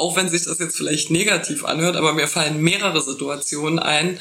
auch 0.00 0.16
wenn 0.16 0.28
sich 0.28 0.44
das 0.44 0.58
jetzt 0.58 0.76
vielleicht 0.76 1.10
negativ 1.10 1.64
anhört, 1.64 1.96
aber 1.96 2.14
mir 2.14 2.26
fallen 2.26 2.60
mehrere 2.60 3.00
Situationen 3.02 3.78
ein, 3.78 4.18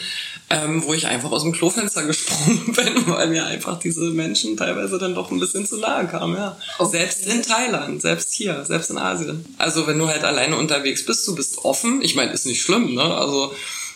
ähm, 0.50 0.84
wo 0.86 0.94
ich 0.94 1.08
einfach 1.08 1.32
aus 1.32 1.44
dem 1.44 1.54
Klofenster 1.54 2.04
gesprungen 2.08 2.74
bin, 2.74 3.08
weil 3.08 3.30
mir 3.30 3.46
einfach 3.46 3.80
diese 3.80 4.12
Menschen 4.12 4.58
teilweise 4.58 4.98
dann 4.98 5.16
doch 5.16 5.32
ein 5.32 5.40
bisschen 5.40 5.66
zu 5.66 5.78
nahe 5.78 6.08
kamen. 6.08 6.36
Ja. 6.36 6.58
Okay. 6.78 6.98
Selbst 6.98 7.28
in 7.28 7.42
Thailand, 7.42 8.02
selbst 8.02 8.34
hier, 8.34 8.66
selbst 8.66 8.90
in 8.90 8.98
Asien. 8.98 9.46
Also 9.58 9.88
wenn 9.88 9.98
du 9.98 10.08
halt 10.08 10.24
alleine 10.24 10.58
unterwegs 10.58 11.06
bist, 11.06 11.28
du 11.28 11.36
bist 11.36 11.60
offen. 11.64 12.02
Ich 12.02 12.16
meine, 12.16 12.34
ist 12.34 12.46
nicht 12.46 12.62
schlimm, 12.62 12.94
ne? 12.94 13.16
Also 13.16 13.54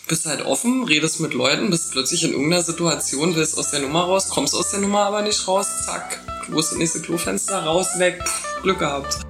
bist 0.08 0.26
halt 0.26 0.44
offen, 0.44 0.84
redest 0.84 1.20
mit 1.20 1.34
Leuten, 1.34 1.70
bist 1.70 1.92
plötzlich 1.92 2.24
in 2.24 2.32
irgendeiner 2.32 2.62
Situation, 2.62 3.36
willst 3.36 3.58
aus 3.58 3.70
der 3.70 3.80
Nummer 3.80 4.04
raus, 4.04 4.28
kommst 4.28 4.54
aus 4.54 4.70
der 4.70 4.80
Nummer 4.80 5.04
aber 5.06 5.22
nicht 5.22 5.48
raus, 5.48 5.66
zack, 5.86 6.20
wo 6.48 6.60
ist 6.60 6.72
das 6.72 6.78
nächste 6.78 7.00
Klofenster, 7.00 7.62
raus, 7.62 7.88
weg, 7.98 8.22
Pff, 8.22 8.62
Glück 8.62 8.80
gehabt. 8.80 9.24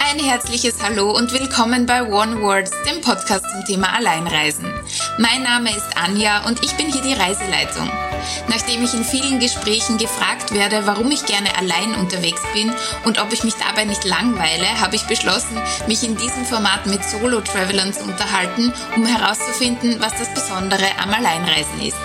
Ein 0.00 0.18
herzliches 0.18 0.76
Hallo 0.82 1.10
und 1.10 1.32
willkommen 1.32 1.84
bei 1.86 2.02
One 2.02 2.40
Words, 2.40 2.70
dem 2.88 3.00
Podcast 3.00 3.44
zum 3.50 3.64
Thema 3.64 3.94
Alleinreisen. 3.94 4.66
Mein 5.18 5.42
Name 5.42 5.70
ist 5.70 5.96
Anja 5.96 6.46
und 6.46 6.64
ich 6.64 6.74
bin 6.76 6.92
hier 6.92 7.02
die 7.02 7.14
Reiseleitung. 7.14 7.90
Nachdem 8.48 8.84
ich 8.84 8.94
in 8.94 9.04
vielen 9.04 9.40
Gesprächen 9.40 9.98
gefragt 9.98 10.52
werde, 10.52 10.86
warum 10.86 11.10
ich 11.10 11.26
gerne 11.26 11.56
allein 11.56 11.94
unterwegs 11.94 12.42
bin 12.54 12.72
und 13.04 13.20
ob 13.20 13.32
ich 13.32 13.44
mich 13.44 13.54
dabei 13.54 13.84
nicht 13.84 14.04
langweile, 14.04 14.80
habe 14.80 14.96
ich 14.96 15.06
beschlossen, 15.06 15.60
mich 15.86 16.02
in 16.04 16.16
diesem 16.16 16.44
Format 16.44 16.86
mit 16.86 17.04
Solo-Travelern 17.04 17.92
zu 17.92 18.04
unterhalten, 18.04 18.72
um 18.96 19.04
herauszufinden, 19.04 19.96
was 20.00 20.12
das 20.16 20.32
Besondere 20.32 20.86
am 21.02 21.10
Alleinreisen 21.10 21.80
ist. 21.80 21.98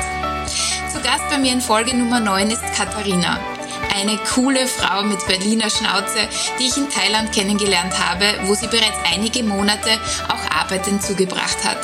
Zu 0.91 0.99
Gast 1.01 1.29
bei 1.29 1.37
mir 1.37 1.53
in 1.53 1.61
Folge 1.61 1.95
Nummer 1.95 2.19
9 2.19 2.51
ist 2.51 2.63
Katharina. 2.75 3.39
Eine 3.95 4.17
coole 4.17 4.65
Frau 4.67 5.03
mit 5.03 5.25
Berliner 5.27 5.69
Schnauze, 5.69 6.27
die 6.59 6.65
ich 6.65 6.77
in 6.77 6.89
Thailand 6.89 7.31
kennengelernt 7.31 7.93
habe, 7.99 8.25
wo 8.45 8.55
sie 8.55 8.67
bereits 8.67 8.97
einige 9.13 9.43
Monate 9.43 9.99
auch 10.29 10.59
arbeitend 10.59 11.03
zugebracht 11.03 11.63
hat. 11.63 11.77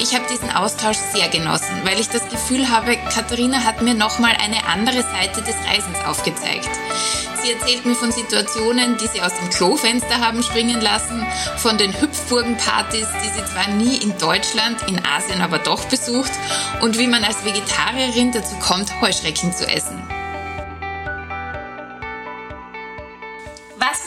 Ich 0.00 0.14
habe 0.14 0.26
diesen 0.30 0.50
Austausch 0.50 0.98
sehr 1.14 1.28
genossen, 1.28 1.80
weil 1.84 1.98
ich 1.98 2.08
das 2.08 2.28
Gefühl 2.28 2.68
habe, 2.68 2.96
Katharina 3.14 3.64
hat 3.64 3.80
mir 3.80 3.94
nochmal 3.94 4.36
eine 4.42 4.66
andere 4.66 5.02
Seite 5.02 5.40
des 5.40 5.54
Reisens 5.66 6.04
aufgezeigt. 6.06 6.68
Sie 7.42 7.52
erzählt 7.52 7.86
mir 7.86 7.94
von 7.94 8.12
Situationen, 8.12 8.98
die 8.98 9.06
sie 9.06 9.22
aus 9.22 9.32
dem 9.34 9.48
Klofenster 9.48 10.20
haben 10.20 10.42
springen 10.42 10.80
lassen, 10.82 11.26
von 11.56 11.78
den 11.78 11.98
Hüpfburgenpartys, 11.98 13.08
die 13.24 13.28
sie 13.28 13.44
zwar 13.46 13.68
nie 13.68 13.96
in 13.96 14.16
Deutschland, 14.18 14.76
in 14.88 15.02
Asien 15.06 15.40
aber 15.40 15.58
doch 15.58 15.84
besucht 15.86 16.32
und 16.82 16.98
wie 16.98 17.06
man 17.06 17.24
als 17.24 17.44
Vegetarierin 17.44 18.32
dazu 18.32 18.54
kommt, 18.56 19.00
Heuschrecken 19.00 19.54
zu 19.54 19.66
essen. 19.66 20.19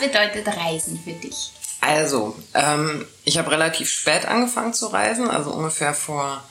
Bedeutet 0.08 0.48
Reisen 0.48 1.00
für 1.04 1.14
dich? 1.14 1.52
Also, 1.82 2.36
ähm, 2.54 3.06
ich 3.26 3.38
habe 3.38 3.52
relativ 3.52 3.90
spät 3.90 4.26
angefangen 4.26 4.74
zu 4.74 4.88
reisen, 4.88 5.30
also 5.30 5.52
ungefähr 5.52 5.94
vor 5.94 6.44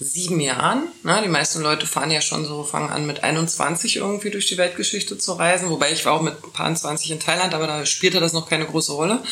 sieben 0.00 0.40
Jahren. 0.40 0.88
Ne? 1.02 1.20
Die 1.22 1.28
meisten 1.28 1.60
Leute 1.60 1.86
fahren 1.86 2.10
ja 2.10 2.20
schon 2.20 2.44
so, 2.44 2.64
fangen 2.64 2.90
an 2.90 3.06
mit 3.06 3.22
21 3.22 3.96
irgendwie 3.96 4.30
durch 4.30 4.46
die 4.46 4.56
Weltgeschichte 4.56 5.18
zu 5.18 5.34
reisen, 5.34 5.68
wobei 5.68 5.92
ich 5.92 6.04
war 6.06 6.14
auch 6.14 6.22
mit 6.22 6.42
ein 6.42 6.52
paar 6.52 6.74
20 6.74 7.10
in 7.10 7.20
Thailand, 7.20 7.54
aber 7.54 7.66
da 7.66 7.86
spielte 7.86 8.18
das 8.18 8.32
noch 8.32 8.48
keine 8.48 8.66
große 8.66 8.92
Rolle. 8.92 9.22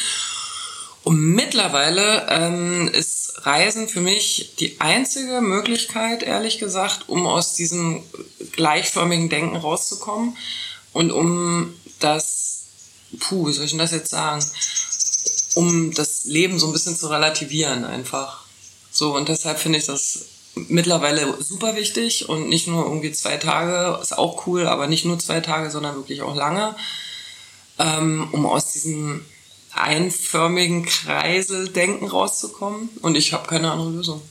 Und 1.04 1.18
mittlerweile 1.18 2.26
ähm, 2.28 2.88
ist 2.88 3.46
Reisen 3.46 3.88
für 3.88 4.00
mich 4.00 4.56
die 4.58 4.80
einzige 4.80 5.40
Möglichkeit, 5.40 6.22
ehrlich 6.22 6.58
gesagt, 6.58 7.08
um 7.08 7.26
aus 7.26 7.54
diesem 7.54 8.02
gleichförmigen 8.52 9.30
Denken 9.30 9.56
rauszukommen 9.56 10.36
und 10.92 11.10
um 11.10 11.74
das, 11.98 12.57
puh, 13.18 13.48
wie 13.48 13.52
soll 13.52 13.64
ich 13.64 13.70
denn 13.70 13.78
das 13.78 13.92
jetzt 13.92 14.10
sagen, 14.10 14.44
um 15.54 15.92
das 15.92 16.24
Leben 16.24 16.58
so 16.58 16.66
ein 16.66 16.72
bisschen 16.72 16.96
zu 16.96 17.08
relativieren 17.08 17.84
einfach. 17.84 18.44
So, 18.90 19.14
und 19.16 19.28
deshalb 19.28 19.58
finde 19.58 19.78
ich 19.78 19.86
das 19.86 20.26
mittlerweile 20.54 21.40
super 21.42 21.76
wichtig 21.76 22.28
und 22.28 22.48
nicht 22.48 22.66
nur 22.66 22.84
irgendwie 22.84 23.12
zwei 23.12 23.36
Tage, 23.36 23.98
ist 24.02 24.16
auch 24.16 24.46
cool, 24.46 24.66
aber 24.66 24.86
nicht 24.86 25.04
nur 25.04 25.18
zwei 25.18 25.40
Tage, 25.40 25.70
sondern 25.70 25.96
wirklich 25.96 26.22
auch 26.22 26.34
lange, 26.34 26.74
ähm, 27.78 28.28
um 28.32 28.46
aus 28.46 28.72
diesem 28.72 29.24
einförmigen 29.72 30.84
Kreiseldenken 30.84 32.08
rauszukommen. 32.08 32.88
Und 33.02 33.16
ich 33.16 33.32
habe 33.32 33.46
keine 33.46 33.70
andere 33.70 33.90
Lösung. 33.90 34.22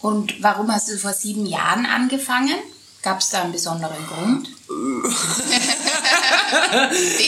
Und 0.00 0.42
warum 0.42 0.70
hast 0.70 0.88
du 0.88 0.98
vor 0.98 1.12
sieben 1.12 1.46
Jahren 1.46 1.86
angefangen? 1.86 2.56
Gab 3.06 3.20
es 3.20 3.28
da 3.28 3.42
einen 3.42 3.52
besonderen 3.52 4.04
Grund? 4.08 4.48
Den 4.66 5.02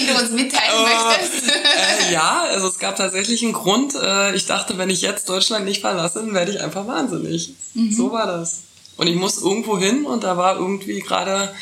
du 0.08 0.14
uns 0.20 0.32
mitteilen 0.32 0.74
äh, 0.74 0.82
möchtest? 0.82 1.46
Äh, 1.46 2.12
ja, 2.12 2.46
also 2.50 2.66
es 2.66 2.80
gab 2.80 2.96
tatsächlich 2.96 3.44
einen 3.44 3.52
Grund. 3.52 3.94
Äh, 3.94 4.34
ich 4.34 4.46
dachte, 4.46 4.76
wenn 4.76 4.90
ich 4.90 5.02
jetzt 5.02 5.28
Deutschland 5.28 5.66
nicht 5.66 5.82
verlasse, 5.82 6.18
dann 6.18 6.34
werde 6.34 6.50
ich 6.50 6.60
einfach 6.60 6.88
wahnsinnig. 6.88 7.54
Mhm. 7.74 7.92
So 7.92 8.10
war 8.10 8.26
das. 8.26 8.62
Und 8.96 9.06
ich 9.06 9.14
muss 9.14 9.40
irgendwo 9.40 9.78
hin 9.78 10.04
und 10.04 10.24
da 10.24 10.36
war 10.36 10.56
irgendwie 10.56 10.98
gerade 10.98 11.54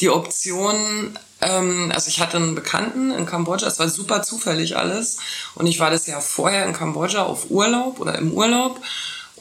die 0.00 0.10
Option, 0.10 1.16
ähm, 1.40 1.92
also 1.94 2.08
ich 2.08 2.20
hatte 2.20 2.38
einen 2.38 2.56
Bekannten 2.56 3.12
in 3.12 3.26
Kambodscha, 3.26 3.68
es 3.68 3.78
war 3.78 3.88
super 3.88 4.24
zufällig 4.24 4.76
alles. 4.76 5.18
Und 5.54 5.68
ich 5.68 5.78
war 5.78 5.92
das 5.92 6.08
Jahr 6.08 6.20
vorher 6.20 6.66
in 6.66 6.72
Kambodscha 6.72 7.22
auf 7.22 7.48
Urlaub 7.48 8.00
oder 8.00 8.18
im 8.18 8.32
Urlaub 8.32 8.80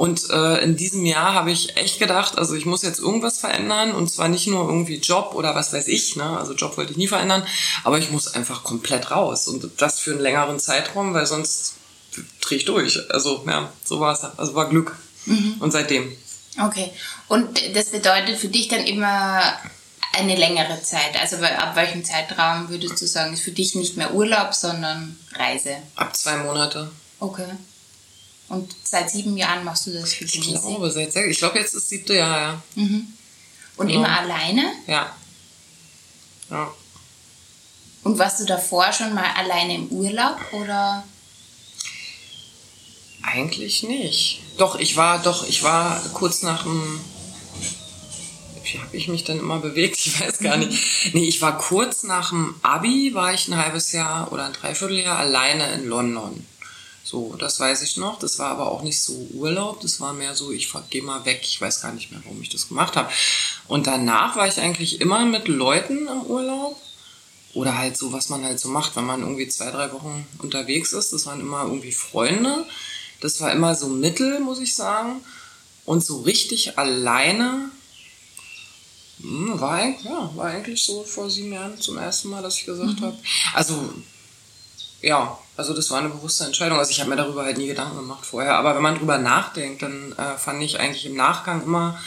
und 0.01 0.31
äh, 0.31 0.63
in 0.63 0.75
diesem 0.78 1.06
Jahr 1.06 1.35
habe 1.35 1.51
ich 1.51 1.78
echt 1.78 2.00
gedacht, 2.00 2.39
also 2.39 2.56
ich 2.56 2.66
muss 2.66 2.81
jetzt 2.81 2.97
irgendwas 2.97 3.38
verändern 3.38 3.91
und 3.91 4.09
zwar 4.09 4.29
nicht 4.29 4.47
nur 4.47 4.67
irgendwie 4.67 4.95
Job 4.95 5.35
oder 5.35 5.53
was 5.53 5.73
weiß 5.73 5.88
ich, 5.89 6.16
ne? 6.16 6.39
also 6.39 6.56
Job 6.56 6.75
wollte 6.75 6.94
ich 6.94 6.97
nie 6.97 7.07
verändern, 7.07 7.45
aber 7.84 8.00
ich 8.00 8.09
muss 8.09 8.34
einfach 8.34 8.63
komplett 8.63 9.11
raus 9.11 9.47
und 9.47 9.69
das 9.78 10.00
für 10.00 10.09
einen 10.09 10.19
längeren 10.22 10.59
Zeitraum, 10.59 11.13
weil 11.13 11.28
sonst 11.28 11.75
drehe 12.41 12.57
ich 12.57 12.66
durch. 12.66 13.00
Also 13.11 13.44
ja, 13.45 13.72
so 13.85 14.00
war 14.00 14.13
es. 14.13 14.23
Also 14.40 14.56
war 14.56 14.69
Glück. 14.69 14.97
Mhm. 15.28 15.57
Und 15.59 15.69
seitdem. 15.69 16.11
Okay. 16.59 16.90
Und 17.28 17.61
das 17.75 17.91
bedeutet 17.91 18.40
für 18.40 18.47
dich 18.47 18.69
dann 18.69 18.84
immer 18.84 19.53
eine 20.13 20.35
längere 20.35 20.81
Zeit? 20.81 21.16
Also 21.22 21.35
ab 21.38 21.75
welchem 21.75 22.03
Zeitraum 22.03 22.69
würdest 22.69 23.00
du 23.00 23.06
sagen, 23.06 23.34
ist 23.34 23.44
für 23.44 23.51
dich 23.51 23.75
nicht 23.75 23.97
mehr 23.97 24.16
Urlaub, 24.16 24.56
sondern 24.56 25.16
Reise? 25.34 25.78
Ab 25.95 26.16
zwei 26.16 26.38
Monate. 26.38 26.90
Okay. 27.19 27.45
Und 28.51 28.75
seit 28.84 29.09
sieben 29.09 29.38
Jahren 29.38 29.63
machst 29.63 29.88
du 29.88 29.94
das 29.94 30.12
regelmäßig? 30.12 30.56
Ich 30.56 30.62
glaube, 30.62 30.91
seit 30.91 31.13
sechs. 31.13 31.28
Ich 31.28 31.38
glaube, 31.38 31.57
jetzt 31.57 31.67
ist 31.67 31.75
das 31.75 31.89
siebte 31.89 32.16
Jahr, 32.16 32.41
ja. 32.41 32.62
Mhm. 32.75 33.07
Und 33.78 33.88
genau. 33.88 34.00
immer 34.00 34.19
alleine? 34.19 34.73
Ja. 34.88 35.16
Ja. 36.50 36.73
Und 38.03 38.19
warst 38.19 38.41
du 38.41 38.45
davor 38.45 38.91
schon 38.91 39.13
mal 39.13 39.31
alleine 39.38 39.75
im 39.75 39.88
Urlaub 39.88 40.38
oder? 40.51 41.06
Eigentlich 43.22 43.84
nicht. 43.84 44.41
Doch, 44.57 44.78
ich 44.78 44.97
war, 44.97 45.19
doch, 45.19 45.47
ich 45.47 45.63
war 45.63 46.01
kurz 46.13 46.41
nach 46.41 46.63
dem. 46.63 47.00
Wie 48.66 48.79
habe 48.79 48.97
ich 48.97 49.07
mich 49.07 49.23
denn 49.23 49.40
immer 49.40 49.59
bewegt? 49.59 49.97
Ich 49.97 50.19
weiß 50.19 50.40
gar 50.40 50.57
mhm. 50.57 50.67
nicht. 50.67 51.13
Nee, 51.13 51.23
ich 51.23 51.41
war 51.41 51.57
kurz 51.57 52.03
nach 52.03 52.31
dem 52.31 52.56
Abi, 52.63 53.13
war 53.13 53.34
ich 53.34 53.47
ein 53.47 53.56
halbes 53.56 53.94
Jahr 53.94 54.29
oder 54.34 54.44
ein 54.44 54.53
Dreivierteljahr 54.53 55.19
alleine 55.19 55.72
in 55.75 55.88
London. 55.88 56.45
So, 57.11 57.35
das 57.38 57.59
weiß 57.59 57.81
ich 57.81 57.97
noch. 57.97 58.19
Das 58.19 58.39
war 58.39 58.51
aber 58.51 58.72
auch 58.72 58.83
nicht 58.83 59.01
so 59.01 59.27
Urlaub. 59.33 59.81
Das 59.81 59.99
war 59.99 60.13
mehr 60.13 60.33
so, 60.33 60.49
ich 60.49 60.72
gehe 60.89 61.03
mal 61.03 61.25
weg. 61.25 61.41
Ich 61.44 61.59
weiß 61.59 61.81
gar 61.81 61.91
nicht 61.91 62.09
mehr, 62.09 62.22
warum 62.23 62.41
ich 62.41 62.47
das 62.47 62.69
gemacht 62.69 62.95
habe. 62.95 63.11
Und 63.67 63.85
danach 63.85 64.38
war 64.38 64.47
ich 64.47 64.57
eigentlich 64.61 65.01
immer 65.01 65.25
mit 65.25 65.49
Leuten 65.49 66.07
im 66.07 66.22
Urlaub. 66.22 66.81
Oder 67.53 67.77
halt 67.77 67.97
so, 67.97 68.13
was 68.13 68.29
man 68.29 68.45
halt 68.45 68.61
so 68.61 68.69
macht, 68.69 68.95
wenn 68.95 69.03
man 69.03 69.19
irgendwie 69.19 69.49
zwei, 69.49 69.72
drei 69.72 69.91
Wochen 69.91 70.25
unterwegs 70.38 70.94
ist. 70.94 71.11
Das 71.11 71.25
waren 71.25 71.41
immer 71.41 71.63
irgendwie 71.63 71.91
Freunde. 71.91 72.66
Das 73.19 73.41
war 73.41 73.51
immer 73.51 73.75
so 73.75 73.89
Mittel, 73.89 74.39
muss 74.39 74.61
ich 74.61 74.73
sagen. 74.73 75.22
Und 75.83 76.05
so 76.05 76.22
richtig 76.22 76.78
alleine 76.78 77.72
hm, 79.19 79.59
war, 79.59 79.85
ja, 79.85 80.31
war 80.33 80.45
eigentlich 80.45 80.81
so 80.81 81.03
vor 81.03 81.29
sieben 81.29 81.51
Jahren 81.51 81.78
zum 81.78 81.97
ersten 81.97 82.29
Mal, 82.29 82.41
dass 82.41 82.57
ich 82.57 82.66
gesagt 82.66 83.01
mhm. 83.01 83.05
habe. 83.05 83.17
Also 83.53 83.93
ja, 85.01 85.38
also 85.57 85.73
das 85.73 85.89
war 85.91 86.00
eine 86.00 86.09
bewusste 86.09 86.45
Entscheidung. 86.45 86.79
Also 86.79 86.91
ich 86.91 87.00
habe 87.00 87.09
mir 87.09 87.16
darüber 87.16 87.44
halt 87.44 87.57
nie 87.57 87.67
Gedanken 87.67 87.97
gemacht 87.97 88.25
vorher. 88.25 88.56
Aber 88.56 88.75
wenn 88.75 88.81
man 88.81 88.97
drüber 88.97 89.17
nachdenkt, 89.17 89.81
dann 89.81 90.14
äh, 90.14 90.37
fand 90.37 90.61
ich 90.64 90.79
eigentlich 90.79 91.05
im 91.05 91.16
Nachgang 91.16 91.64
immer 91.64 91.99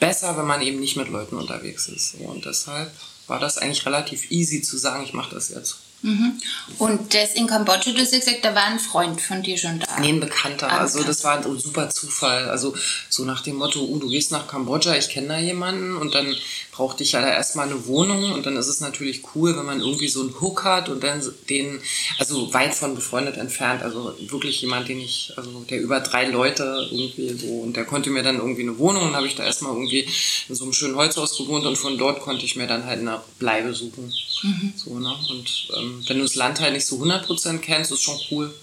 besser, 0.00 0.36
wenn 0.36 0.46
man 0.46 0.62
eben 0.62 0.80
nicht 0.80 0.96
mit 0.96 1.08
Leuten 1.08 1.36
unterwegs 1.36 1.88
ist. 1.88 2.14
Und 2.14 2.44
deshalb 2.44 2.92
war 3.26 3.40
das 3.40 3.58
eigentlich 3.58 3.86
relativ 3.86 4.30
easy 4.30 4.62
zu 4.62 4.76
sagen, 4.76 5.04
ich 5.04 5.12
mache 5.12 5.34
das 5.34 5.48
jetzt. 5.48 5.76
Mhm. 6.02 6.38
Und 6.78 7.14
das 7.14 7.34
in 7.34 7.46
Kambodscha, 7.46 7.90
du 7.90 8.00
hast 8.00 8.12
gesagt, 8.12 8.44
da 8.44 8.54
war 8.54 8.64
ein 8.64 8.78
Freund 8.78 9.20
von 9.20 9.42
dir 9.42 9.56
schon 9.56 9.80
da. 9.80 9.98
Nee, 9.98 10.10
ein 10.10 10.20
Bekannter. 10.20 10.70
Ah, 10.70 10.78
also 10.78 11.02
das 11.02 11.24
war 11.24 11.38
ein 11.38 11.58
super 11.58 11.88
Zufall. 11.88 12.48
Also 12.48 12.74
so 13.08 13.24
nach 13.24 13.42
dem 13.42 13.56
Motto, 13.56 13.80
uh, 13.80 13.98
du 13.98 14.08
gehst 14.08 14.30
nach 14.30 14.46
Kambodscha, 14.46 14.94
ich 14.94 15.08
kenne 15.08 15.28
da 15.28 15.38
jemanden 15.38 15.96
und 15.96 16.14
dann 16.14 16.34
brauchte 16.76 17.02
ich 17.02 17.12
ja 17.12 17.22
da 17.22 17.28
erstmal 17.28 17.66
eine 17.66 17.86
Wohnung 17.86 18.32
und 18.32 18.44
dann 18.44 18.56
ist 18.56 18.66
es 18.66 18.80
natürlich 18.80 19.22
cool, 19.34 19.56
wenn 19.56 19.64
man 19.64 19.80
irgendwie 19.80 20.08
so 20.08 20.20
einen 20.20 20.38
Hook 20.42 20.62
hat 20.64 20.90
und 20.90 21.02
dann 21.02 21.22
den, 21.48 21.80
also 22.18 22.52
weit 22.52 22.74
von 22.74 22.94
befreundet 22.94 23.38
entfernt, 23.38 23.82
also 23.82 24.14
wirklich 24.28 24.60
jemand, 24.60 24.86
den 24.86 25.00
ich, 25.00 25.32
also 25.36 25.64
der 25.70 25.80
über 25.80 26.00
drei 26.00 26.26
Leute 26.26 26.86
irgendwie 26.90 27.32
so 27.32 27.60
und 27.60 27.76
der 27.76 27.86
konnte 27.86 28.10
mir 28.10 28.22
dann 28.22 28.36
irgendwie 28.36 28.60
eine 28.60 28.76
Wohnung 28.76 29.04
und 29.04 29.16
habe 29.16 29.26
ich 29.26 29.34
da 29.34 29.44
erstmal 29.44 29.72
irgendwie 29.72 30.06
in 30.50 30.54
so 30.54 30.64
einem 30.64 30.74
schönen 30.74 30.96
Holzhaus 30.96 31.38
gewohnt 31.38 31.64
und 31.64 31.78
von 31.78 31.96
dort 31.96 32.20
konnte 32.20 32.44
ich 32.44 32.56
mir 32.56 32.66
dann 32.66 32.84
halt 32.84 33.00
eine 33.00 33.22
Bleibe 33.38 33.72
suchen. 33.72 34.12
Mhm. 34.42 34.72
So, 34.76 34.98
ne? 34.98 35.16
Und 35.30 35.68
ähm, 35.78 36.04
wenn 36.06 36.18
du 36.18 36.24
das 36.24 36.34
Land 36.34 36.60
halt 36.60 36.74
nicht 36.74 36.86
so 36.86 36.96
100% 36.96 37.58
kennst, 37.58 37.90
ist 37.90 38.02
schon 38.02 38.20
cool. 38.30 38.54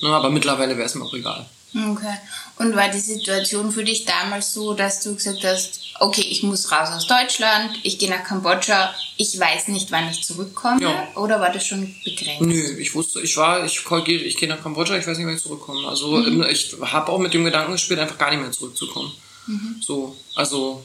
Ne, 0.00 0.08
aber 0.08 0.30
mittlerweile 0.30 0.76
wäre 0.76 0.86
es 0.86 0.96
mir 0.96 1.04
auch 1.04 1.14
egal. 1.14 1.46
Okay. 1.74 2.18
Und 2.62 2.76
war 2.76 2.88
die 2.88 2.98
Situation 3.00 3.70
für 3.72 3.84
dich 3.84 4.04
damals 4.04 4.54
so, 4.54 4.74
dass 4.74 5.00
du 5.00 5.14
gesagt 5.14 5.44
hast, 5.44 5.80
okay, 6.00 6.22
ich 6.22 6.42
muss 6.42 6.70
raus 6.72 6.88
aus 6.90 7.06
Deutschland, 7.06 7.78
ich 7.82 7.98
gehe 7.98 8.08
nach 8.10 8.24
Kambodscha, 8.24 8.94
ich 9.16 9.38
weiß 9.38 9.68
nicht, 9.68 9.90
wann 9.90 10.10
ich 10.10 10.22
zurückkomme? 10.24 10.82
Ja. 10.82 11.08
Oder 11.16 11.40
war 11.40 11.50
das 11.52 11.66
schon 11.66 11.94
begrenzt? 12.04 12.40
Nö, 12.42 12.78
ich 12.78 12.94
wusste, 12.94 13.20
ich 13.20 13.36
war, 13.36 13.64
ich 13.64 13.84
gehe 14.04 14.18
ich 14.18 14.36
geh 14.36 14.46
nach 14.46 14.62
Kambodscha, 14.62 14.96
ich 14.96 15.06
weiß 15.06 15.16
nicht, 15.18 15.26
wann 15.26 15.36
ich 15.36 15.42
zurückkomme. 15.42 15.86
Also 15.88 16.16
Mhm. 16.16 16.42
ich 16.50 16.74
habe 16.80 17.10
auch 17.12 17.18
mit 17.18 17.34
dem 17.34 17.44
Gedanken 17.44 17.72
gespielt, 17.72 18.00
einfach 18.00 18.18
gar 18.18 18.30
nicht 18.30 18.40
mehr 18.40 18.52
zurückzukommen. 18.52 19.12
Mhm. 19.46 19.80
So, 19.84 20.16
also 20.34 20.82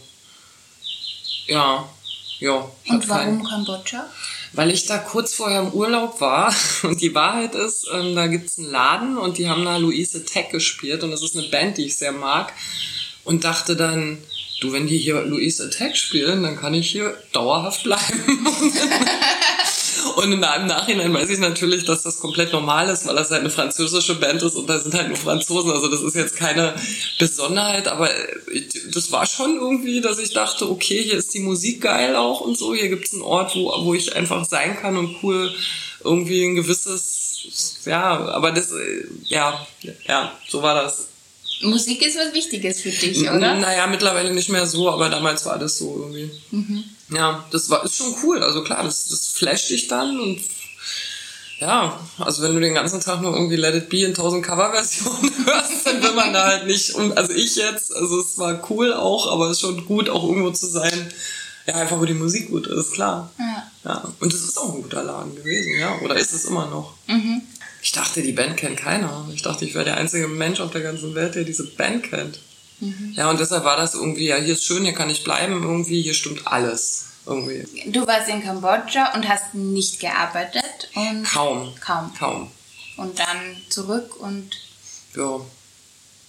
ja, 1.48 1.88
ja. 2.40 2.54
Und 2.90 3.08
warum 3.10 3.26
keinen- 3.26 3.44
Kambodscha? 3.44 4.06
Weil 4.54 4.72
ich 4.72 4.86
da 4.86 4.98
kurz 4.98 5.34
vorher 5.34 5.62
im 5.62 5.72
Urlaub 5.72 6.22
war 6.22 6.54
und 6.84 7.02
die 7.02 7.14
Wahrheit 7.14 7.56
ist, 7.56 7.88
ähm, 7.94 8.16
da 8.16 8.28
gibt's 8.28 8.58
einen 8.58 8.72
Laden 8.72 9.18
und 9.18 9.38
die 9.38 9.50
haben 9.50 9.66
da 9.66 9.78
Louise 9.78 10.26
Tech 10.26 10.50
gespielt 10.50 11.04
und 11.04 11.12
das 11.12 11.22
ist 11.22 11.38
eine 11.38 11.48
Band, 11.48 11.78
die 11.78 11.86
ich 11.86 11.98
sehr 11.98 12.12
mag 12.12 12.54
und 13.24 13.44
dachte 13.44 13.76
dann, 13.76 14.18
du, 14.62 14.72
wenn 14.72 14.88
die 14.88 14.98
hier 14.98 15.22
Louise 15.22 15.64
Attack 15.66 15.98
spielen, 15.98 16.44
dann 16.44 16.58
kann 16.58 16.74
ich 16.74 16.90
hier 16.90 17.16
dauerhaft 17.34 17.84
bleiben. 17.84 18.48
Und 20.18 20.32
im 20.32 20.40
Nachhinein 20.40 21.14
weiß 21.14 21.30
ich 21.30 21.38
natürlich, 21.38 21.86
dass 21.86 22.02
das 22.02 22.20
komplett 22.20 22.52
normal 22.52 22.90
ist, 22.90 23.06
weil 23.06 23.16
das 23.16 23.30
halt 23.30 23.42
eine 23.42 23.52
französische 23.52 24.16
Band 24.16 24.42
ist 24.42 24.56
und 24.56 24.68
da 24.68 24.80
sind 24.80 24.96
halt 24.96 25.10
nur 25.10 25.18
Franzosen. 25.18 25.70
Also 25.72 25.88
das 25.90 26.02
ist 26.02 26.16
jetzt 26.16 26.36
keine 26.36 26.74
Besonderheit, 27.20 27.88
aber 27.88 28.10
ich- 28.52 28.68
das 28.94 29.12
war 29.12 29.28
schon 29.28 29.58
irgendwie, 29.58 30.02
dass 30.02 30.18
ich 30.18 30.34
dachte, 30.34 30.70
okay, 30.70 31.04
hier 31.04 31.14
ist 31.18 31.34
die 31.36 31.40
Musik 31.40 31.82
geil 31.82 32.16
auch 32.16 32.42
und 32.42 32.58
so. 32.58 32.74
Hier 32.74 32.90
gibt's 32.90 33.14
einen 33.14 33.22
Ort, 33.22 33.56
wo, 33.56 33.72
wo 33.86 33.94
ich 33.94 34.16
einfach 34.16 34.44
sein 34.46 34.76
kann 34.82 34.98
und 34.98 35.18
cool 35.22 35.54
irgendwie 36.04 36.44
ein 36.46 36.56
gewisses, 36.56 37.76
ja, 37.86 38.18
aber 38.30 38.52
das, 38.52 38.72
äh, 38.72 39.04
ja, 39.26 39.68
ja, 40.08 40.32
so 40.50 40.62
war 40.64 40.82
das. 40.82 41.08
Musik 41.62 42.02
ist 42.06 42.18
was 42.18 42.34
Wichtiges 42.34 42.82
für 42.82 42.90
dich, 42.90 43.22
oder? 43.22 43.56
Naja, 43.56 43.86
mittlerweile 43.88 44.34
nicht 44.34 44.50
mehr 44.50 44.66
so, 44.66 44.90
aber 44.90 45.10
damals 45.10 45.46
war 45.46 45.60
das 45.60 45.78
so 45.78 45.96
irgendwie. 46.02 46.32
Ja, 47.10 47.46
das 47.52 47.70
war 47.70 47.84
ist 47.86 47.98
schon 47.98 48.16
cool. 48.24 48.44
Also 48.44 48.64
klar, 48.64 48.84
das, 48.84 49.08
das 49.08 49.28
flasht 49.28 49.70
dich 49.70 49.88
dann 49.88 50.20
und 50.20 50.42
ja, 51.60 52.00
also 52.20 52.44
wenn 52.44 52.54
du 52.54 52.60
den 52.60 52.76
ganzen 52.76 53.02
Tag 53.02 53.22
nur 53.22 53.34
irgendwie 53.34 53.56
Let 53.56 53.74
It 53.74 53.90
Be 53.90 54.02
in 54.02 54.14
tausend 54.14 54.46
Coverversionen 54.46 55.32
hörst, 55.46 55.88
dann 55.88 56.04
will 56.04 56.14
man 56.14 56.32
da 56.32 56.46
halt 56.46 56.68
nicht. 56.68 56.92
Und 56.92 57.18
also 57.18 57.34
ich 57.34 57.56
jetzt, 57.56 57.96
also 57.96 58.20
es 58.20 58.38
war 58.38 58.62
cool 58.70 58.94
auch, 58.94 59.32
aber 59.32 59.46
es 59.46 59.54
ist 59.54 59.62
schon 59.62 59.86
gut, 59.86 60.10
auch 60.10 60.24
irgendwo 60.24 60.52
zu 60.52 60.68
sein. 60.68 61.12
Ja, 61.66 61.76
einfach 61.76 62.00
wo 62.00 62.06
die 62.06 62.14
Musik 62.14 62.50
gut 62.50 62.68
ist, 62.68 62.94
klar. 62.94 63.32
Ja. 63.40 63.72
Ja, 63.84 64.14
und 64.20 64.34
es 64.34 64.44
ist 64.44 64.58
auch 64.58 64.74
ein 64.74 64.84
guter 64.84 65.04
Laden 65.04 65.36
gewesen, 65.36 65.80
ja. 65.80 65.98
Oder 66.02 66.16
ist 66.16 66.34
es 66.34 66.46
immer 66.46 66.68
noch? 66.68 66.94
Mhm. 67.08 67.42
Ich 67.82 67.92
dachte, 67.92 68.22
die 68.22 68.34
Band 68.34 68.58
kennt 68.58 68.78
keiner. 68.78 69.28
Ich 69.34 69.42
dachte, 69.42 69.66
ich 69.66 69.74
wäre 69.74 69.86
der 69.86 69.98
einzige 69.98 70.28
Mensch 70.28 70.60
auf 70.60 70.72
der 70.72 70.82
ganzen 70.82 71.16
Welt, 71.16 71.36
der 71.36 71.44
diese 71.44 71.66
Band 71.66 72.04
kennt. 72.04 72.40
Ja, 73.14 73.30
und 73.30 73.40
deshalb 73.40 73.64
war 73.64 73.78
das 73.78 73.96
irgendwie, 73.96 74.28
ja, 74.28 74.36
hier 74.38 74.54
ist 74.54 74.64
schön, 74.64 74.84
hier 74.84 74.94
kann 74.94 75.10
ich 75.10 75.24
bleiben, 75.24 75.64
irgendwie, 75.64 76.02
hier 76.02 76.14
stimmt 76.14 76.46
alles. 76.46 77.06
Irgendwie. 77.26 77.66
Du 77.92 78.06
warst 78.08 78.30
in 78.30 78.42
Kambodscha 78.44 79.14
und 79.14 79.28
hast 79.28 79.54
nicht 79.54 80.00
gearbeitet 80.00 80.90
und 80.96 81.24
Kaum. 81.26 81.74
kaum. 81.82 82.14
Kaum. 82.18 82.52
Und 82.96 83.20
dann 83.20 83.58
zurück 83.70 84.16
und 84.20 84.52
Ja. 85.16 85.42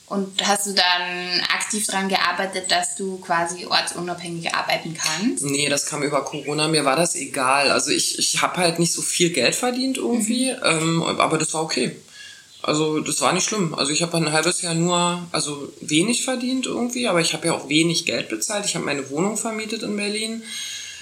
und 0.06 0.48
hast 0.48 0.66
du 0.66 0.72
dann 0.72 1.40
aktiv 1.54 1.86
daran 1.86 2.08
gearbeitet, 2.08 2.70
dass 2.72 2.96
du 2.96 3.18
quasi 3.18 3.66
ortsunabhängig 3.66 4.52
arbeiten 4.54 4.94
kannst? 4.94 5.44
Nee, 5.44 5.68
das 5.68 5.86
kam 5.86 6.02
über 6.02 6.24
Corona. 6.24 6.66
Mir 6.66 6.84
war 6.84 6.96
das 6.96 7.14
egal. 7.14 7.70
Also 7.70 7.90
ich, 7.90 8.18
ich 8.18 8.42
habe 8.42 8.56
halt 8.56 8.78
nicht 8.78 8.92
so 8.92 9.02
viel 9.02 9.30
Geld 9.30 9.54
verdient 9.54 9.98
irgendwie, 9.98 10.48
ähm, 10.50 11.02
aber 11.02 11.38
das 11.38 11.54
war 11.54 11.62
okay. 11.62 11.94
Also 12.62 13.00
das 13.00 13.20
war 13.20 13.32
nicht 13.32 13.48
schlimm. 13.48 13.74
Also 13.74 13.92
ich 13.92 14.02
habe 14.02 14.16
ein 14.16 14.32
halbes 14.32 14.62
Jahr 14.62 14.74
nur, 14.74 15.26
also 15.32 15.72
wenig 15.80 16.24
verdient 16.24 16.66
irgendwie, 16.66 17.06
aber 17.06 17.20
ich 17.20 17.32
habe 17.32 17.46
ja 17.46 17.54
auch 17.54 17.68
wenig 17.68 18.04
Geld 18.04 18.28
bezahlt. 18.28 18.66
Ich 18.66 18.74
habe 18.74 18.84
meine 18.84 19.08
Wohnung 19.10 19.36
vermietet 19.36 19.82
in 19.82 19.96
Berlin, 19.96 20.42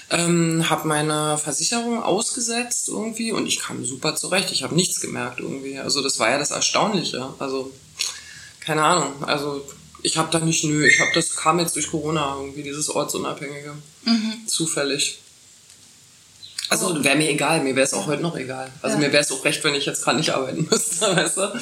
ähm, 0.09 0.69
habe 0.69 0.87
meine 0.87 1.37
Versicherung 1.37 2.01
ausgesetzt 2.01 2.89
irgendwie 2.89 3.31
und 3.31 3.47
ich 3.47 3.59
kam 3.59 3.83
super 3.85 4.15
zurecht. 4.15 4.51
Ich 4.51 4.63
habe 4.63 4.75
nichts 4.75 5.01
gemerkt 5.01 5.39
irgendwie. 5.39 5.79
Also 5.79 6.01
das 6.03 6.19
war 6.19 6.29
ja 6.29 6.37
das 6.37 6.51
Erstaunliche. 6.51 7.33
Also 7.39 7.71
keine 8.59 8.83
Ahnung. 8.83 9.23
Also 9.23 9.65
ich 10.03 10.17
habe 10.17 10.29
da 10.31 10.39
nicht, 10.39 10.63
nö, 10.63 10.85
ich 10.85 10.99
habe 10.99 11.11
das 11.15 11.35
kam 11.35 11.59
jetzt 11.59 11.75
durch 11.75 11.89
Corona 11.89 12.35
irgendwie 12.39 12.63
dieses 12.63 12.89
ortsunabhängige, 12.89 13.73
zufällig. 14.45 15.19
Also 16.69 17.03
wäre 17.03 17.15
mir 17.15 17.29
egal, 17.29 17.61
mir 17.61 17.75
wäre 17.75 17.85
es 17.85 17.93
auch 17.93 18.07
heute 18.07 18.21
noch 18.21 18.35
egal. 18.37 18.69
Also 18.81 18.95
Ja. 18.97 19.01
mir 19.07 19.11
wäre 19.13 19.23
es 19.23 19.31
auch 19.31 19.43
recht, 19.45 19.63
wenn 19.63 19.75
ich 19.75 19.85
jetzt 19.85 20.03
gerade 20.03 20.17
nicht 20.17 20.31
arbeiten 20.31 20.67
müsste, 20.69 21.15
weißt 21.15 21.37
du? 21.37 21.59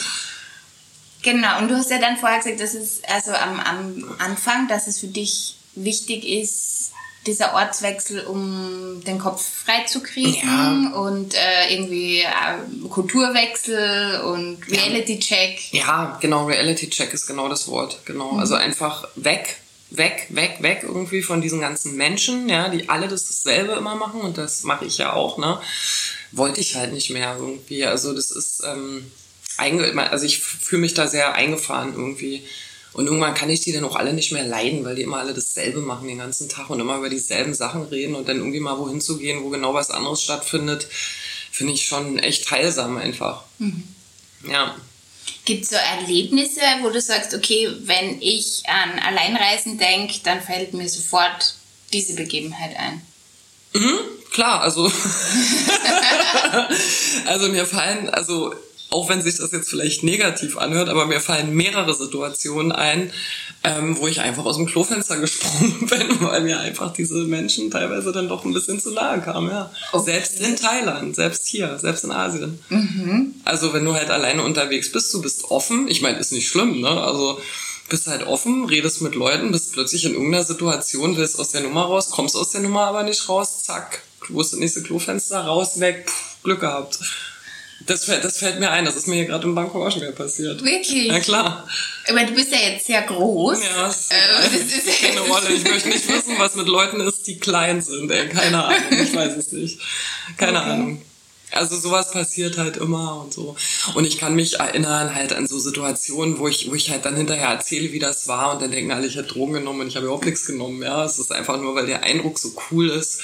Genau, 1.23 1.59
und 1.59 1.69
du 1.69 1.75
hast 1.75 1.89
ja 1.89 1.99
dann 1.99 2.17
vorher 2.17 2.37
gesagt, 2.39 2.59
dass 2.59 2.73
es 2.75 3.01
also 3.07 3.31
am, 3.33 3.59
am 3.59 4.15
Anfang, 4.19 4.67
dass 4.67 4.87
es 4.87 4.99
für 4.99 5.07
dich 5.07 5.55
wichtig 5.75 6.23
ist, 6.27 6.91
dieser 7.25 7.55
Ortswechsel, 7.55 8.23
um 8.27 9.01
den 9.03 9.17
Kopf 9.17 9.43
freizukriegen 9.65 10.91
Ja. 10.91 10.91
und 10.99 11.33
äh, 11.33 11.73
irgendwie 11.73 12.19
äh, 12.19 12.87
Kulturwechsel 12.89 14.21
und 14.21 14.59
Reality-Check. 14.69 15.73
Ja, 15.73 16.19
genau, 16.21 16.45
Reality 16.45 16.87
Check 16.89 17.13
ist 17.13 17.25
genau 17.25 17.49
das 17.49 17.67
Wort, 17.67 17.99
genau. 18.05 18.37
Also 18.37 18.53
einfach 18.53 19.07
weg, 19.15 19.57
weg, 19.97 20.27
weg, 20.29 20.57
weg 20.61 20.79
irgendwie 20.83 21.21
von 21.21 21.41
diesen 21.41 21.59
ganzen 21.61 21.95
Menschen, 21.95 22.49
ja, 22.49 22.69
die 22.69 22.89
alle 22.89 23.07
das 23.07 23.25
dasselbe 23.25 23.73
immer 23.73 23.95
machen 23.95 24.21
und 24.21 24.37
das 24.37 24.63
mache 24.63 24.85
ich 24.85 24.97
ja 24.97 25.13
auch, 25.13 25.37
ne? 25.37 25.59
Wollte 26.31 26.59
ich 26.59 26.75
halt 26.75 26.93
nicht 26.93 27.09
mehr 27.09 27.37
irgendwie. 27.39 27.85
Also 27.85 28.13
das 28.13 28.31
ist, 28.31 28.63
ähm, 28.65 29.11
also 29.57 30.25
ich 30.25 30.39
fühle 30.39 30.81
mich 30.81 30.93
da 30.93 31.07
sehr 31.07 31.33
eingefahren 31.33 31.93
irgendwie. 31.93 32.43
Und 32.93 33.07
irgendwann 33.07 33.33
kann 33.33 33.49
ich 33.49 33.59
die 33.59 33.73
dann 33.73 33.83
auch 33.83 33.97
alle 33.97 34.13
nicht 34.13 34.31
mehr 34.31 34.45
leiden, 34.45 34.85
weil 34.85 34.95
die 34.95 35.01
immer 35.01 35.17
alle 35.17 35.33
dasselbe 35.33 35.81
machen 35.81 36.07
den 36.07 36.17
ganzen 36.17 36.47
Tag 36.47 36.69
und 36.69 36.79
immer 36.79 36.97
über 36.97 37.09
dieselben 37.09 37.53
Sachen 37.53 37.83
reden 37.83 38.15
und 38.15 38.29
dann 38.29 38.37
irgendwie 38.37 38.61
mal 38.61 38.77
wohin 38.77 39.01
zu 39.01 39.17
gehen, 39.17 39.43
wo 39.43 39.49
genau 39.49 39.73
was 39.73 39.91
anderes 39.91 40.21
stattfindet, 40.21 40.87
finde 41.51 41.73
ich 41.73 41.85
schon 41.85 42.19
echt 42.19 42.49
heilsam 42.51 42.97
einfach. 42.97 43.43
Ja. 44.49 44.75
Gibt 45.45 45.63
es 45.63 45.69
so 45.69 45.75
Erlebnisse, 45.75 46.61
wo 46.81 46.89
du 46.89 46.99
sagst, 46.99 47.33
okay, 47.35 47.69
wenn 47.81 48.21
ich 48.21 48.63
an 48.67 48.99
Alleinreisen 48.99 49.77
denke, 49.77 50.19
dann 50.23 50.41
fällt 50.41 50.73
mir 50.73 50.89
sofort 50.89 51.53
diese 51.93 52.15
Begebenheit 52.15 52.75
ein? 52.77 53.01
Klar, 54.31 54.61
also. 54.61 54.91
also 57.25 57.47
mir 57.49 57.65
fallen, 57.65 58.09
also 58.09 58.53
auch 58.95 59.09
wenn 59.09 59.21
sich 59.21 59.35
das 59.35 59.51
jetzt 59.51 59.69
vielleicht 59.69 60.03
negativ 60.03 60.57
anhört, 60.57 60.87
aber 60.87 61.05
mir 61.05 61.19
fallen 61.19 61.53
mehrere 61.53 61.93
Situationen 61.93 62.71
ein, 62.71 63.11
ähm, 63.65 63.97
wo 63.97 64.07
ich 64.07 64.21
einfach 64.21 64.45
aus 64.45 64.55
dem 64.55 64.67
Klofenster 64.67 65.17
gesprungen 65.19 65.85
bin, 65.87 66.21
weil 66.21 66.41
mir 66.41 66.61
einfach 66.61 66.93
diese 66.93 67.25
Menschen 67.25 67.69
teilweise 67.69 68.13
dann 68.13 68.29
doch 68.29 68.45
ein 68.45 68.53
bisschen 68.53 68.79
zu 68.79 68.91
nahe 68.91 69.19
kamen, 69.19 69.49
ja. 69.49 69.69
Okay. 69.91 70.11
Selbst 70.11 70.39
in 70.39 70.55
Thailand, 70.55 71.13
selbst 71.13 71.45
hier, 71.45 71.77
selbst 71.77 72.05
in 72.05 72.11
Asien. 72.11 72.57
Also 73.43 73.73
wenn 73.73 73.83
du 73.83 73.93
halt 73.93 74.09
alleine 74.09 74.43
unterwegs 74.43 74.89
bist, 74.89 75.13
du 75.13 75.21
bist 75.21 75.43
offen. 75.51 75.89
Ich 75.89 76.01
meine, 76.01 76.17
ist 76.17 76.31
nicht 76.31 76.47
schlimm, 76.47 76.79
ne? 76.79 76.89
Also 76.89 77.39
bist 77.89 78.07
halt 78.07 78.25
offen, 78.25 78.65
redest 78.65 79.01
mit 79.01 79.13
Leuten, 79.13 79.51
bist 79.51 79.73
plötzlich 79.73 80.05
in 80.05 80.13
irgendeiner 80.13 80.45
Situation, 80.45 81.17
willst 81.17 81.37
aus 81.37 81.51
der 81.51 81.61
Nummer 81.61 81.83
raus, 81.83 82.11
kommst 82.11 82.37
aus 82.37 82.51
der 82.51 82.61
Nummer 82.61 82.85
aber 82.85 83.03
nicht 83.03 83.27
raus, 83.27 83.61
zack, 83.63 84.03
wo 84.29 84.39
ist 84.39 84.53
das 84.53 84.59
nächste 84.59 84.83
Klofenster, 84.83 85.41
raus, 85.41 85.81
weg, 85.81 86.05
pff, 86.07 86.43
Glück 86.43 86.61
gehabt. 86.61 86.99
Das 87.87 88.05
fällt, 88.05 88.23
das 88.23 88.37
fällt 88.39 88.59
mir 88.59 88.71
ein, 88.71 88.83
das 88.85 88.95
ist 88.95 89.07
mir 89.07 89.15
hier 89.15 89.25
gerade 89.25 89.45
in 89.47 89.53
Bangkok 89.53 89.85
auch 89.85 89.91
schon 89.91 90.01
wieder 90.01 90.11
passiert. 90.11 90.63
Wirklich? 90.63 91.05
Ja 91.07 91.19
klar. 91.19 91.67
Aber 92.09 92.23
du 92.23 92.33
bist 92.33 92.51
ja 92.51 92.57
jetzt 92.71 92.87
sehr 92.87 93.03
groß. 93.03 93.59
Ja, 93.63 93.83
das, 93.87 94.09
Äh, 94.09 94.15
das 94.41 94.51
das 94.51 94.61
ist- 94.61 94.93
spielt 94.95 95.15
keine 95.15 95.19
Rolle. 95.27 95.49
Ich 95.53 95.63
möchte 95.63 95.89
nicht 95.89 96.07
wissen, 96.07 96.33
was 96.39 96.55
mit 96.55 96.67
Leuten 96.67 96.99
ist, 97.01 97.27
die 97.27 97.37
klein 97.37 97.81
sind. 97.81 98.09
Ey. 98.11 98.27
Keine 98.29 98.63
Ahnung, 98.63 98.79
ich 98.91 99.13
weiß 99.13 99.37
es 99.37 99.51
nicht. 99.51 99.79
Keine 100.37 100.59
Okay. 100.61 100.69
Ahnung. 100.71 101.01
Also 101.51 101.77
sowas 101.77 102.11
passiert 102.11 102.57
halt 102.57 102.75
immer 102.77 103.21
und 103.21 103.31
so. 103.33 103.55
Und 103.93 104.05
ich 104.05 104.17
kann 104.17 104.33
mich 104.35 104.59
erinnern 104.59 105.13
halt 105.13 105.31
an 105.31 105.45
so 105.47 105.59
Situationen, 105.59 106.39
wo 106.39 106.47
ich, 106.47 106.69
wo 106.69 106.73
ich 106.75 106.89
halt 106.89 107.05
dann 107.05 107.15
hinterher 107.15 107.49
erzähle, 107.49 107.93
wie 107.93 107.99
das 107.99 108.27
war 108.27 108.53
und 108.53 108.61
dann 108.63 108.71
denken 108.71 108.91
alle, 108.91 109.05
ich 109.07 109.15
hätte 109.15 109.27
Drogen 109.29 109.53
genommen 109.53 109.81
und 109.81 109.87
ich 109.87 109.95
habe 109.95 110.07
überhaupt 110.07 110.25
nichts 110.25 110.47
genommen. 110.47 110.81
Ja, 110.81 111.05
es 111.05 111.19
ist 111.19 111.31
einfach 111.31 111.57
nur, 111.61 111.75
weil 111.75 111.85
der 111.85 112.01
Eindruck 112.03 112.39
so 112.39 112.51
cool 112.71 112.89
ist, 112.89 113.21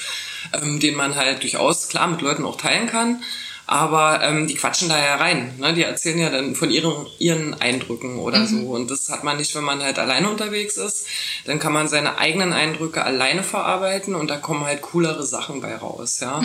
ähm, 0.52 0.78
den 0.78 0.94
man 0.94 1.16
halt 1.16 1.42
durchaus 1.42 1.88
klar 1.88 2.06
mit 2.06 2.22
Leuten 2.22 2.44
auch 2.44 2.56
teilen 2.56 2.86
kann. 2.86 3.22
Aber 3.66 4.22
ähm, 4.22 4.46
die 4.46 4.54
quatschen 4.54 4.88
da 4.88 4.98
ja 4.98 5.16
rein. 5.16 5.54
Ne? 5.58 5.72
Die 5.72 5.82
erzählen 5.82 6.18
ja 6.18 6.30
dann 6.30 6.54
von 6.54 6.70
ihren, 6.70 7.06
ihren 7.18 7.54
Eindrücken 7.60 8.18
oder 8.18 8.46
so. 8.46 8.56
Und 8.56 8.90
das 8.90 9.08
hat 9.08 9.24
man 9.24 9.36
nicht, 9.36 9.54
wenn 9.54 9.64
man 9.64 9.82
halt 9.82 9.98
alleine 9.98 10.28
unterwegs 10.28 10.76
ist. 10.76 11.06
Dann 11.44 11.58
kann 11.58 11.72
man 11.72 11.88
seine 11.88 12.18
eigenen 12.18 12.52
Eindrücke 12.52 13.04
alleine 13.04 13.42
verarbeiten 13.42 14.14
und 14.14 14.28
da 14.28 14.36
kommen 14.36 14.64
halt 14.64 14.82
coolere 14.82 15.24
Sachen 15.24 15.60
bei 15.60 15.76
raus. 15.76 16.20
Ja. 16.20 16.42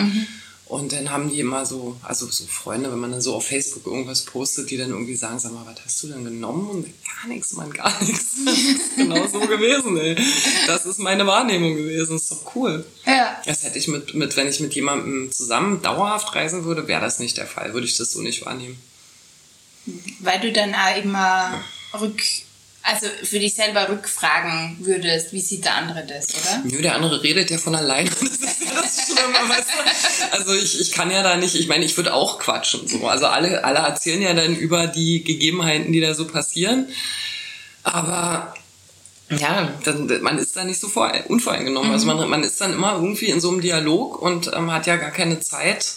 Und 0.68 0.92
dann 0.92 1.10
haben 1.10 1.30
die 1.30 1.40
immer 1.40 1.64
so, 1.64 1.96
also 2.02 2.26
so 2.26 2.44
Freunde, 2.46 2.92
wenn 2.92 2.98
man 2.98 3.10
dann 3.10 3.22
so 3.22 3.34
auf 3.34 3.46
Facebook 3.46 3.86
irgendwas 3.86 4.22
postet, 4.22 4.70
die 4.70 4.76
dann 4.76 4.90
irgendwie 4.90 5.16
sagen, 5.16 5.38
sag 5.38 5.52
mal, 5.52 5.64
was 5.64 5.82
hast 5.82 6.02
du 6.02 6.08
denn 6.08 6.24
genommen? 6.24 6.68
Und 6.68 6.84
gar 6.84 7.26
nichts, 7.26 7.54
Mann, 7.54 7.72
gar 7.72 7.92
nichts. 8.02 8.36
Das 8.44 8.58
ist 8.58 8.96
genau 8.96 9.26
so 9.26 9.40
gewesen, 9.40 9.96
ey. 9.96 10.16
Das 10.66 10.84
ist 10.84 10.98
meine 10.98 11.26
Wahrnehmung 11.26 11.74
gewesen. 11.74 12.16
ist 12.16 12.30
doch 12.30 12.54
cool. 12.54 12.84
Ja. 13.06 13.40
Das 13.46 13.62
hätte 13.62 13.78
ich 13.78 13.88
mit, 13.88 14.14
mit, 14.14 14.36
wenn 14.36 14.46
ich 14.46 14.60
mit 14.60 14.74
jemandem 14.74 15.32
zusammen 15.32 15.80
dauerhaft 15.80 16.34
reisen 16.34 16.64
würde, 16.64 16.86
wäre 16.86 17.00
das 17.00 17.18
nicht 17.18 17.38
der 17.38 17.46
Fall. 17.46 17.72
Würde 17.72 17.86
ich 17.86 17.96
das 17.96 18.12
so 18.12 18.20
nicht 18.20 18.44
wahrnehmen. 18.44 18.78
Weil 20.20 20.40
du 20.40 20.52
dann 20.52 20.74
auch 20.74 21.02
immer 21.02 21.62
rück, 21.98 22.22
also 22.88 23.06
für 23.22 23.38
dich 23.38 23.54
selber 23.54 23.88
rückfragen 23.88 24.78
würdest, 24.80 25.32
wie 25.34 25.40
sieht 25.40 25.66
der 25.66 25.74
andere 25.74 26.06
das, 26.06 26.26
oder? 26.28 26.62
Nö, 26.64 26.80
der 26.80 26.94
andere 26.94 27.22
redet 27.22 27.50
ja 27.50 27.58
von 27.58 27.74
alleine. 27.74 28.10
Das 28.20 28.30
ist 28.30 28.64
ja 28.64 28.82
das 28.82 29.06
Schlimme, 29.06 29.48
weißt 29.48 29.68
du? 29.68 30.32
Also 30.32 30.54
ich, 30.54 30.80
ich 30.80 30.92
kann 30.92 31.10
ja 31.10 31.22
da 31.22 31.36
nicht, 31.36 31.54
ich 31.54 31.68
meine, 31.68 31.84
ich 31.84 31.96
würde 31.96 32.14
auch 32.14 32.38
quatschen. 32.38 32.86
So. 32.88 33.06
Also 33.06 33.26
alle, 33.26 33.64
alle 33.64 33.80
erzählen 33.80 34.22
ja 34.22 34.32
dann 34.32 34.56
über 34.56 34.86
die 34.86 35.22
Gegebenheiten, 35.22 35.92
die 35.92 36.00
da 36.00 36.14
so 36.14 36.26
passieren. 36.26 36.88
Aber 37.82 38.54
ja, 39.30 39.74
dann, 39.84 40.22
man 40.22 40.38
ist 40.38 40.56
da 40.56 40.64
nicht 40.64 40.80
so 40.80 40.88
vor, 40.88 41.12
unvoreingenommen. 41.28 41.92
Also 41.92 42.06
mhm. 42.06 42.10
Also 42.10 42.22
man, 42.22 42.30
man 42.30 42.44
ist 42.44 42.60
dann 42.60 42.72
immer 42.72 42.94
irgendwie 42.94 43.26
in 43.26 43.40
so 43.40 43.50
einem 43.50 43.60
Dialog 43.60 44.22
und 44.22 44.50
ähm, 44.54 44.72
hat 44.72 44.86
ja 44.86 44.96
gar 44.96 45.10
keine 45.10 45.40
Zeit. 45.40 45.96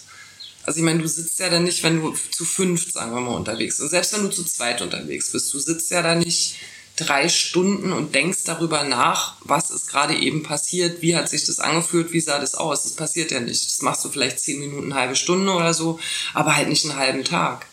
Also 0.65 0.79
ich 0.79 0.85
meine, 0.85 1.01
du 1.01 1.07
sitzt 1.07 1.39
ja 1.39 1.49
dann 1.49 1.63
nicht, 1.63 1.83
wenn 1.83 2.01
du 2.01 2.13
zu 2.31 2.43
fünf, 2.43 2.91
sagen 2.91 3.13
wir 3.13 3.21
mal, 3.21 3.35
unterwegs 3.35 3.77
bist. 3.77 3.81
Und 3.81 3.89
selbst 3.89 4.13
wenn 4.13 4.23
du 4.23 4.29
zu 4.29 4.43
zweit 4.43 4.81
unterwegs 4.81 5.31
bist, 5.31 5.53
du 5.53 5.59
sitzt 5.59 5.89
ja 5.91 6.01
da 6.01 6.15
nicht 6.15 6.57
drei 6.95 7.29
Stunden 7.29 7.93
und 7.93 8.13
denkst 8.15 8.43
darüber 8.45 8.83
nach, 8.83 9.35
was 9.41 9.71
ist 9.71 9.87
gerade 9.87 10.15
eben 10.15 10.43
passiert, 10.43 11.01
wie 11.01 11.15
hat 11.15 11.29
sich 11.29 11.45
das 11.45 11.59
angefühlt, 11.59 12.13
wie 12.13 12.19
sah 12.19 12.39
das 12.39 12.55
aus. 12.55 12.83
Das 12.83 12.93
passiert 12.93 13.31
ja 13.31 13.39
nicht. 13.39 13.65
Das 13.65 13.81
machst 13.81 14.05
du 14.05 14.09
vielleicht 14.09 14.39
zehn 14.39 14.59
Minuten, 14.59 14.91
eine 14.91 15.01
halbe 15.01 15.15
Stunde 15.15 15.51
oder 15.51 15.73
so, 15.73 15.99
aber 16.33 16.55
halt 16.55 16.69
nicht 16.69 16.85
einen 16.85 16.97
halben 16.97 17.23
Tag. 17.23 17.65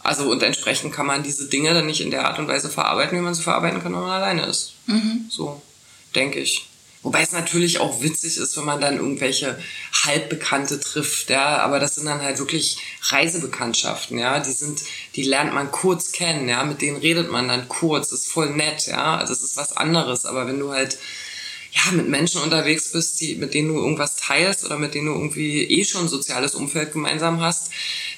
Also 0.00 0.30
und 0.30 0.42
entsprechend 0.42 0.92
kann 0.92 1.06
man 1.06 1.22
diese 1.22 1.48
Dinge 1.48 1.74
dann 1.74 1.86
nicht 1.86 2.00
in 2.00 2.10
der 2.10 2.26
Art 2.26 2.38
und 2.38 2.48
Weise 2.48 2.68
verarbeiten, 2.68 3.16
wie 3.16 3.22
man 3.22 3.34
sie 3.34 3.42
verarbeiten 3.42 3.82
kann, 3.82 3.92
wenn 3.92 4.00
man 4.00 4.10
alleine 4.10 4.46
ist. 4.46 4.72
Mhm. 4.86 5.26
So, 5.28 5.62
denke 6.14 6.40
ich. 6.40 6.68
Wobei 7.02 7.22
es 7.22 7.32
natürlich 7.32 7.80
auch 7.80 8.00
witzig 8.00 8.36
ist, 8.36 8.56
wenn 8.56 8.64
man 8.64 8.80
dann 8.80 8.96
irgendwelche 8.96 9.58
Halbbekannte 10.04 10.78
trifft, 10.78 11.30
ja, 11.30 11.58
aber 11.58 11.80
das 11.80 11.96
sind 11.96 12.06
dann 12.06 12.22
halt 12.22 12.38
wirklich 12.38 12.78
Reisebekanntschaften, 13.02 14.18
ja, 14.18 14.38
die 14.38 14.52
sind, 14.52 14.82
die 15.16 15.24
lernt 15.24 15.52
man 15.52 15.72
kurz 15.72 16.12
kennen, 16.12 16.48
ja, 16.48 16.62
mit 16.62 16.80
denen 16.80 16.96
redet 16.96 17.30
man 17.30 17.48
dann 17.48 17.68
kurz, 17.68 18.10
das 18.10 18.20
ist 18.20 18.32
voll 18.32 18.50
nett, 18.50 18.86
ja, 18.86 19.16
also 19.16 19.32
das 19.34 19.42
ist 19.42 19.56
was 19.56 19.76
anderes, 19.76 20.26
aber 20.26 20.46
wenn 20.46 20.60
du 20.60 20.72
halt, 20.72 20.96
ja, 21.72 21.90
mit 21.92 22.08
Menschen 22.08 22.40
unterwegs 22.42 22.92
bist, 22.92 23.20
die, 23.20 23.34
mit 23.34 23.54
denen 23.54 23.68
du 23.68 23.80
irgendwas 23.80 24.16
teilst 24.16 24.64
oder 24.64 24.78
mit 24.78 24.94
denen 24.94 25.06
du 25.06 25.12
irgendwie 25.12 25.64
eh 25.64 25.84
schon 25.84 26.02
ein 26.02 26.08
soziales 26.08 26.54
Umfeld 26.54 26.92
gemeinsam 26.92 27.40
hast, 27.40 27.70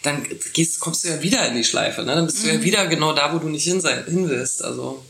dann 0.02 0.26
gehst, 0.52 0.80
kommst 0.80 1.04
du 1.04 1.08
ja 1.08 1.22
wieder 1.22 1.48
in 1.48 1.54
die 1.54 1.64
Schleife, 1.64 2.02
ne? 2.02 2.16
Dann 2.16 2.26
bist 2.26 2.40
mhm. 2.40 2.42
du 2.42 2.48
ja 2.48 2.58
mhm. 2.58 2.64
wieder 2.64 2.86
genau 2.88 3.12
da, 3.12 3.32
wo 3.32 3.38
du 3.38 3.48
nicht 3.48 3.64
hin, 3.64 3.80
sein, 3.80 4.04
hin 4.06 4.28
willst. 4.28 4.64
Also 4.64 5.04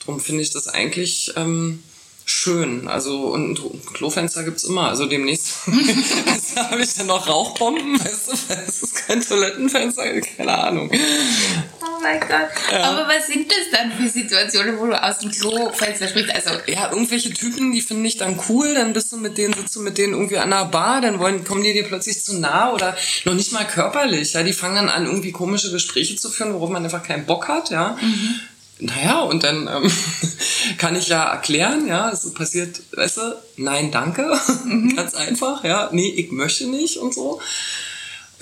darum 0.00 0.20
finde 0.20 0.42
ich 0.42 0.50
das 0.50 0.68
eigentlich 0.68 1.34
ähm, 1.36 1.82
schön. 2.26 2.88
Also 2.88 3.28
und 3.28 3.58
ein 3.58 3.82
Klofenster 3.94 4.42
gibt's 4.42 4.64
immer. 4.64 4.88
Also 4.88 5.06
demnächst 5.06 5.66
habe 6.56 6.82
ich 6.82 6.94
dann 6.94 7.06
noch 7.06 7.26
Rauchbomben, 7.26 7.98
weißt 7.98 8.28
du, 8.28 8.32
das 8.48 8.82
ist 8.82 9.06
kein 9.06 9.22
Toilettenfenster, 9.22 10.20
keine 10.36 10.58
Ahnung. 10.58 10.90
Oh 10.92 12.02
mein 12.02 12.20
Gott. 12.20 12.50
Ja. 12.72 12.82
Aber 12.90 13.08
was 13.08 13.28
sind 13.28 13.50
das 13.50 13.70
dann 13.72 13.92
für 13.92 14.08
Situationen, 14.08 14.78
wo 14.78 14.86
du 14.86 15.02
aus 15.02 15.18
dem 15.18 15.30
Klofenster 15.30 16.08
sprichst? 16.08 16.34
Also 16.34 16.50
ja, 16.66 16.90
irgendwelche 16.90 17.32
Typen, 17.32 17.72
die 17.72 17.80
finde 17.80 18.08
ich 18.08 18.16
dann 18.16 18.38
cool, 18.48 18.74
dann 18.74 18.92
bist 18.92 19.12
du 19.12 19.18
mit 19.18 19.38
denen, 19.38 19.54
sitzt 19.54 19.76
du 19.76 19.80
mit 19.80 19.96
denen 19.96 20.14
irgendwie 20.14 20.38
an 20.38 20.50
der 20.50 20.64
Bar, 20.64 21.00
dann 21.00 21.20
wollen, 21.20 21.44
kommen 21.44 21.62
die 21.62 21.72
dir 21.72 21.84
plötzlich 21.84 22.22
zu 22.22 22.38
nah 22.38 22.72
oder 22.72 22.96
noch 23.24 23.34
nicht 23.34 23.52
mal 23.52 23.66
körperlich. 23.66 24.32
Ja, 24.32 24.42
die 24.42 24.52
fangen 24.52 24.74
dann 24.74 24.88
an, 24.88 25.06
irgendwie 25.06 25.32
komische 25.32 25.70
Gespräche 25.70 26.16
zu 26.16 26.28
führen, 26.28 26.54
worauf 26.54 26.70
man 26.70 26.82
einfach 26.82 27.04
keinen 27.04 27.24
Bock 27.24 27.46
hat, 27.46 27.70
ja. 27.70 27.96
Mhm 28.00 28.40
naja, 28.78 29.20
und 29.20 29.42
dann 29.42 29.68
ähm, 29.68 29.90
kann 30.78 30.96
ich 30.96 31.08
ja 31.08 31.24
erklären, 31.24 31.86
ja, 31.86 32.10
es 32.10 32.32
passiert, 32.34 32.80
weißt 32.94 33.16
du, 33.18 33.36
nein, 33.56 33.90
danke, 33.90 34.38
mhm. 34.64 34.94
ganz 34.94 35.14
einfach, 35.14 35.64
ja, 35.64 35.88
nee, 35.92 36.08
ich 36.08 36.30
möchte 36.30 36.66
nicht 36.66 36.98
und 36.98 37.14
so. 37.14 37.40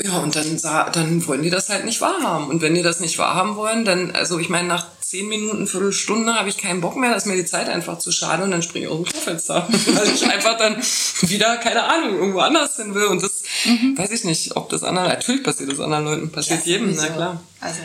Ja, 0.03 0.19
und 0.19 0.35
dann, 0.35 0.61
dann 0.93 1.25
wollen 1.29 1.43
die 1.43 1.51
das 1.51 1.69
halt 1.69 1.85
nicht 1.85 2.01
wahrhaben. 2.01 2.49
Und 2.49 2.63
wenn 2.63 2.75
die 2.75 2.83
das 2.83 2.99
nicht 2.99 3.17
wahrhaben 3.19 3.55
wollen, 3.55 3.85
dann, 3.85 4.11
also 4.11 4.41
ich 4.41 4.49
meine, 4.49 4.67
nach 4.67 4.87
zehn 5.01 5.29
Minuten, 5.29 5.69
Viertelstunde 5.69 6.35
habe 6.35 6.49
ich 6.49 6.59
keinen 6.59 6.81
Bock 6.81 6.97
mehr, 6.97 7.11
da 7.11 7.17
ist 7.17 7.27
mir 7.27 7.37
die 7.37 7.45
Zeit 7.45 7.69
einfach 7.69 8.01
zu 8.01 8.11
schade 8.11 8.43
und 8.43 8.51
dann 8.51 8.65
springe 8.65 8.87
ich 8.87 8.91
aus 8.91 9.05
dem 9.05 9.07
Vorfenster. 9.07 9.69
weil 9.95 10.09
ich 10.09 10.29
einfach 10.29 10.59
dann 10.59 10.83
wieder, 11.21 11.59
keine 11.59 11.85
Ahnung, 11.85 12.19
irgendwo 12.19 12.41
anders 12.41 12.75
hin 12.75 12.93
will. 12.97 13.05
Und 13.05 13.23
das 13.23 13.45
mhm. 13.67 13.97
weiß 13.97 14.11
ich 14.11 14.25
nicht, 14.25 14.57
ob 14.57 14.69
das 14.69 14.83
anderen, 14.83 15.11
natürlich 15.11 15.45
passiert 15.45 15.71
das 15.71 15.79
anderen 15.79 16.05
Leuten, 16.07 16.33
passiert 16.33 16.67
ja, 16.67 16.73
jedem, 16.73 16.93
na 16.97 17.07
klar. 17.07 17.41
Also 17.61 17.79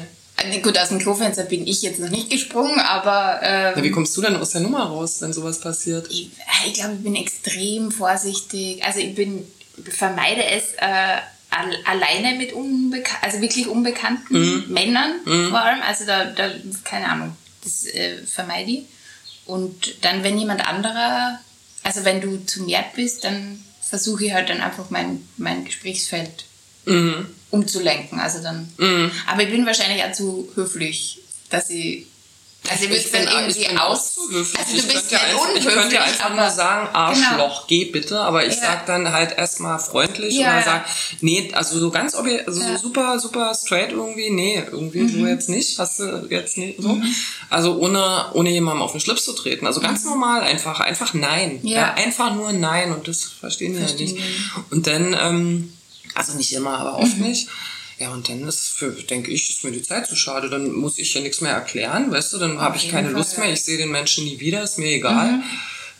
gut, 0.62 0.78
aus 0.78 0.90
dem 0.90 1.00
Klofenster 1.00 1.44
bin 1.44 1.68
ich 1.68 1.82
jetzt 1.82 2.00
noch 2.00 2.10
nicht 2.10 2.30
gesprungen, 2.30 2.80
aber. 2.80 3.40
Ähm, 3.42 3.74
ja, 3.78 3.84
wie 3.84 3.92
kommst 3.92 4.16
du 4.16 4.22
denn 4.22 4.36
aus 4.36 4.52
der 4.52 4.62
Nummer 4.62 4.86
raus, 4.86 5.22
wenn 5.22 5.34
sowas 5.34 5.60
passiert? 5.60 6.08
Ich, 6.10 6.32
äh, 6.38 6.68
ich 6.68 6.74
glaube, 6.74 6.96
ich 6.96 7.04
bin 7.04 7.16
extrem 7.16 7.92
vorsichtig. 7.92 8.84
Also 8.84 9.00
ich 9.00 9.16
bin, 9.16 9.46
vermeide 9.84 10.44
es 10.46 10.74
äh, 10.78 11.18
alleine 11.86 12.38
mit 12.38 12.54
unbekan 12.54 13.18
also 13.22 13.42
wirklich 13.42 13.68
unbekannten 13.68 14.40
mhm. 14.40 14.66
Männern 14.70 15.14
mhm. 15.26 15.50
vor 15.50 15.62
allem. 15.62 15.82
Also 15.82 16.06
da, 16.06 16.26
da 16.26 16.52
keine 16.84 17.10
Ahnung, 17.10 17.36
das 17.64 17.86
äh, 17.86 18.18
vermeide 18.26 18.72
ich. 18.72 18.84
Und 19.46 20.04
dann, 20.06 20.24
wenn 20.24 20.38
jemand 20.38 20.68
anderer, 20.68 21.40
also 21.84 22.06
wenn 22.06 22.22
du 22.22 22.46
zu 22.46 22.64
mehr 22.64 22.86
bist, 22.96 23.24
dann 23.24 23.64
versuche 23.82 24.26
ich 24.26 24.34
halt 24.34 24.50
dann 24.50 24.62
einfach 24.62 24.92
mein, 24.92 25.28
mein 25.38 25.66
Gesprächsfeld 25.66 26.46
mhm 26.86 27.28
umzulenken. 27.52 28.20
Also 28.20 28.42
dann. 28.42 28.72
Mhm. 28.78 29.12
Aber 29.28 29.44
ich 29.44 29.50
bin 29.50 29.66
wahrscheinlich 29.66 30.04
auch 30.04 30.12
zu 30.12 30.50
höflich, 30.56 31.20
dass 31.50 31.70
ich. 31.70 32.06
Also 32.70 32.86
ich, 32.86 32.92
ich 32.92 33.12
dann 33.12 33.26
irgendwie 33.26 33.70
aus. 33.70 34.18
Also 34.58 34.78
du 34.78 34.94
bist 34.94 35.12
ja 35.12 35.20
unhöflich. 35.34 35.66
Ich 35.66 35.74
könnte 35.74 36.02
einfach 36.02 36.36
nur 36.36 36.50
sagen, 36.50 36.90
Arschloch, 36.94 37.32
genau. 37.38 37.64
geh 37.68 37.86
bitte. 37.86 38.20
Aber 38.20 38.46
ich 38.46 38.56
ja. 38.56 38.62
sag 38.62 38.86
dann 38.86 39.14
halt 39.14 39.38
erstmal 39.38 39.80
freundlich 39.80 40.36
ja, 40.36 40.58
oder 40.58 40.64
sag, 40.64 40.86
nee, 41.22 41.50
also 41.54 41.80
so 41.80 41.90
ganz 41.90 42.14
also 42.14 42.30
ja. 42.30 42.46
so 42.46 42.78
super, 42.78 43.18
super 43.18 43.56
straight 43.56 43.94
irgendwie, 43.94 44.30
nee, 44.30 44.62
irgendwie 44.72 45.04
mhm. 45.04 45.10
so 45.10 45.26
jetzt 45.26 45.48
nicht. 45.48 45.80
Hast 45.80 46.02
du 46.02 46.28
jetzt 46.30 46.58
nicht 46.58 46.82
so. 46.82 46.90
Mhm. 46.90 47.16
Also 47.50 47.78
ohne, 47.78 48.26
ohne 48.34 48.50
jemandem 48.50 48.84
auf 48.84 48.92
den 48.92 49.00
Schlips 49.00 49.24
zu 49.24 49.32
treten. 49.32 49.66
Also 49.66 49.80
ganz 49.80 50.04
mhm. 50.04 50.10
normal 50.10 50.42
einfach, 50.42 50.82
einfach 50.82 51.14
nein. 51.14 51.62
Ja. 51.64 51.94
einfach 51.94 52.36
nur 52.36 52.52
nein. 52.52 52.92
Und 52.92 53.08
das 53.08 53.24
verstehen 53.24 53.74
die 53.74 53.82
ja 53.82 53.96
nicht. 53.96 54.18
Und 54.70 54.86
dann, 54.86 55.16
ähm, 55.18 55.74
also 56.16 56.34
nicht 56.38 56.54
immer, 56.54 56.78
aber 56.78 56.98
oft 56.98 57.18
mhm. 57.18 57.28
nicht. 57.28 57.48
Ja, 58.00 58.12
und 58.12 58.30
dann 58.30 58.48
ist 58.48 58.70
für, 58.70 58.92
denke 58.92 59.30
ich, 59.32 59.50
ist 59.50 59.64
mir 59.64 59.72
die 59.72 59.82
Zeit 59.82 60.08
zu 60.08 60.16
schade. 60.16 60.50
Dann 60.50 60.72
muss 60.72 60.98
ich 60.98 61.14
ja 61.14 61.22
nichts 61.22 61.42
mehr 61.42 61.52
erklären, 61.52 62.12
weißt 62.12 62.32
du, 62.34 62.38
dann 62.38 62.60
habe 62.60 62.78
ich 62.78 62.90
keine 62.90 63.10
Fall, 63.10 63.18
Lust 63.18 63.38
mehr, 63.38 63.52
ich 63.52 63.62
sehe 63.62 63.78
den 63.78 63.92
Menschen 63.92 64.24
nie 64.24 64.40
wieder, 64.40 64.64
ist 64.64 64.78
mir 64.78 64.88
egal. 64.88 65.34
Mhm. 65.34 65.44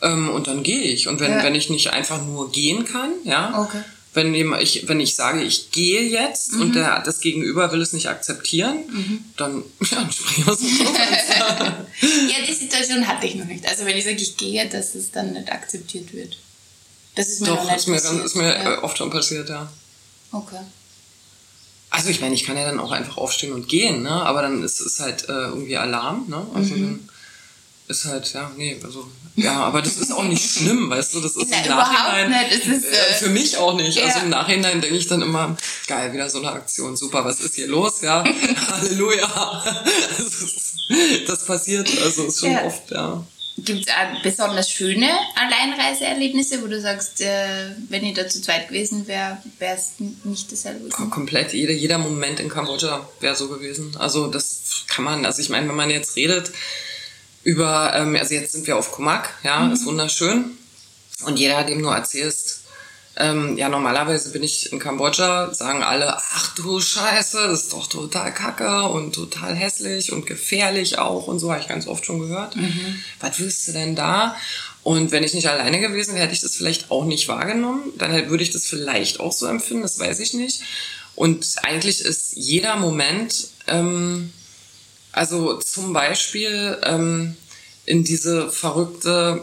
Ähm, 0.02 0.30
und 0.30 0.48
dann 0.48 0.64
gehe 0.64 0.82
ich. 0.82 1.10
Und 1.10 1.20
wenn, 1.20 1.32
ja. 1.32 1.44
wenn 1.44 1.56
ich 1.56 1.70
nicht 1.70 1.92
einfach 1.92 2.24
nur 2.26 2.52
gehen 2.54 2.86
kann, 2.86 3.12
ja, 3.26 3.60
okay. 3.60 3.82
wenn, 4.14 4.34
ich, 4.34 4.88
wenn 4.88 5.02
ich 5.02 5.16
sage, 5.16 5.42
ich 5.42 5.72
gehe 5.72 6.04
jetzt 6.04 6.54
mhm. 6.54 6.62
und 6.62 6.76
der, 6.76 7.02
das 7.02 7.20
Gegenüber 7.20 7.72
will 7.74 7.82
es 7.82 7.92
nicht 7.92 8.08
akzeptieren, 8.08 8.78
mhm. 8.90 9.26
dann, 9.36 9.64
ja, 9.92 10.10
ich 10.10 10.48
aus 10.48 10.60
dem 10.60 10.78
Ja, 10.78 12.46
die 12.48 12.54
Situation 12.54 13.06
hatte 13.06 13.28
ich 13.28 13.36
noch 13.36 13.46
nicht. 13.46 13.68
Also 13.68 13.86
wenn 13.86 13.98
ich 13.98 14.06
sage, 14.06 14.16
ich 14.16 14.38
gehe, 14.38 14.70
dass 14.70 14.96
es 14.96 15.12
dann 15.12 15.34
nicht 15.34 15.52
akzeptiert 15.52 16.14
wird. 16.14 16.38
Das 17.16 17.28
ist 17.28 17.42
mir 17.42 17.48
Doch, 17.48 17.76
ist 17.76 17.88
mir, 17.88 17.98
ist 17.98 18.36
mir 18.36 18.54
ja. 18.54 18.84
oft 18.84 18.98
schon 18.98 19.10
passiert, 19.10 19.50
ja. 19.50 19.70
Okay. 20.32 20.62
Also 21.92 22.10
ich 22.10 22.22
meine, 22.22 22.36
ich 22.36 22.44
kann 22.46 22.58
ja 22.58 22.66
dann 22.66 22.80
auch 22.80 22.92
einfach 22.92 23.18
aufstehen 23.18 23.52
und 23.52 23.68
gehen, 23.68 24.04
ne? 24.04 24.12
Aber 24.12 24.42
dann 24.42 24.64
ist 24.64 24.80
es 24.80 25.00
halt 25.00 25.28
äh, 25.28 25.32
irgendwie 25.32 25.78
Alarm, 25.78 26.26
ne? 26.28 26.46
Also 26.54 26.76
mhm. 26.76 26.82
dann 26.82 27.10
ist 27.88 28.06
halt, 28.06 28.32
ja, 28.34 28.52
nee, 28.56 28.80
also 28.84 29.10
ja, 29.36 29.64
aber 29.64 29.82
das 29.82 29.98
ist 29.98 30.12
auch 30.12 30.24
nicht 30.24 30.48
schlimm, 30.58 30.90
weißt 30.90 31.16
du, 31.16 31.22
das 31.22 31.36
ist 31.36 31.48
Na, 31.50 31.62
im 31.62 31.70
Nachhinein 31.70 32.30
nicht. 32.30 32.68
Ist, 32.68 32.86
äh, 32.86 32.96
äh, 32.96 33.14
für 33.16 33.30
mich 33.30 33.58
auch 33.58 33.74
nicht. 33.74 33.98
Also 33.98 34.00
ja. 34.00 34.06
Also 34.06 34.20
im 34.20 34.30
Nachhinein 34.30 34.82
denke 34.82 34.98
ich 34.98 35.08
dann 35.08 35.24
immer, 35.24 35.58
geil, 35.88 36.14
wieder 36.14 36.30
so 36.30 36.40
eine 36.40 36.52
Aktion, 36.52 36.96
super, 36.96 37.26
was 37.26 37.40
ist 37.40 37.56
hier 37.56 37.68
los, 37.68 38.02
ja, 38.02 38.24
Halleluja. 38.72 39.28
das, 40.18 40.78
das 41.26 41.46
passiert, 41.46 41.90
also 42.04 42.26
ist 42.26 42.40
schon 42.40 42.52
ja. 42.52 42.64
oft, 42.64 42.92
ja. 42.92 43.26
Gibt 43.64 43.88
es 43.88 43.94
auch 43.94 44.22
besonders 44.22 44.70
schöne 44.72 45.10
Alleinreiseerlebnisse, 45.36 46.62
wo 46.62 46.68
du 46.68 46.80
sagst, 46.80 47.22
äh, 47.22 47.72
wenn 47.90 48.04
ich 48.04 48.14
da 48.14 48.28
zu 48.28 48.42
zweit 48.42 48.68
gewesen 48.68 49.08
wäre, 49.08 49.38
wäre 49.58 49.76
es 49.76 49.94
nicht 50.24 50.52
dasselbe 50.52 50.90
gewesen? 50.90 51.10
Komplett, 51.10 51.54
jeder, 51.54 51.74
jeder 51.74 51.98
Moment 51.98 52.40
in 52.40 52.50
Kambodscha 52.50 53.08
wäre 53.20 53.36
so 53.36 53.50
gewesen. 53.50 53.96
Also 53.98 54.28
das 54.28 54.86
kann 54.88 55.06
man, 55.06 55.26
also 55.26 55.42
ich 55.42 55.50
meine, 55.50 55.68
wenn 55.68 55.76
man 55.76 55.90
jetzt 55.90 56.16
redet 56.16 56.52
über, 57.44 57.94
ähm, 57.96 58.16
also 58.16 58.34
jetzt 58.34 58.52
sind 58.52 58.68
wir 58.68 58.78
auf 58.78 58.92
Kumak, 58.92 59.34
ja, 59.44 59.60
mhm. 59.62 59.74
ist 59.74 59.86
wunderschön. 59.86 60.58
Und 61.26 61.38
jeder, 61.38 61.64
dem 61.64 61.82
du 61.82 61.90
erzählst, 61.90 62.59
ähm, 63.20 63.58
ja, 63.58 63.68
normalerweise 63.68 64.32
bin 64.32 64.44
ich 64.44 64.72
in 64.72 64.80
Kambodscha, 64.80 65.54
sagen 65.54 65.84
alle, 65.84 66.18
ach 66.18 66.56
du 66.56 66.80
Scheiße, 66.80 67.48
das 67.48 67.64
ist 67.64 67.74
doch 67.74 67.88
total 67.88 68.34
kacke 68.34 68.84
und 68.84 69.14
total 69.14 69.54
hässlich 69.56 70.14
und 70.14 70.26
gefährlich 70.26 70.98
auch 71.00 71.28
und 71.28 71.40
so, 71.40 71.52
habe 71.52 71.62
ich 71.62 71.68
ganz 71.68 71.86
oft 71.86 72.06
schon 72.06 72.20
gehört. 72.20 72.56
Mhm. 72.56 73.04
Was 73.20 73.40
willst 73.40 73.68
du 73.68 73.74
denn 73.74 73.96
da? 73.96 74.36
Und 74.84 75.12
wenn 75.12 75.24
ich 75.24 75.34
nicht 75.34 75.50
alleine 75.50 75.82
gewesen 75.82 76.16
wäre, 76.16 76.24
hätte 76.24 76.34
ich 76.34 76.42
das 76.42 76.56
vielleicht 76.56 76.90
auch 76.90 77.04
nicht 77.04 77.28
wahrgenommen. 77.28 77.92
Dann 77.98 78.30
würde 78.30 78.44
ich 78.44 78.52
das 78.52 78.66
vielleicht 78.66 79.20
auch 79.20 79.34
so 79.34 79.46
empfinden, 79.46 79.84
das 79.84 80.00
weiß 80.00 80.20
ich 80.20 80.34
nicht. 80.34 80.62
Und 81.16 81.46
eigentlich 81.64 82.00
ist 82.00 82.32
jeder 82.36 82.78
Moment, 82.78 83.50
ähm, 83.68 84.32
also 85.12 85.58
zum 85.58 85.92
Beispiel 85.92 86.78
ähm, 86.84 87.36
in 87.86 88.06
diese 88.06 88.50
verrückte 88.50 89.42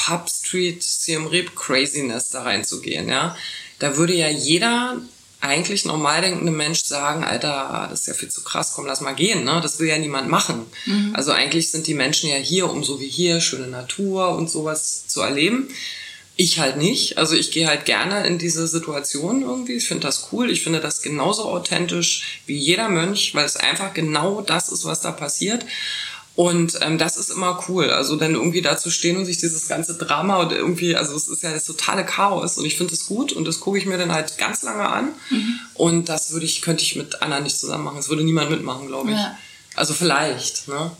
Pub 0.00 0.30
Street 0.30 0.82
Siem 0.82 1.26
Reap 1.26 1.54
Craziness 1.54 2.30
da 2.30 2.42
reinzugehen, 2.42 3.08
ja. 3.08 3.36
Da 3.78 3.96
würde 3.96 4.14
ja 4.14 4.28
jeder 4.28 5.00
eigentlich 5.40 5.84
normal 5.84 6.20
denkende 6.20 6.52
Mensch 6.52 6.84
sagen, 6.84 7.24
Alter, 7.24 7.86
das 7.90 8.00
ist 8.00 8.06
ja 8.06 8.14
viel 8.14 8.28
zu 8.28 8.42
krass, 8.42 8.72
komm, 8.74 8.86
lass 8.86 9.00
mal 9.00 9.14
gehen. 9.14 9.44
Ne? 9.44 9.60
Das 9.62 9.78
will 9.78 9.88
ja 9.88 9.98
niemand 9.98 10.28
machen. 10.28 10.66
Mhm. 10.84 11.14
Also 11.14 11.32
eigentlich 11.32 11.70
sind 11.70 11.86
die 11.86 11.94
Menschen 11.94 12.28
ja 12.28 12.36
hier, 12.36 12.70
um 12.70 12.84
so 12.84 13.00
wie 13.00 13.08
hier 13.08 13.40
schöne 13.40 13.66
Natur 13.66 14.36
und 14.36 14.50
sowas 14.50 15.06
zu 15.06 15.22
erleben. 15.22 15.68
Ich 16.36 16.58
halt 16.58 16.76
nicht. 16.76 17.16
Also 17.16 17.36
ich 17.36 17.50
gehe 17.52 17.66
halt 17.66 17.86
gerne 17.86 18.26
in 18.26 18.38
diese 18.38 18.68
Situation 18.68 19.42
irgendwie. 19.42 19.74
Ich 19.74 19.88
finde 19.88 20.06
das 20.06 20.28
cool. 20.30 20.50
Ich 20.50 20.62
finde 20.62 20.80
das 20.80 21.00
genauso 21.00 21.44
authentisch 21.44 22.40
wie 22.46 22.56
jeder 22.56 22.90
Mönch, 22.90 23.34
weil 23.34 23.46
es 23.46 23.56
einfach 23.56 23.94
genau 23.94 24.42
das 24.42 24.68
ist, 24.68 24.84
was 24.84 25.00
da 25.00 25.10
passiert. 25.10 25.64
Und 26.40 26.78
ähm, 26.80 26.96
das 26.96 27.18
ist 27.18 27.28
immer 27.28 27.62
cool. 27.68 27.90
Also 27.90 28.16
dann 28.16 28.32
irgendwie 28.32 28.62
da 28.62 28.78
zu 28.78 28.90
stehen 28.90 29.18
und 29.18 29.26
sich 29.26 29.36
dieses 29.36 29.68
ganze 29.68 29.98
Drama 29.98 30.38
und 30.38 30.52
irgendwie, 30.52 30.96
also 30.96 31.14
es 31.14 31.28
ist 31.28 31.42
ja 31.42 31.52
das 31.52 31.66
totale 31.66 32.02
Chaos 32.02 32.56
und 32.56 32.64
ich 32.64 32.78
finde 32.78 32.94
es 32.94 33.04
gut 33.04 33.34
und 33.34 33.44
das 33.44 33.60
gucke 33.60 33.76
ich 33.76 33.84
mir 33.84 33.98
dann 33.98 34.10
halt 34.10 34.38
ganz 34.38 34.62
lange 34.62 34.88
an. 34.88 35.08
Mhm. 35.28 35.60
Und 35.74 36.08
das 36.08 36.32
würde 36.32 36.46
ich, 36.46 36.62
könnte 36.62 36.82
ich 36.82 36.96
mit 36.96 37.20
Anna 37.20 37.40
nicht 37.40 37.58
zusammen 37.58 37.84
machen. 37.84 37.98
Das 37.98 38.08
würde 38.08 38.24
niemand 38.24 38.48
mitmachen, 38.48 38.86
glaube 38.86 39.10
ich. 39.10 39.18
Ja. 39.18 39.36
Also 39.74 39.92
vielleicht, 39.92 40.66
ne? 40.66 40.92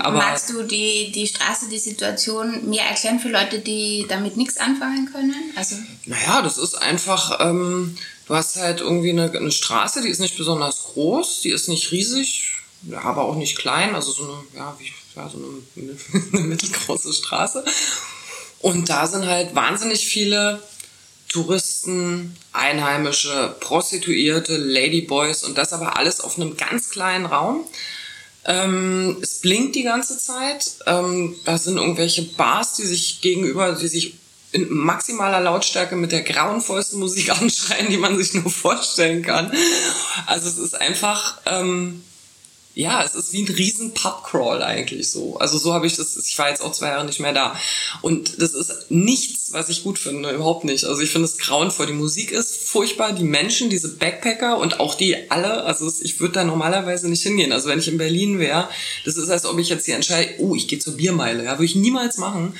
Aber 0.00 0.16
Magst 0.16 0.50
du 0.50 0.64
die, 0.64 1.12
die 1.12 1.28
Straße, 1.28 1.68
die 1.70 1.78
Situation 1.78 2.68
mir 2.68 2.82
erklären 2.82 3.20
für 3.20 3.28
Leute, 3.28 3.60
die 3.60 4.06
damit 4.08 4.36
nichts 4.36 4.56
anfangen 4.56 5.08
können? 5.12 5.52
Also 5.54 5.76
naja, 6.06 6.42
das 6.42 6.58
ist 6.58 6.74
einfach, 6.74 7.38
ähm, 7.38 7.96
du 8.26 8.34
hast 8.34 8.56
halt 8.56 8.80
irgendwie 8.80 9.10
eine, 9.10 9.30
eine 9.30 9.52
Straße, 9.52 10.02
die 10.02 10.08
ist 10.08 10.18
nicht 10.18 10.36
besonders 10.36 10.82
groß, 10.82 11.42
die 11.42 11.50
ist 11.50 11.68
nicht 11.68 11.92
riesig, 11.92 12.51
aber 13.02 13.24
auch 13.24 13.36
nicht 13.36 13.58
klein, 13.58 13.94
also 13.94 14.12
so 14.12 14.24
eine, 14.24 14.42
ja, 14.56 14.76
wie, 14.78 14.92
ja, 15.16 15.28
so 15.28 15.38
eine, 15.38 15.96
eine 16.32 16.42
mittelgroße 16.46 17.12
Straße. 17.12 17.64
Und 18.60 18.88
da 18.88 19.06
sind 19.06 19.26
halt 19.26 19.54
wahnsinnig 19.54 20.06
viele 20.06 20.62
Touristen, 21.28 22.36
Einheimische, 22.52 23.56
Prostituierte, 23.60 24.56
Ladyboys 24.56 25.44
und 25.44 25.56
das 25.58 25.72
aber 25.72 25.96
alles 25.96 26.20
auf 26.20 26.36
einem 26.36 26.56
ganz 26.56 26.90
kleinen 26.90 27.26
Raum. 27.26 27.64
Ähm, 28.44 29.18
es 29.22 29.40
blinkt 29.40 29.74
die 29.74 29.82
ganze 29.82 30.18
Zeit. 30.18 30.76
Ähm, 30.86 31.36
da 31.44 31.58
sind 31.58 31.78
irgendwelche 31.78 32.22
Bars, 32.22 32.74
die 32.74 32.86
sich 32.86 33.20
gegenüber, 33.20 33.72
die 33.72 33.88
sich 33.88 34.14
in 34.52 34.68
maximaler 34.70 35.40
Lautstärke 35.40 35.96
mit 35.96 36.12
der 36.12 36.22
grauenvollsten 36.22 36.98
Musik 36.98 37.30
anschreien, 37.40 37.88
die 37.88 37.96
man 37.96 38.16
sich 38.18 38.34
nur 38.34 38.50
vorstellen 38.50 39.22
kann. 39.22 39.50
Also 40.26 40.48
es 40.48 40.58
ist 40.58 40.78
einfach, 40.78 41.40
ähm, 41.46 42.04
ja, 42.74 43.04
es 43.04 43.14
ist 43.14 43.32
wie 43.34 43.42
ein 43.42 43.54
riesen 43.54 43.92
Pubcrawl 43.92 44.62
eigentlich 44.62 45.10
so. 45.10 45.36
Also 45.36 45.58
so 45.58 45.74
habe 45.74 45.86
ich 45.86 45.96
das, 45.96 46.16
ich 46.16 46.38
war 46.38 46.48
jetzt 46.48 46.62
auch 46.62 46.72
zwei 46.72 46.88
Jahre 46.88 47.04
nicht 47.04 47.20
mehr 47.20 47.34
da. 47.34 47.54
Und 48.00 48.40
das 48.40 48.54
ist 48.54 48.90
nichts, 48.90 49.52
was 49.52 49.68
ich 49.68 49.84
gut 49.84 49.98
finde, 49.98 50.30
überhaupt 50.30 50.64
nicht. 50.64 50.84
Also 50.84 51.02
ich 51.02 51.10
finde 51.10 51.26
es 51.26 51.36
grauenvoll. 51.36 51.86
Die 51.86 51.92
Musik 51.92 52.32
ist 52.32 52.68
furchtbar, 52.68 53.12
die 53.12 53.24
Menschen, 53.24 53.68
diese 53.68 53.96
Backpacker 53.96 54.58
und 54.58 54.80
auch 54.80 54.94
die 54.94 55.30
alle, 55.30 55.64
also 55.64 55.92
ich 56.02 56.18
würde 56.20 56.34
da 56.34 56.44
normalerweise 56.44 57.10
nicht 57.10 57.22
hingehen. 57.22 57.52
Also 57.52 57.68
wenn 57.68 57.78
ich 57.78 57.88
in 57.88 57.98
Berlin 57.98 58.38
wäre, 58.38 58.70
das 59.04 59.18
ist, 59.18 59.28
als 59.28 59.44
ob 59.44 59.58
ich 59.58 59.68
jetzt 59.68 59.84
hier 59.84 59.96
entscheide, 59.96 60.34
oh, 60.38 60.54
ich 60.54 60.66
gehe 60.66 60.78
zur 60.78 60.96
Biermeile. 60.96 61.44
Ja, 61.44 61.52
würde 61.52 61.66
ich 61.66 61.74
niemals 61.74 62.16
machen. 62.16 62.54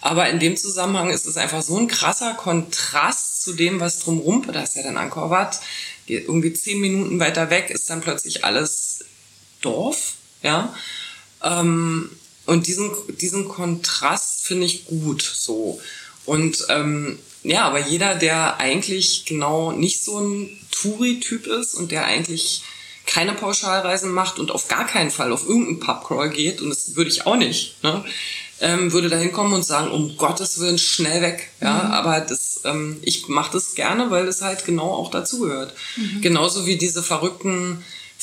Aber 0.00 0.30
in 0.30 0.40
dem 0.40 0.56
Zusammenhang 0.56 1.10
ist 1.10 1.26
es 1.26 1.36
einfach 1.36 1.62
so 1.62 1.76
ein 1.76 1.88
krasser 1.88 2.32
Kontrast 2.32 3.42
zu 3.42 3.52
dem, 3.52 3.78
was 3.80 4.00
drumrum, 4.00 4.46
da 4.50 4.62
ist 4.62 4.76
ja 4.76 4.82
dann 4.82 4.96
Angkor 4.96 5.28
Wat, 5.28 5.60
irgendwie 6.06 6.52
zehn 6.52 6.80
Minuten 6.80 7.20
weiter 7.20 7.50
weg 7.50 7.70
ist 7.70 7.88
dann 7.88 8.00
plötzlich 8.00 8.44
alles 8.44 8.99
Dorf, 9.60 10.14
ja. 10.42 10.74
Ähm, 11.42 12.10
und 12.46 12.66
diesen, 12.66 12.90
diesen 13.20 13.48
Kontrast 13.48 14.44
finde 14.44 14.66
ich 14.66 14.86
gut 14.86 15.22
so. 15.22 15.80
Und 16.26 16.66
ähm, 16.68 17.18
ja, 17.42 17.64
aber 17.64 17.86
jeder, 17.86 18.14
der 18.14 18.58
eigentlich 18.58 19.24
genau 19.24 19.72
nicht 19.72 20.04
so 20.04 20.18
ein 20.18 20.58
Touri-Typ 20.70 21.46
ist 21.46 21.74
und 21.74 21.90
der 21.90 22.04
eigentlich 22.04 22.62
keine 23.06 23.32
Pauschalreisen 23.32 24.12
macht 24.12 24.38
und 24.38 24.50
auf 24.50 24.68
gar 24.68 24.86
keinen 24.86 25.10
Fall 25.10 25.32
auf 25.32 25.48
irgendeinen 25.48 25.80
Pubcrawl 25.80 26.30
geht, 26.30 26.60
und 26.60 26.70
das 26.70 26.94
würde 26.96 27.10
ich 27.10 27.26
auch 27.26 27.36
nicht, 27.36 27.82
ne, 27.82 28.04
ähm, 28.60 28.92
würde 28.92 29.08
da 29.08 29.16
hinkommen 29.16 29.54
und 29.54 29.64
sagen, 29.64 29.90
um 29.90 30.16
Gottes 30.16 30.60
Willen 30.60 30.78
schnell 30.78 31.22
weg. 31.22 31.48
Ja, 31.60 31.84
mhm. 31.84 31.90
aber 31.92 32.20
das, 32.20 32.60
ähm, 32.64 32.98
ich 33.02 33.26
mache 33.28 33.52
das 33.52 33.74
gerne, 33.74 34.10
weil 34.10 34.26
das 34.26 34.42
halt 34.42 34.64
genau 34.66 34.90
auch 34.92 35.10
dazugehört. 35.10 35.74
Mhm. 35.96 36.20
Genauso 36.20 36.66
wie 36.66 36.76
diese 36.76 37.02
verrückten 37.02 37.82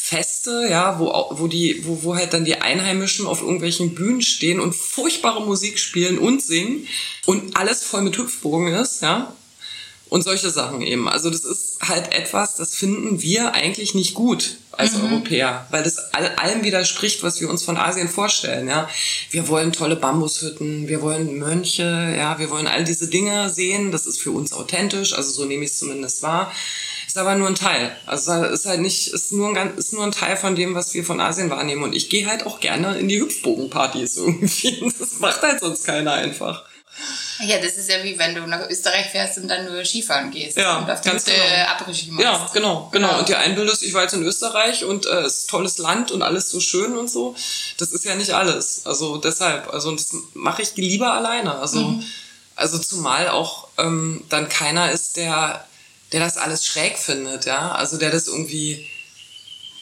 Feste, 0.09 0.67
ja, 0.69 0.99
wo, 0.99 1.11
wo 1.31 1.47
die, 1.47 1.85
wo, 1.85 2.01
wo 2.01 2.15
halt 2.15 2.31
dann 2.31 2.45
die 2.45 2.55
Einheimischen 2.55 3.25
auf 3.25 3.41
irgendwelchen 3.41 3.93
Bühnen 3.93 4.21
stehen 4.21 4.61
und 4.61 4.73
furchtbare 4.73 5.45
Musik 5.45 5.77
spielen 5.79 6.17
und 6.17 6.41
singen 6.41 6.87
und 7.25 7.57
alles 7.57 7.83
voll 7.83 8.03
mit 8.03 8.17
Hüpfbogen 8.17 8.73
ist, 8.73 9.01
ja. 9.01 9.35
Und 10.07 10.23
solche 10.23 10.49
Sachen 10.49 10.81
eben. 10.81 11.09
Also 11.09 11.29
das 11.29 11.43
ist 11.43 11.79
halt 11.81 12.13
etwas, 12.13 12.55
das 12.55 12.73
finden 12.73 13.21
wir 13.21 13.53
eigentlich 13.53 13.95
nicht 13.95 14.13
gut 14.13 14.59
als 14.71 14.93
mhm. 14.93 15.11
Europäer, 15.11 15.67
weil 15.71 15.83
das 15.83 15.97
all, 16.13 16.27
allem 16.37 16.63
widerspricht, 16.63 17.21
was 17.21 17.41
wir 17.41 17.49
uns 17.49 17.63
von 17.63 17.75
Asien 17.75 18.07
vorstellen, 18.07 18.69
ja. 18.69 18.89
Wir 19.29 19.49
wollen 19.49 19.73
tolle 19.73 19.97
Bambushütten, 19.97 20.87
wir 20.87 21.01
wollen 21.01 21.37
Mönche, 21.37 22.15
ja, 22.17 22.39
wir 22.39 22.49
wollen 22.49 22.67
all 22.67 22.85
diese 22.85 23.09
Dinge 23.09 23.49
sehen, 23.49 23.91
das 23.91 24.05
ist 24.05 24.21
für 24.21 24.31
uns 24.31 24.53
authentisch, 24.53 25.11
also 25.11 25.31
so 25.31 25.43
nehme 25.43 25.65
ich 25.65 25.71
es 25.71 25.79
zumindest 25.79 26.23
wahr 26.23 26.49
ist 27.17 27.21
aber 27.21 27.35
nur 27.35 27.47
ein 27.47 27.55
Teil. 27.55 27.91
Also 28.05 28.43
ist 28.43 28.67
halt 28.67 28.79
nicht, 28.79 29.07
ist 29.07 29.31
nur 29.31 29.57
ein, 29.57 29.75
ist 29.75 29.91
nur 29.91 30.03
ein 30.03 30.11
Teil 30.11 30.37
von 30.37 30.55
dem, 30.55 30.75
was 30.75 30.93
wir 30.93 31.03
von 31.03 31.19
Asien 31.19 31.49
wahrnehmen. 31.49 31.83
Und 31.83 31.95
ich 31.95 32.09
gehe 32.09 32.27
halt 32.27 32.45
auch 32.45 32.59
gerne 32.59 32.97
in 32.99 33.07
die 33.07 33.19
Hüpfbogenpartys 33.19 34.17
irgendwie. 34.17 34.93
Das 34.99 35.19
macht 35.19 35.41
halt 35.41 35.59
sonst 35.59 35.83
keiner 35.83 36.13
einfach. 36.13 36.63
Ja, 37.39 37.57
das 37.59 37.73
ist 37.73 37.89
ja 37.89 38.03
wie 38.03 38.17
wenn 38.17 38.35
du 38.35 38.45
nach 38.47 38.69
Österreich 38.69 39.07
fährst 39.07 39.37
und 39.37 39.47
dann 39.47 39.65
nur 39.65 39.83
Skifahren 39.83 40.31
gehst 40.31 40.57
ja, 40.57 40.79
und 40.79 40.89
auf 40.89 41.01
die 41.01 41.09
Hütte 41.09 41.31
genau. 41.31 42.13
machst. 42.13 42.23
Ja, 42.23 42.49
genau, 42.53 42.89
genau. 42.91 43.07
Ja. 43.09 43.19
Und 43.19 43.29
dir 43.29 43.39
einbildest, 43.39 43.83
ich 43.83 43.93
war 43.93 44.03
jetzt 44.03 44.13
in 44.13 44.23
Österreich 44.23 44.85
und 44.85 45.05
äh, 45.05 45.21
es 45.21 45.39
ist 45.39 45.49
tolles 45.49 45.77
Land 45.77 46.11
und 46.11 46.21
alles 46.21 46.49
so 46.49 46.59
schön 46.59 46.97
und 46.97 47.09
so. 47.09 47.35
Das 47.77 47.91
ist 47.91 48.05
ja 48.05 48.15
nicht 48.15 48.31
alles. 48.31 48.85
Also 48.85 49.17
deshalb, 49.17 49.73
also 49.73 49.91
das 49.91 50.09
mache 50.33 50.61
ich 50.61 50.75
lieber 50.75 51.13
alleine. 51.13 51.55
Also, 51.55 51.79
mhm. 51.79 52.03
also 52.55 52.77
zumal 52.79 53.29
auch 53.29 53.67
ähm, 53.77 54.23
dann 54.29 54.49
keiner 54.49 54.91
ist, 54.91 55.17
der 55.17 55.65
der 56.11 56.19
das 56.21 56.37
alles 56.37 56.65
schräg 56.65 56.97
findet, 56.97 57.45
ja, 57.45 57.71
also 57.71 57.97
der 57.97 58.11
das 58.11 58.27
irgendwie, 58.27 58.87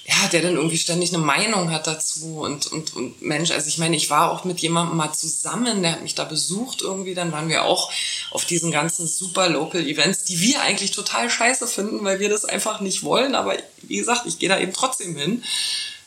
ja, 0.05 0.27
der 0.31 0.41
dann 0.41 0.55
irgendwie 0.55 0.77
ständig 0.77 1.13
eine 1.13 1.23
Meinung 1.23 1.71
hat 1.71 1.88
dazu 1.88 2.39
und, 2.39 2.67
und, 2.67 2.95
und 2.95 3.21
Mensch, 3.21 3.51
also 3.51 3.67
ich 3.67 3.77
meine, 3.77 3.95
ich 3.95 4.09
war 4.09 4.31
auch 4.31 4.43
mit 4.43 4.59
jemandem 4.59 4.97
mal 4.97 5.13
zusammen, 5.13 5.81
der 5.81 5.93
hat 5.93 6.03
mich 6.03 6.15
da 6.15 6.23
besucht 6.23 6.81
irgendwie, 6.81 7.13
dann 7.13 7.31
waren 7.31 7.49
wir 7.49 7.63
auch 7.63 7.91
auf 8.31 8.45
diesen 8.45 8.71
ganzen 8.71 9.07
super 9.07 9.49
Local 9.49 9.85
Events, 9.85 10.23
die 10.23 10.39
wir 10.39 10.61
eigentlich 10.61 10.91
total 10.91 11.29
scheiße 11.29 11.67
finden, 11.67 12.03
weil 12.03 12.19
wir 12.19 12.29
das 12.29 12.45
einfach 12.45 12.79
nicht 12.79 13.03
wollen, 13.03 13.35
aber 13.35 13.55
wie 13.81 13.97
gesagt, 13.97 14.25
ich 14.25 14.39
gehe 14.39 14.49
da 14.49 14.59
eben 14.59 14.73
trotzdem 14.73 15.15
hin. 15.15 15.43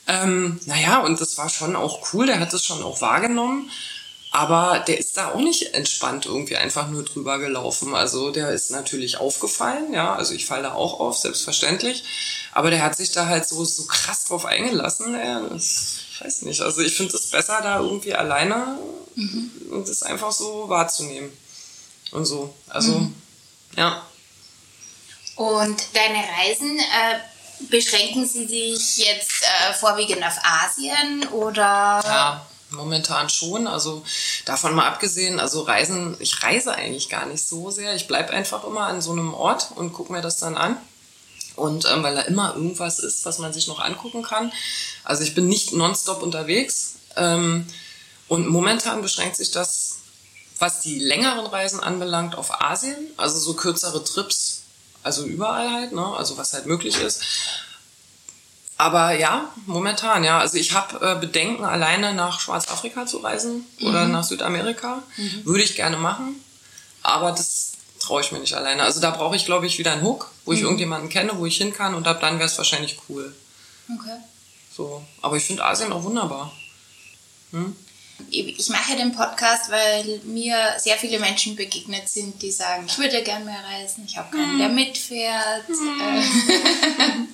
Ähm, 0.09 0.59
naja, 0.65 1.01
und 1.01 1.21
das 1.21 1.37
war 1.37 1.51
schon 1.51 1.77
auch 1.77 2.13
cool, 2.13 2.27
der 2.27 2.41
hat 2.41 2.53
es 2.55 2.65
schon 2.65 2.83
auch 2.83 3.01
wahrgenommen. 3.03 3.71
Aber 4.31 4.85
der 4.87 4.99
ist 4.99 5.17
da 5.17 5.33
auch 5.33 5.41
nicht 5.41 5.75
entspannt 5.75 6.27
irgendwie 6.27 6.57
einfach 6.57 6.89
nur 6.89 7.03
drüber 7.03 7.39
gelaufen. 7.39 7.95
Also 7.95 8.31
der 8.31 8.51
ist 8.51 8.71
natürlich 8.71 9.19
aufgefallen, 9.19 9.93
ja. 9.95 10.15
Also 10.15 10.35
ich 10.35 10.45
falle 10.45 10.65
da 10.65 10.75
auch 10.75 11.01
auf, 11.01 11.17
selbstverständlich. 11.17 12.05
Aber 12.53 12.71
der 12.71 12.83
hat 12.83 12.97
sich 12.97 13.11
da 13.11 13.27
halt 13.27 13.49
so, 13.49 13.65
so 13.65 13.87
krass 13.87 14.25
drauf 14.25 14.45
eingelassen. 14.45 15.15
Ja, 15.15 15.41
das, 15.41 16.01
ich 16.13 16.21
weiß 16.21 16.43
nicht. 16.43 16.61
Also 16.61 16.83
ich 16.83 16.95
finde 16.95 17.17
es 17.17 17.31
besser, 17.31 17.61
da 17.63 17.81
irgendwie 17.81 18.15
alleine 18.15 18.79
mhm. 19.15 19.51
und 19.71 19.89
es 19.89 20.03
einfach 20.03 20.33
so 20.33 20.69
wahrzunehmen. 20.69 21.33
Und 22.11 22.27
so. 22.27 22.55
Also, 22.69 22.99
mhm. 22.99 23.15
ja. 23.77 24.03
Und 25.37 25.83
deine 25.95 26.19
Reisen, 26.19 26.79
äh, 26.79 27.19
beschränken 27.71 28.27
sie 28.27 28.47
sich 28.47 28.99
jetzt 28.99 29.43
äh, 29.43 29.73
vorwiegend 29.73 30.23
auf 30.23 30.37
Asien 30.43 31.27
oder? 31.29 32.01
Ja 32.05 32.47
Momentan 32.71 33.31
schon, 33.31 33.67
also 33.67 34.05
davon 34.45 34.75
mal 34.75 34.87
abgesehen, 34.87 35.41
also 35.41 35.63
Reisen, 35.63 36.17
ich 36.19 36.43
reise 36.43 36.75
eigentlich 36.75 37.09
gar 37.09 37.25
nicht 37.27 37.47
so 37.47 37.71
sehr. 37.71 37.95
Ich 37.95 38.07
bleibe 38.07 38.31
einfach 38.31 38.65
immer 38.65 38.83
an 38.83 39.01
so 39.01 39.13
einem 39.13 39.33
Ort 39.33 39.69
und 39.75 39.93
gucke 39.93 40.13
mir 40.13 40.21
das 40.21 40.37
dann 40.37 40.57
an. 40.57 40.77
Und 41.57 41.87
ähm, 41.87 42.03
weil 42.03 42.15
da 42.15 42.23
immer 42.23 42.55
irgendwas 42.55 42.99
ist, 42.99 43.25
was 43.25 43.39
man 43.39 43.53
sich 43.53 43.69
noch 43.69 43.81
angucken 43.81 44.23
kann. 44.23 44.53
Also 45.03 45.23
ich 45.23 45.35
bin 45.35 45.49
nicht 45.49 45.73
nonstop 45.73 46.23
unterwegs. 46.23 46.97
Ähm, 47.17 47.67
und 48.29 48.49
momentan 48.49 49.03
beschränkt 49.03 49.37
sich 49.37 49.51
das, 49.51 49.97
was 50.59 50.81
die 50.81 50.99
längeren 50.99 51.47
Reisen 51.47 51.81
anbelangt, 51.81 52.37
auf 52.37 52.63
Asien. 52.63 52.97
Also 53.17 53.39
so 53.39 53.55
kürzere 53.55 54.05
Trips, 54.05 54.63
also 55.03 55.25
überall 55.25 55.71
halt, 55.73 55.93
ne? 55.93 56.07
also 56.17 56.37
was 56.37 56.53
halt 56.53 56.67
möglich 56.67 57.01
ist. 57.01 57.23
Aber 58.81 59.13
ja, 59.13 59.53
momentan, 59.67 60.23
ja. 60.23 60.39
Also 60.39 60.57
ich 60.57 60.73
habe 60.73 61.05
äh, 61.05 61.19
Bedenken, 61.19 61.65
alleine 61.65 62.15
nach 62.15 62.39
Schwarzafrika 62.39 63.07
zu 63.07 63.19
reisen 63.19 63.67
mhm. 63.81 63.87
oder 63.87 64.07
nach 64.07 64.23
Südamerika. 64.23 65.03
Mhm. 65.17 65.45
Würde 65.45 65.65
ich 65.65 65.75
gerne 65.75 65.97
machen. 65.97 66.37
Aber 67.03 67.33
das 67.33 67.73
traue 67.99 68.21
ich 68.21 68.31
mir 68.31 68.39
nicht 68.39 68.55
alleine. 68.55 68.85
Also 68.85 69.01
da 69.01 69.11
brauche 69.11 69.35
ich, 69.35 69.45
glaube 69.45 69.67
ich, 69.67 69.79
wieder 69.79 69.93
einen 69.93 70.03
Hook, 70.03 70.31
wo 70.45 70.53
ich 70.53 70.61
mhm. 70.61 70.67
irgendjemanden 70.67 71.11
kenne, 71.11 71.33
wo 71.35 71.45
ich 71.45 71.57
hin 71.57 71.73
kann 71.73 71.95
und 71.95 72.07
ab 72.07 72.21
dann 72.21 72.39
wäre 72.39 72.49
es 72.49 72.57
wahrscheinlich 72.57 72.99
cool. 73.09 73.35
Okay. 73.93 74.19
So. 74.75 75.03
Aber 75.23 75.37
ich 75.37 75.43
finde 75.43 75.65
Asien 75.65 75.93
auch 75.93 76.05
wunderbar. 76.05 76.53
Hm? 77.51 77.75
Ich 78.31 78.69
mache 78.69 78.97
den 78.97 79.13
Podcast, 79.13 79.71
weil 79.71 80.21
mir 80.25 80.75
sehr 80.79 80.97
viele 80.97 81.19
Menschen 81.21 81.55
begegnet 81.57 82.09
sind, 82.09 82.43
die 82.43 82.51
sagen, 82.51 82.85
ich 82.87 82.99
würde 82.99 83.23
gerne 83.23 83.45
mehr 83.45 83.63
reisen, 83.65 84.05
ich 84.07 84.17
habe 84.17 84.37
keinen, 84.37 84.59
der 84.59 84.69
mitfährt. 84.69 85.69
Hm. 85.69 87.29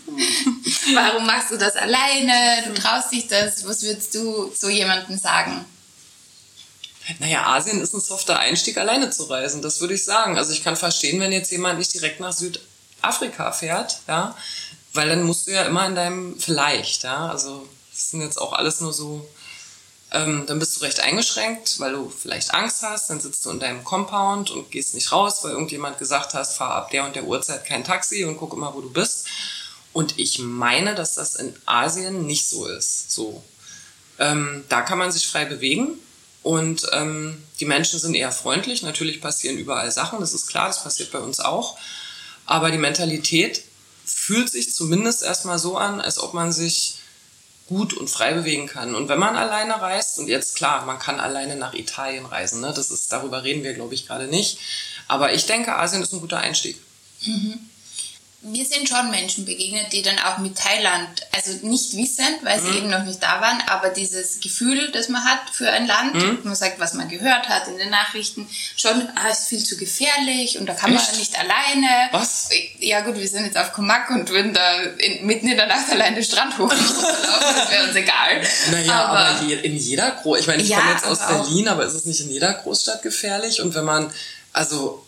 Warum 0.93 1.27
machst 1.27 1.51
du 1.51 1.57
das 1.57 1.77
alleine? 1.77 2.65
Du 2.67 2.75
traust 2.75 3.13
dich 3.13 3.27
das. 3.27 3.67
Was 3.67 3.83
würdest 3.83 4.15
du 4.15 4.53
so 4.55 4.69
jemandem 4.69 5.19
sagen? 5.19 5.65
Naja, 7.19 7.47
Asien 7.47 7.81
ist 7.81 7.95
ein 7.95 8.01
softer 8.01 8.39
Einstieg, 8.39 8.79
alleine 8.79 9.11
zu 9.11 9.25
reisen, 9.25 9.61
das 9.61 9.81
würde 9.81 9.95
ich 9.95 10.05
sagen. 10.05 10.39
Also 10.39 10.53
ich 10.53 10.65
kann 10.65 10.77
verstehen, 10.77 11.21
wenn 11.21 11.33
jetzt 11.33 11.51
jemand 11.53 11.79
nicht 11.79 11.93
direkt 11.93 12.21
nach 12.21 12.33
Südafrika 12.33 13.53
fährt, 13.53 13.99
ja, 14.09 14.35
weil 14.95 15.09
dann 15.09 15.23
musst 15.25 15.47
du 15.47 15.53
ja 15.53 15.65
immer 15.65 15.87
in 15.87 15.95
deinem, 15.95 16.39
vielleicht, 16.39 17.05
ja, 17.05 17.29
also 17.29 17.69
das 17.93 18.11
sind 18.11 18.23
jetzt 18.23 18.41
auch 18.41 18.55
alles 18.55 18.81
nur 18.81 18.95
so, 18.95 19.29
ähm, 20.13 20.45
dann 20.47 20.59
bist 20.59 20.77
du 20.77 20.81
recht 20.81 21.01
eingeschränkt, 21.01 21.79
weil 21.81 21.93
du 21.93 22.09
vielleicht 22.09 22.55
Angst 22.55 22.83
hast, 22.83 23.11
dann 23.11 23.21
sitzt 23.21 23.45
du 23.45 23.51
in 23.51 23.61
deinem 23.61 23.85
Compound 23.85 24.51
und 24.51 24.71
gehst 24.71 24.95
nicht 24.95 25.13
raus, 25.13 25.41
weil 25.43 25.53
irgendjemand 25.53 25.99
gesagt 25.99 26.33
hast, 26.33 26.57
fahr 26.57 26.75
ab 26.75 26.91
der 26.91 27.05
und 27.05 27.17
der 27.17 27.25
Uhrzeit 27.25 27.67
kein 27.67 27.85
Taxi 27.85 28.25
und 28.25 28.39
guck 28.39 28.55
immer, 28.55 28.75
wo 28.75 28.81
du 28.81 28.91
bist. 28.91 29.27
Und 29.95 30.19
ich 30.19 30.41
meine, 30.41 30.97
dass 30.97 31.15
das 31.15 31.37
in 31.37 31.55
Asien 31.67 32.27
nicht 32.27 32.49
so 32.49 32.67
ist. 32.67 33.13
So, 33.13 33.43
ähm, 34.19 34.65
da 34.69 34.83
kann 34.83 34.99
man 34.99 35.13
sich 35.13 35.27
frei 35.29 35.45
bewegen 35.45 35.99
und 36.43 36.87
ähm, 36.93 37.41
die 37.61 37.65
Menschen 37.65 38.01
sind 38.01 38.15
eher 38.15 38.33
freundlich. 38.33 38.83
Natürlich 38.83 39.21
passieren 39.21 39.57
überall 39.57 39.93
Sachen, 39.93 40.19
das 40.19 40.35
ist 40.35 40.49
klar, 40.49 40.67
das 40.67 40.83
passiert 40.83 41.13
bei 41.13 41.21
uns 41.21 41.39
auch. 41.39 41.79
Aber 42.45 42.73
die 42.73 42.79
Mentalität 42.79 43.63
fühlt 44.05 44.51
sich 44.51 44.75
zumindest 44.75 45.23
erstmal 45.23 45.61
so 45.61 45.79
an, 45.79 46.01
als 46.01 46.19
ob 46.19 46.35
man 46.35 46.53
sich 46.53 46.97
gut 47.69 47.95
und 47.95 48.11
frei 48.11 48.35
bewegen 48.35 48.67
kann. 48.67 48.97
Und 48.97 49.09
wenn 49.09 49.21
man 49.21 49.37
alleine 49.37 49.81
reist, 49.81 50.19
und 50.19 50.27
jetzt 50.27 50.57
klar, 50.57 50.85
man 50.87 50.99
kann 50.99 51.21
alleine 51.21 51.55
nach 51.55 51.73
Italien 51.73 52.27
reisen, 52.27 52.61
ne? 52.61 52.75
das 52.75 52.91
ist, 52.91 53.13
darüber 53.13 53.45
reden 53.45 53.63
wir, 53.63 53.75
glaube 53.75 53.95
ich, 53.95 54.09
gerade 54.09 54.27
nicht. 54.27 54.59
Aber 55.07 55.33
ich 55.33 55.47
denke, 55.47 55.77
Asien 55.77 56.03
ist 56.03 56.13
ein 56.13 56.21
guter 56.21 56.39
Einstieg. 56.39 56.77
Mhm 57.25 57.71
mir 58.45 58.65
sind 58.65 58.89
schon 58.89 59.11
Menschen 59.11 59.45
begegnet, 59.45 59.93
die 59.93 60.03
dann 60.03 60.19
auch 60.19 60.39
mit 60.39 60.57
Thailand, 60.57 61.09
also 61.33 61.53
nicht 61.67 61.97
wissend, 61.97 62.39
weil 62.43 62.61
sie 62.61 62.69
mhm. 62.69 62.77
eben 62.77 62.91
noch 62.91 63.05
nicht 63.05 63.23
da 63.23 63.41
waren, 63.41 63.63
aber 63.69 63.89
dieses 63.89 64.41
Gefühl, 64.41 64.91
das 64.93 65.09
man 65.09 65.25
hat 65.25 65.51
für 65.51 65.71
ein 65.71 65.87
Land, 65.87 66.15
mhm. 66.15 66.41
man 66.45 66.55
sagt, 66.55 66.79
was 66.79 66.93
man 66.95 67.09
gehört 67.09 67.49
hat 67.49 67.69
in 67.69 67.79
den 67.79 67.91
Nachrichten, 67.91 68.49
schon, 68.77 69.09
ah, 69.17 69.31
ist 69.31 69.49
viel 69.49 69.65
zu 69.65 69.77
gefährlich 69.77 70.59
und 70.59 70.67
da 70.67 70.75
kann 70.75 70.95
Echt? 70.95 71.11
man 71.11 71.19
nicht 71.19 71.39
alleine. 71.39 71.89
Was? 72.13 72.51
Ja 72.79 73.01
gut, 73.01 73.17
wir 73.17 73.29
sind 73.29 73.47
jetzt 73.47 73.57
auf 73.57 73.73
Komak 73.73 74.11
und 74.11 74.29
würden 74.29 74.53
da 74.53 74.83
in, 74.99 75.27
mitten 75.27 75.49
in 75.49 75.57
der 75.57 75.67
Nacht 75.67 75.91
alleine 75.91 76.17
den 76.17 76.25
Strand 76.25 76.59
hochlaufen, 76.59 77.03
das 77.03 77.71
wäre 77.71 77.85
uns 77.85 77.95
egal. 77.95 78.43
Naja, 78.71 79.07
aber, 79.07 79.19
aber 79.19 79.65
in 79.65 79.77
jeder 79.77 80.11
Großstadt, 80.11 80.41
ich 80.41 80.47
meine, 80.47 80.63
ich 80.63 80.69
ja, 80.69 80.81
komme 80.81 80.93
jetzt 80.93 81.07
aus 81.07 81.19
Berlin, 81.27 81.69
aber 81.69 81.87
ist 81.87 81.95
es 81.95 82.05
nicht 82.05 82.21
in 82.21 82.31
jeder 82.31 82.53
Großstadt 82.53 83.03
gefährlich? 83.03 83.63
Und 83.63 83.75
wenn 83.75 83.85
man, 83.85 84.13
also, 84.53 85.05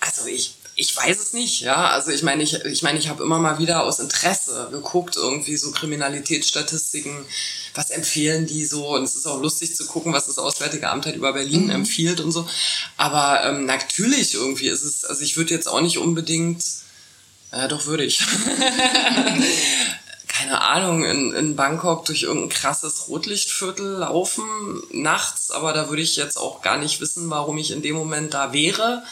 also 0.00 0.26
ich, 0.26 0.56
ich 0.78 0.94
weiß 0.94 1.18
es 1.18 1.32
nicht, 1.32 1.62
ja. 1.62 1.88
Also 1.88 2.10
ich 2.10 2.22
meine, 2.22 2.42
ich, 2.42 2.54
ich 2.66 2.82
meine, 2.82 2.98
ich 2.98 3.08
habe 3.08 3.22
immer 3.22 3.38
mal 3.38 3.58
wieder 3.58 3.82
aus 3.82 3.98
Interesse 3.98 4.68
geguckt, 4.70 5.16
irgendwie 5.16 5.56
so 5.56 5.70
Kriminalitätsstatistiken, 5.70 7.24
was 7.74 7.88
empfehlen 7.88 8.46
die 8.46 8.66
so. 8.66 8.94
Und 8.94 9.04
es 9.04 9.16
ist 9.16 9.26
auch 9.26 9.40
lustig 9.40 9.74
zu 9.74 9.86
gucken, 9.86 10.12
was 10.12 10.26
das 10.26 10.38
Auswärtige 10.38 10.90
Amt 10.90 11.06
halt 11.06 11.16
über 11.16 11.32
Berlin 11.32 11.64
mhm. 11.64 11.70
empfiehlt 11.70 12.20
und 12.20 12.30
so. 12.30 12.46
Aber 12.98 13.42
ähm, 13.44 13.64
natürlich 13.64 14.34
irgendwie 14.34 14.68
ist 14.68 14.82
es, 14.82 15.06
also 15.06 15.22
ich 15.22 15.38
würde 15.38 15.54
jetzt 15.54 15.66
auch 15.66 15.80
nicht 15.80 15.96
unbedingt, 15.96 16.62
ja 17.52 17.68
doch 17.68 17.86
würde 17.86 18.04
ich. 18.04 18.20
keine 20.28 20.60
Ahnung, 20.60 21.04
in, 21.04 21.32
in 21.32 21.56
Bangkok 21.56 22.04
durch 22.04 22.24
irgendein 22.24 22.50
krasses 22.50 23.08
Rotlichtviertel 23.08 24.00
laufen 24.00 24.44
nachts, 24.92 25.50
aber 25.50 25.72
da 25.72 25.88
würde 25.88 26.02
ich 26.02 26.16
jetzt 26.16 26.36
auch 26.36 26.60
gar 26.60 26.76
nicht 26.76 27.00
wissen, 27.00 27.30
warum 27.30 27.56
ich 27.56 27.70
in 27.70 27.80
dem 27.80 27.96
Moment 27.96 28.34
da 28.34 28.52
wäre. 28.52 29.02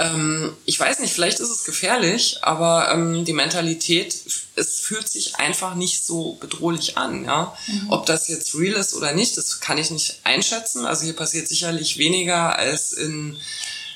Ähm, 0.00 0.56
ich 0.64 0.80
weiß 0.80 1.00
nicht, 1.00 1.12
vielleicht 1.12 1.40
ist 1.40 1.50
es 1.50 1.64
gefährlich, 1.64 2.38
aber 2.40 2.90
ähm, 2.90 3.26
die 3.26 3.34
Mentalität, 3.34 4.16
es 4.56 4.80
fühlt 4.80 5.06
sich 5.06 5.36
einfach 5.36 5.74
nicht 5.74 6.06
so 6.06 6.38
bedrohlich 6.40 6.96
an. 6.96 7.26
Ja? 7.26 7.54
Mhm. 7.66 7.90
Ob 7.90 8.06
das 8.06 8.28
jetzt 8.28 8.54
real 8.54 8.80
ist 8.80 8.94
oder 8.94 9.12
nicht, 9.12 9.36
das 9.36 9.60
kann 9.60 9.76
ich 9.76 9.90
nicht 9.90 10.20
einschätzen. 10.24 10.86
Also 10.86 11.04
hier 11.04 11.14
passiert 11.14 11.48
sicherlich 11.48 11.98
weniger 11.98 12.58
als 12.58 12.94
in, 12.94 13.36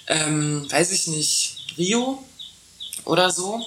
ähm, 0.07 0.71
weiß 0.71 0.93
ich 0.93 1.07
nicht, 1.07 1.57
Rio 1.79 2.23
oder 3.07 3.31
so. 3.31 3.65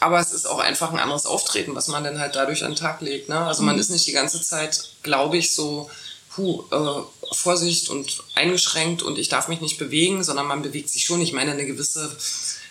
Aber 0.00 0.20
es 0.20 0.32
ist 0.32 0.46
auch 0.46 0.60
einfach 0.60 0.90
ein 0.90 0.98
anderes 0.98 1.26
Auftreten, 1.26 1.74
was 1.74 1.88
man 1.88 2.02
dann 2.02 2.18
halt 2.18 2.34
dadurch 2.34 2.64
an 2.64 2.72
den 2.72 2.78
Tag 2.78 3.02
legt. 3.02 3.28
Ne? 3.28 3.38
Also 3.38 3.62
man 3.62 3.74
mhm. 3.74 3.82
ist 3.82 3.90
nicht 3.90 4.06
die 4.06 4.12
ganze 4.12 4.40
Zeit, 4.40 4.88
glaube 5.02 5.36
ich, 5.36 5.52
so 5.52 5.90
puh, 6.30 6.64
äh, 6.70 7.17
Vorsicht 7.32 7.88
und 7.88 8.22
eingeschränkt 8.34 9.02
und 9.02 9.18
ich 9.18 9.28
darf 9.28 9.48
mich 9.48 9.60
nicht 9.60 9.78
bewegen, 9.78 10.24
sondern 10.24 10.46
man 10.46 10.62
bewegt 10.62 10.88
sich 10.90 11.04
schon. 11.04 11.20
Ich 11.20 11.32
meine, 11.32 11.52
eine 11.52 11.66
gewisse 11.66 12.16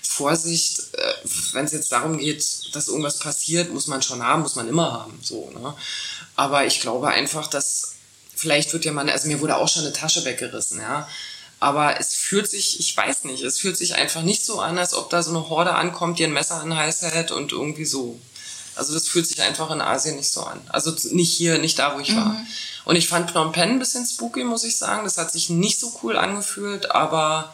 Vorsicht, 0.02 0.80
äh, 0.93 1.13
wenn 1.54 1.65
es 1.65 1.72
jetzt 1.72 1.91
darum 1.91 2.17
geht, 2.17 2.76
dass 2.76 2.88
irgendwas 2.88 3.20
passiert, 3.20 3.72
muss 3.72 3.88
man 3.88 4.02
schon 4.02 4.24
haben, 4.24 4.41
muss 4.41 4.56
man 4.56 4.67
immer 4.67 4.91
haben. 4.91 5.20
So, 5.22 5.52
ne? 5.52 5.76
Aber 6.36 6.65
ich 6.65 6.82
glaube 6.82 7.10
einfach, 7.10 7.48
dass 7.48 7.93
vielleicht 8.36 8.74
wird 8.74 8.86
ja 8.86 8.93
mal, 8.93 9.10
also 9.10 9.28
mir 9.28 9.41
wurde 9.41 9.58
auch 9.58 9.67
schon 9.67 9.84
eine 9.84 9.93
Tasche 9.93 10.26
weggerissen, 10.26 10.80
ja. 10.80 11.08
Aber 11.60 12.00
es 12.00 12.13
fühlt 12.13 12.50
sich, 12.50 12.80
ich 12.80 12.96
weiß 12.96 13.24
nicht, 13.24 13.43
es 13.43 13.58
fühlt 13.58 13.78
sich 13.78 13.96
einfach 13.96 14.22
nicht 14.22 14.46
so 14.46 14.60
an, 14.60 14.78
als 14.78 14.93
ob 14.93 15.10
da 15.10 15.24
so 15.24 15.32
eine 15.32 15.50
Horde 15.50 15.74
ankommt, 15.74 16.20
die 16.20 16.24
ein 16.24 16.34
Messer 16.34 16.56
an 16.56 16.70
den 16.70 16.78
Hals 16.78 17.02
hält 17.02 17.32
und 17.32 17.52
irgendwie 17.52 17.86
so. 17.86 18.20
Also 18.78 18.94
das 18.94 19.08
fühlt 19.08 19.28
sich 19.28 19.42
einfach 19.42 19.72
in 19.72 19.82
Asien 19.82 20.16
nicht 20.16 20.32
so 20.32 20.42
an. 20.42 20.60
Also 20.70 20.94
nicht 21.12 21.34
hier, 21.34 21.58
nicht 21.58 21.80
da, 21.80 21.96
wo 21.96 22.00
ich 22.00 22.12
mhm. 22.12 22.18
war. 22.18 22.46
Und 22.86 22.96
ich 22.96 23.08
fand 23.08 23.32
Phnom 23.32 23.52
Penh 23.52 23.72
ein 23.72 23.80
bisschen 23.80 24.06
spooky, 24.06 24.44
muss 24.44 24.63
ich 24.63 24.78
sagen. 24.78 25.04
Das 25.04 25.18
hat 25.18 25.32
sich 25.32 25.50
nicht 25.50 25.80
so 25.80 26.00
cool 26.02 26.18
angefühlt, 26.18 26.92
aber 26.92 27.54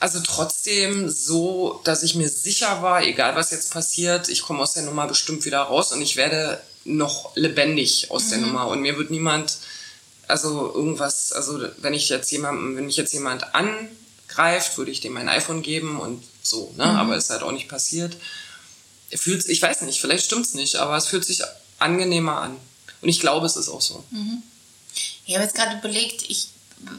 also 0.00 0.20
trotzdem 0.20 1.08
so, 1.08 1.80
dass 1.84 2.02
ich 2.02 2.14
mir 2.14 2.28
sicher 2.28 2.82
war, 2.82 3.02
egal 3.02 3.36
was 3.36 3.50
jetzt 3.50 3.72
passiert, 3.72 4.28
ich 4.28 4.42
komme 4.42 4.60
aus 4.60 4.74
der 4.74 4.82
Nummer 4.82 5.06
bestimmt 5.06 5.44
wieder 5.44 5.60
raus 5.60 5.92
und 5.92 6.02
ich 6.02 6.16
werde 6.16 6.60
noch 6.84 7.34
lebendig 7.36 8.10
aus 8.10 8.26
mhm. 8.26 8.30
der 8.30 8.38
Nummer 8.40 8.68
und 8.68 8.80
mir 8.80 8.98
wird 8.98 9.10
niemand, 9.10 9.56
also 10.28 10.72
irgendwas, 10.74 11.32
also 11.32 11.58
wenn 11.78 11.94
ich 11.94 12.08
jetzt 12.08 12.30
jemandem, 12.30 12.76
wenn 12.76 12.86
mich 12.86 12.96
jetzt 12.96 13.14
jemand 13.14 13.54
angreift, 13.54 14.76
würde 14.76 14.90
ich 14.90 15.00
dem 15.00 15.14
mein 15.14 15.28
iPhone 15.28 15.62
geben 15.62 15.98
und 15.98 16.22
so, 16.42 16.72
ne? 16.76 16.84
Mhm. 16.84 16.96
Aber 16.96 17.16
ist 17.16 17.30
halt 17.30 17.42
auch 17.42 17.52
nicht 17.52 17.68
passiert. 17.68 18.16
Fühlt, 19.16 19.46
ich 19.46 19.62
weiß 19.62 19.82
nicht, 19.82 20.00
vielleicht 20.00 20.26
stimmt's 20.26 20.54
nicht, 20.54 20.76
aber 20.76 20.96
es 20.96 21.06
fühlt 21.06 21.24
sich 21.24 21.42
angenehmer 21.78 22.40
an. 22.40 22.56
Und 23.00 23.08
ich 23.08 23.20
glaube, 23.20 23.46
es 23.46 23.56
ist 23.56 23.68
auch 23.68 23.80
so. 23.80 24.02
Mhm. 24.10 24.42
Ich 25.26 25.34
habe 25.34 25.44
jetzt 25.44 25.54
gerade 25.54 25.76
überlegt, 25.78 26.28
ich, 26.28 26.48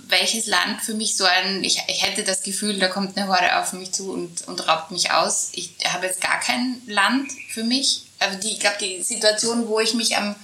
welches 0.08 0.46
Land 0.46 0.82
für 0.82 0.94
mich 0.94 1.16
so 1.18 1.26
ein, 1.26 1.64
ich, 1.64 1.82
ich 1.88 2.04
hätte 2.04 2.24
das 2.24 2.44
Gefühl, 2.44 2.80
da 2.80 2.88
kommt 2.88 3.18
eine 3.18 3.28
Horde 3.28 3.60
auf 3.60 3.74
mich 3.74 3.92
zu 3.92 4.12
und, 4.12 4.48
und 4.48 4.68
raubt 4.68 4.92
mich 4.92 5.12
aus. 5.12 5.50
Ich 5.54 5.72
habe 5.86 6.08
jetzt 6.08 6.22
gar 6.22 6.40
kein 6.40 6.82
Land 6.88 7.32
für 7.50 7.64
mich. 7.64 8.04
Aber 8.20 8.36
die, 8.36 8.52
ich 8.54 8.60
glaube, 8.60 8.78
die 8.80 9.04
Situation, 9.04 9.68
wo 9.68 9.80
ich 9.80 9.94
mich 9.94 10.16
am 10.18 10.36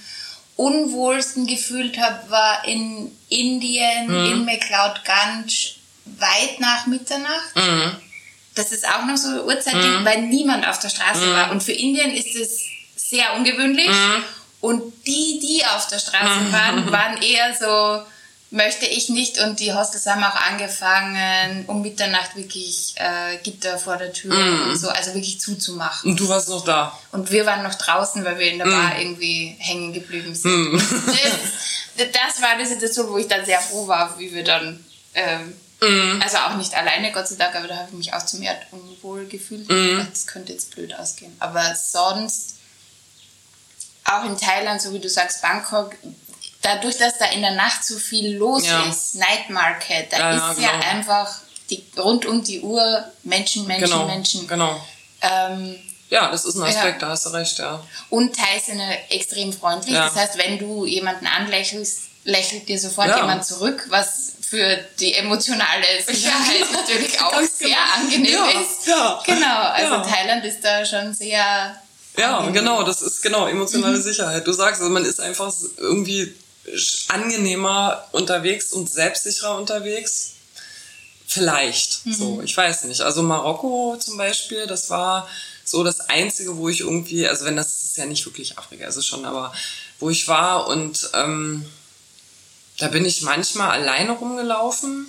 unwohlsten 0.55 1.47
gefühlt 1.47 1.97
habe, 1.99 2.29
war 2.29 2.67
in 2.67 3.11
Indien, 3.29 4.07
mhm. 4.07 4.31
in 4.31 4.45
McLeod 4.45 5.03
Ganj, 5.05 5.75
weit 6.05 6.59
nach 6.59 6.87
Mitternacht. 6.87 7.55
Mhm. 7.55 7.95
Das 8.55 8.71
ist 8.71 8.85
auch 8.87 9.05
noch 9.05 9.17
so 9.17 9.29
eine 9.29 9.43
Uhrzeit, 9.45 9.75
mhm. 9.75 10.03
weil 10.03 10.23
niemand 10.23 10.67
auf 10.67 10.79
der 10.79 10.89
Straße 10.89 11.25
mhm. 11.25 11.33
war. 11.33 11.51
Und 11.51 11.63
für 11.63 11.71
Indien 11.71 12.11
ist 12.11 12.35
es 12.35 12.61
sehr 12.95 13.33
ungewöhnlich. 13.35 13.89
Mhm. 13.89 14.23
Und 14.61 14.93
die, 15.07 15.39
die 15.39 15.65
auf 15.65 15.87
der 15.87 15.99
Straße 15.99 16.51
waren, 16.51 16.91
waren 16.91 17.21
eher 17.21 17.55
so, 17.59 18.05
möchte 18.51 18.85
ich 18.85 19.09
nicht. 19.09 19.39
Und 19.39 19.59
die 19.59 19.73
Hostels 19.73 20.05
haben 20.05 20.23
auch 20.23 20.35
angefangen, 20.35 21.65
um 21.67 21.81
Mitternacht 21.81 22.35
wirklich 22.35 22.93
äh, 22.97 23.37
Gitter 23.37 23.79
vor 23.79 23.97
der 23.97 24.13
Tür 24.13 24.35
mm. 24.35 24.69
und 24.69 24.77
so, 24.77 24.89
also 24.89 25.13
wirklich 25.13 25.39
zuzumachen. 25.39 26.11
Und 26.11 26.19
du 26.19 26.27
warst 26.27 26.49
noch 26.49 26.63
da. 26.63 26.97
Und 27.11 27.31
wir 27.31 27.45
waren 27.45 27.63
noch 27.63 27.75
draußen, 27.75 28.23
weil 28.23 28.37
wir 28.37 28.51
in 28.51 28.59
der 28.59 28.67
mm. 28.67 28.71
Bar 28.71 28.99
irgendwie 28.99 29.55
hängen 29.57 29.93
geblieben 29.93 30.35
sind. 30.35 30.81
Das, 31.97 32.07
das, 32.13 32.41
war 32.41 32.57
die 32.57 32.65
Situation, 32.65 33.09
wo 33.09 33.17
ich 33.17 33.27
dann 33.27 33.45
sehr 33.45 33.59
froh 33.59 33.85
war, 33.85 34.17
wie 34.17 34.33
wir 34.33 34.45
dann, 34.45 34.83
ähm, 35.13 35.53
mm. 35.81 36.21
also 36.21 36.37
auch 36.37 36.55
nicht 36.55 36.73
alleine, 36.73 37.11
Gott 37.11 37.27
sei 37.27 37.35
Dank, 37.35 37.55
aber 37.55 37.67
da 37.67 37.75
habe 37.75 37.89
ich 37.89 37.97
mich 37.97 38.13
auch 38.13 38.25
zum 38.25 38.41
Erd 38.41 38.65
unwohl 38.71 39.25
gefühlt. 39.25 39.69
Mm. 39.69 40.07
Das 40.09 40.27
könnte 40.27 40.53
jetzt 40.53 40.73
blöd 40.75 40.93
ausgehen. 40.93 41.35
Aber 41.39 41.75
sonst 41.75 42.55
auch 44.05 44.25
in 44.25 44.37
Thailand, 44.37 44.81
so 44.81 44.93
wie 44.93 44.99
du 44.99 45.09
sagst, 45.09 45.41
Bangkok, 45.41 45.95
dadurch, 46.61 46.97
dass 46.97 47.17
da 47.17 47.25
in 47.25 47.41
der 47.41 47.55
Nacht 47.55 47.83
so 47.83 47.97
viel 47.97 48.35
los 48.37 48.65
ja. 48.65 48.83
ist, 48.83 49.15
Night 49.15 49.49
Market, 49.49 50.11
da 50.11 50.17
ja, 50.17 50.51
ist 50.51 50.57
genau. 50.57 50.71
ja 50.71 50.79
einfach 50.89 51.33
die, 51.69 51.83
rund 51.97 52.25
um 52.25 52.43
die 52.43 52.61
Uhr 52.61 53.05
Menschen, 53.23 53.65
Menschen, 53.65 53.89
genau, 53.89 54.05
Menschen. 54.05 54.47
Genau. 54.47 54.85
Ähm, 55.21 55.77
ja, 56.09 56.29
das 56.29 56.43
ist 56.45 56.55
ein 56.55 56.63
Aspekt, 56.63 57.01
ja. 57.01 57.07
da 57.07 57.09
hast 57.09 57.25
du 57.25 57.29
recht, 57.29 57.57
ja. 57.59 57.81
Und 58.09 58.35
Thai 58.35 58.59
sind 58.59 58.81
extrem 59.09 59.53
freundlich. 59.53 59.95
Das 59.95 60.15
heißt, 60.15 60.37
wenn 60.37 60.59
du 60.59 60.85
jemanden 60.85 61.25
anlächelst, 61.25 62.09
lächelt 62.25 62.67
dir 62.67 62.77
sofort 62.77 63.15
jemand 63.15 63.45
zurück, 63.45 63.85
was 63.89 64.33
für 64.51 64.79
die 64.99 65.13
emotionale 65.13 66.03
Sicherheit 66.05 66.69
natürlich 66.73 67.21
auch 67.21 67.41
sehr 67.41 67.69
genau. 67.69 67.93
angenehm 67.95 68.61
ist. 68.61 68.85
Ja. 68.85 69.23
Genau, 69.25 69.61
also 69.61 70.09
Thailand 70.09 70.43
ist 70.43 70.59
da 70.61 70.85
schon 70.85 71.13
sehr 71.13 71.81
ja, 72.17 72.49
genau, 72.49 72.83
das 72.83 73.01
ist 73.01 73.21
genau 73.21 73.47
emotionale 73.47 73.97
mhm. 73.97 74.01
Sicherheit. 74.01 74.45
Du 74.45 74.51
sagst, 74.51 74.81
also 74.81 74.91
man 74.91 75.05
ist 75.05 75.21
einfach 75.21 75.53
irgendwie 75.77 76.35
angenehmer 77.07 78.05
unterwegs 78.11 78.73
und 78.73 78.89
selbstsicherer 78.89 79.57
unterwegs. 79.57 80.33
Vielleicht. 81.25 82.05
Mhm. 82.05 82.13
So, 82.13 82.41
ich 82.41 82.55
weiß 82.55 82.83
nicht. 82.83 82.99
Also 82.99 83.23
Marokko 83.23 83.95
zum 83.97 84.17
Beispiel, 84.17 84.67
das 84.67 84.89
war 84.89 85.29
so 85.63 85.85
das 85.85 86.01
Einzige, 86.01 86.57
wo 86.57 86.67
ich 86.67 86.81
irgendwie, 86.81 87.25
also 87.25 87.45
wenn 87.45 87.55
das 87.55 87.83
ist 87.83 87.95
ja 87.95 88.05
nicht 88.05 88.25
wirklich 88.25 88.57
Afrika, 88.57 88.85
ist 88.85 88.97
es 88.97 89.07
schon, 89.07 89.23
aber 89.23 89.53
wo 90.01 90.09
ich 90.09 90.27
war 90.27 90.67
und 90.67 91.09
ähm, 91.13 91.65
da 92.81 92.87
bin 92.87 93.05
ich 93.05 93.21
manchmal 93.21 93.69
alleine 93.69 94.13
rumgelaufen. 94.13 95.05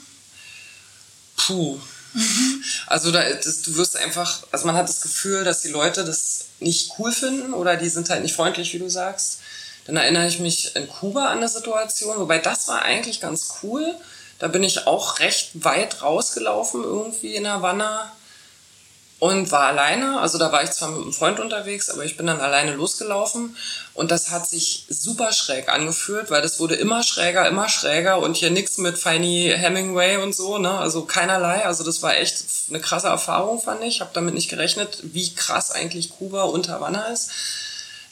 Puh. 1.39 1.79
Mhm. 2.13 2.65
Also 2.87 3.11
da, 3.11 3.23
das, 3.33 3.63
du 3.63 3.77
wirst 3.77 3.97
einfach, 3.97 4.43
also 4.51 4.67
man 4.67 4.77
hat 4.77 4.91
das 4.91 5.01
Gefühl, 5.01 5.45
dass 5.45 5.63
die 5.63 5.69
Leute 5.69 6.05
das 6.05 6.45
nicht 6.61 6.93
cool 6.99 7.11
finden 7.13 7.55
oder 7.55 7.77
die 7.77 7.89
sind 7.89 8.11
halt 8.11 8.23
nicht 8.23 8.35
freundlich, 8.37 8.75
wie 8.75 8.79
du 8.79 8.91
sagst. 8.91 9.41
Dann 9.87 9.97
erinnere 9.97 10.29
ich 10.29 10.39
mich 10.39 10.77
in 10.77 10.87
Kuba 10.87 11.31
an 11.31 11.39
eine 11.39 11.49
Situation, 11.49 12.19
wobei 12.19 12.39
das 12.39 12.69
war 12.69 12.83
eigentlich 12.83 13.21
ganz 13.21 13.55
cool. 13.63 13.95
Da 14.39 14.49
bin 14.49 14.63
ich 14.63 14.87
auch 14.87 15.21
recht 15.21 15.65
weit 15.65 16.03
rausgelaufen 16.03 16.85
irgendwie 16.85 17.35
in 17.35 17.49
Havanna 17.49 18.13
und 19.23 19.53
war 19.53 19.69
alleine. 19.69 20.19
Also 20.19 20.37
da 20.37 20.51
war 20.51 20.65
ich 20.65 20.73
zwar 20.73 20.91
mit 20.91 21.03
einem 21.03 21.13
Freund 21.13 21.39
unterwegs, 21.39 21.89
aber 21.91 22.05
ich 22.05 22.17
bin 22.17 22.27
dann 22.27 22.41
alleine 22.41 22.73
losgelaufen 22.75 23.57
und 23.95 24.11
das 24.11 24.31
hat 24.31 24.49
sich 24.49 24.85
super 24.89 25.33
schräg 25.33 25.69
angefühlt, 25.69 26.29
weil 26.33 26.43
das 26.43 26.59
wurde 26.59 26.75
immer 26.75 27.05
schräger, 27.05 27.47
immer 27.47 27.69
schräger 27.69 28.19
und 28.19 28.37
hier 28.37 28.51
nichts 28.51 28.79
mit 28.79 28.99
Fanny 28.99 29.55
Hemingway 29.57 30.17
und 30.17 30.35
so, 30.35 30.59
ne? 30.59 30.77
Also 30.77 31.05
keinerlei. 31.05 31.65
Also 31.65 31.85
das 31.85 32.03
war 32.03 32.17
echt 32.17 32.45
eine 32.69 32.81
krasse 32.81 33.07
Erfahrung, 33.07 33.63
fand 33.63 33.85
ich. 33.85 34.01
Habe 34.01 34.11
damit 34.13 34.35
nicht 34.35 34.51
gerechnet, 34.51 34.99
wie 35.05 35.33
krass 35.33 35.71
eigentlich 35.71 36.11
Kuba 36.11 36.43
und 36.43 36.69
Havanna 36.69 37.05
ist. 37.13 37.31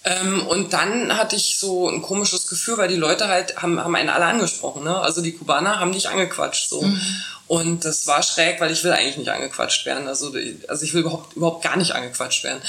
Ähm, 0.05 0.47
und 0.47 0.73
dann 0.73 1.17
hatte 1.17 1.35
ich 1.35 1.59
so 1.59 1.89
ein 1.89 2.03
komisches 2.03 2.47
Gefühl, 2.47 2.79
weil 2.79 2.89
die 2.89 2.95
Leute 2.95 3.27
halt 3.27 3.61
haben, 3.61 3.83
haben 3.83 3.97
einen 3.97 4.11
alle 4.11 4.27
angesprochen. 4.27 4.85
Ne? 4.85 4.97
Also 4.97 5.23
die 5.23 5.33
Kubaner 5.33 5.81
haben 5.81 5.91
dich 5.91 6.09
angequatscht. 6.09 6.69
so. 6.69 6.83
Mhm. 6.83 7.01
Und 7.51 7.85
das 7.85 8.07
war 8.07 8.23
schräg, 8.23 8.61
weil 8.61 8.71
ich 8.71 8.85
will 8.85 8.93
eigentlich 8.93 9.17
nicht 9.17 9.29
angequatscht 9.29 9.85
werden. 9.85 10.07
Also, 10.07 10.33
also 10.69 10.85
ich 10.85 10.95
will 10.95 11.01
überhaupt, 11.01 11.35
überhaupt 11.35 11.65
gar 11.65 11.77
nicht 11.77 11.91
angequatscht 11.91 12.45
werden. 12.45 12.63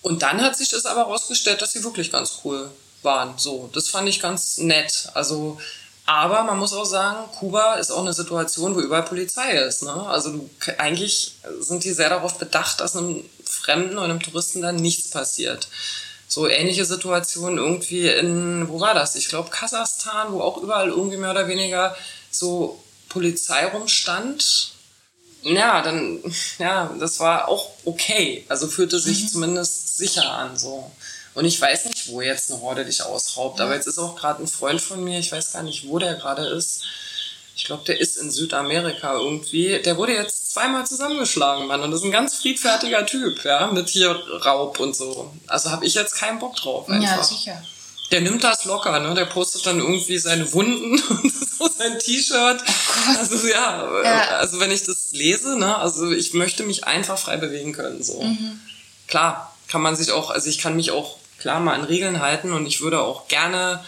Und 0.00 0.22
dann 0.22 0.40
hat 0.40 0.56
sich 0.56 0.70
das 0.70 0.86
aber 0.86 1.00
herausgestellt, 1.00 1.60
dass 1.60 1.72
sie 1.72 1.84
wirklich 1.84 2.10
ganz 2.10 2.38
cool 2.42 2.70
waren. 3.02 3.34
So, 3.36 3.68
das 3.74 3.90
fand 3.90 4.08
ich 4.08 4.22
ganz 4.22 4.56
nett. 4.56 5.10
Also, 5.12 5.60
aber 6.06 6.44
man 6.44 6.58
muss 6.58 6.72
auch 6.72 6.86
sagen, 6.86 7.30
Kuba 7.38 7.74
ist 7.74 7.90
auch 7.90 8.00
eine 8.00 8.14
Situation, 8.14 8.74
wo 8.74 8.80
überall 8.80 9.02
Polizei 9.02 9.52
ist. 9.52 9.82
Ne? 9.82 9.92
Also 9.92 10.32
du, 10.32 10.50
eigentlich 10.78 11.34
sind 11.60 11.84
die 11.84 11.92
sehr 11.92 12.08
darauf 12.08 12.38
bedacht, 12.38 12.80
dass 12.80 12.96
einem 12.96 13.22
Fremden 13.44 13.98
oder 13.98 14.04
einem 14.04 14.20
Touristen 14.20 14.62
dann 14.62 14.76
nichts 14.76 15.10
passiert 15.10 15.68
so 16.26 16.48
ähnliche 16.48 16.86
Situationen 16.86 17.58
irgendwie 17.58 18.08
in, 18.08 18.66
wo 18.70 18.80
war 18.80 18.94
das? 18.94 19.16
Ich 19.16 19.28
glaube 19.28 19.50
Kasachstan, 19.50 20.32
wo 20.32 20.40
auch 20.40 20.56
überall 20.56 20.88
irgendwie 20.88 21.18
mehr 21.18 21.32
oder 21.32 21.46
weniger 21.46 21.94
so 22.30 22.82
Polizei 23.12 23.66
rumstand. 23.66 24.72
Ja, 25.42 25.82
dann, 25.82 26.22
ja, 26.58 26.94
das 26.98 27.20
war 27.20 27.48
auch 27.48 27.70
okay. 27.84 28.44
Also 28.48 28.68
fühlte 28.68 28.98
sich 28.98 29.24
mhm. 29.24 29.28
zumindest 29.28 29.96
sicher 29.96 30.30
an, 30.30 30.56
so. 30.56 30.90
Und 31.34 31.44
ich 31.44 31.60
weiß 31.60 31.86
nicht, 31.86 32.08
wo 32.08 32.20
jetzt 32.20 32.50
eine 32.50 32.60
Horde 32.60 32.84
dich 32.84 33.02
ausraubt, 33.02 33.60
aber 33.60 33.74
jetzt 33.74 33.86
ist 33.86 33.98
auch 33.98 34.16
gerade 34.16 34.42
ein 34.42 34.48
Freund 34.48 34.80
von 34.80 35.02
mir, 35.02 35.18
ich 35.18 35.32
weiß 35.32 35.52
gar 35.52 35.62
nicht, 35.62 35.88
wo 35.88 35.98
der 35.98 36.14
gerade 36.14 36.46
ist, 36.46 36.84
ich 37.54 37.64
glaube, 37.64 37.84
der 37.84 38.00
ist 38.00 38.16
in 38.16 38.30
Südamerika 38.30 39.14
irgendwie. 39.14 39.80
Der 39.82 39.96
wurde 39.96 40.14
jetzt 40.14 40.52
zweimal 40.52 40.86
zusammengeschlagen, 40.86 41.66
Mann. 41.66 41.82
Und 41.82 41.90
das 41.90 42.00
ist 42.00 42.06
ein 42.06 42.12
ganz 42.12 42.34
friedfertiger 42.36 43.06
Typ, 43.06 43.44
ja, 43.44 43.66
mit 43.66 43.88
hier 43.88 44.10
Raub 44.44 44.80
und 44.80 44.96
so. 44.96 45.32
Also 45.46 45.70
habe 45.70 45.86
ich 45.86 45.94
jetzt 45.94 46.14
keinen 46.14 46.38
Bock 46.38 46.56
drauf. 46.56 46.88
Einfach. 46.88 47.16
Ja, 47.18 47.22
sicher. 47.22 47.62
Der 48.12 48.20
nimmt 48.20 48.44
das 48.44 48.66
locker, 48.66 49.00
ne? 49.00 49.14
Der 49.14 49.24
postet 49.24 49.66
dann 49.66 49.78
irgendwie 49.78 50.18
seine 50.18 50.52
Wunden 50.52 51.00
und 51.08 51.32
so 51.32 51.66
sein 51.66 51.98
T-Shirt. 51.98 52.62
Oh 52.62 53.18
also 53.18 53.48
ja, 53.48 54.02
ja, 54.04 54.20
also 54.36 54.60
wenn 54.60 54.70
ich 54.70 54.84
das 54.84 55.12
lese, 55.12 55.58
ne, 55.58 55.76
also 55.76 56.12
ich 56.12 56.34
möchte 56.34 56.62
mich 56.62 56.84
einfach 56.84 57.18
frei 57.18 57.38
bewegen 57.38 57.72
können. 57.72 58.02
So. 58.02 58.22
Mhm. 58.22 58.60
Klar, 59.08 59.56
kann 59.68 59.80
man 59.80 59.96
sich 59.96 60.12
auch, 60.12 60.30
also 60.30 60.48
ich 60.48 60.58
kann 60.58 60.76
mich 60.76 60.90
auch 60.90 61.16
klar 61.38 61.58
mal 61.58 61.74
an 61.74 61.84
Regeln 61.84 62.20
halten 62.20 62.52
und 62.52 62.66
ich 62.66 62.82
würde 62.82 63.00
auch 63.00 63.28
gerne 63.28 63.82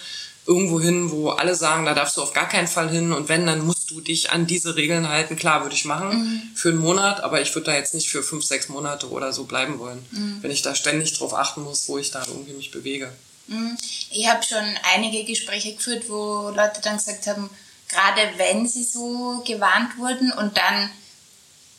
irgendwo 0.47 0.81
hin, 0.81 1.11
wo 1.11 1.31
alle 1.31 1.55
sagen, 1.55 1.85
da 1.85 1.95
darfst 1.95 2.17
du 2.17 2.23
auf 2.23 2.33
gar 2.33 2.49
keinen 2.49 2.69
Fall 2.69 2.91
hin 2.91 3.13
und 3.13 3.29
wenn, 3.29 3.47
dann 3.47 3.65
musst 3.65 3.91
du 3.91 4.01
dich 4.01 4.31
an 4.31 4.47
diese 4.47 4.77
Regeln 4.77 5.09
halten. 5.09 5.37
Klar, 5.37 5.63
würde 5.63 5.75
ich 5.75 5.85
machen 5.85 6.09
mhm. 6.09 6.43
für 6.55 6.71
einen 6.71 6.79
Monat, 6.79 7.23
aber 7.23 7.43
ich 7.43 7.55
würde 7.55 7.67
da 7.67 7.75
jetzt 7.75 7.95
nicht 7.95 8.09
für 8.09 8.23
fünf, 8.23 8.45
sechs 8.45 8.69
Monate 8.69 9.11
oder 9.11 9.33
so 9.33 9.45
bleiben 9.45 9.79
wollen, 9.79 10.05
mhm. 10.11 10.39
wenn 10.41 10.51
ich 10.51 10.63
da 10.63 10.75
ständig 10.75 11.17
drauf 11.17 11.35
achten 11.35 11.63
muss, 11.63 11.89
wo 11.89 11.99
ich 11.99 12.11
da 12.11 12.25
irgendwie 12.27 12.55
mich 12.55 12.71
bewege. 12.71 13.13
Mhm. 13.47 13.77
Ich 14.11 14.29
habe 14.29 14.43
schon 14.43 14.65
einige 14.95 15.25
Gespräche 15.25 15.75
geführt, 15.75 16.05
wo 16.09 16.51
Leute 16.51 16.81
dann 16.83 16.97
gesagt 16.97 17.27
haben, 17.27 17.51
gerade 17.89 18.21
wenn 18.37 18.67
sie 18.67 18.85
so 18.85 19.43
gewarnt 19.47 19.99
wurden 19.99 20.33
und 20.33 20.57
dann 20.57 20.91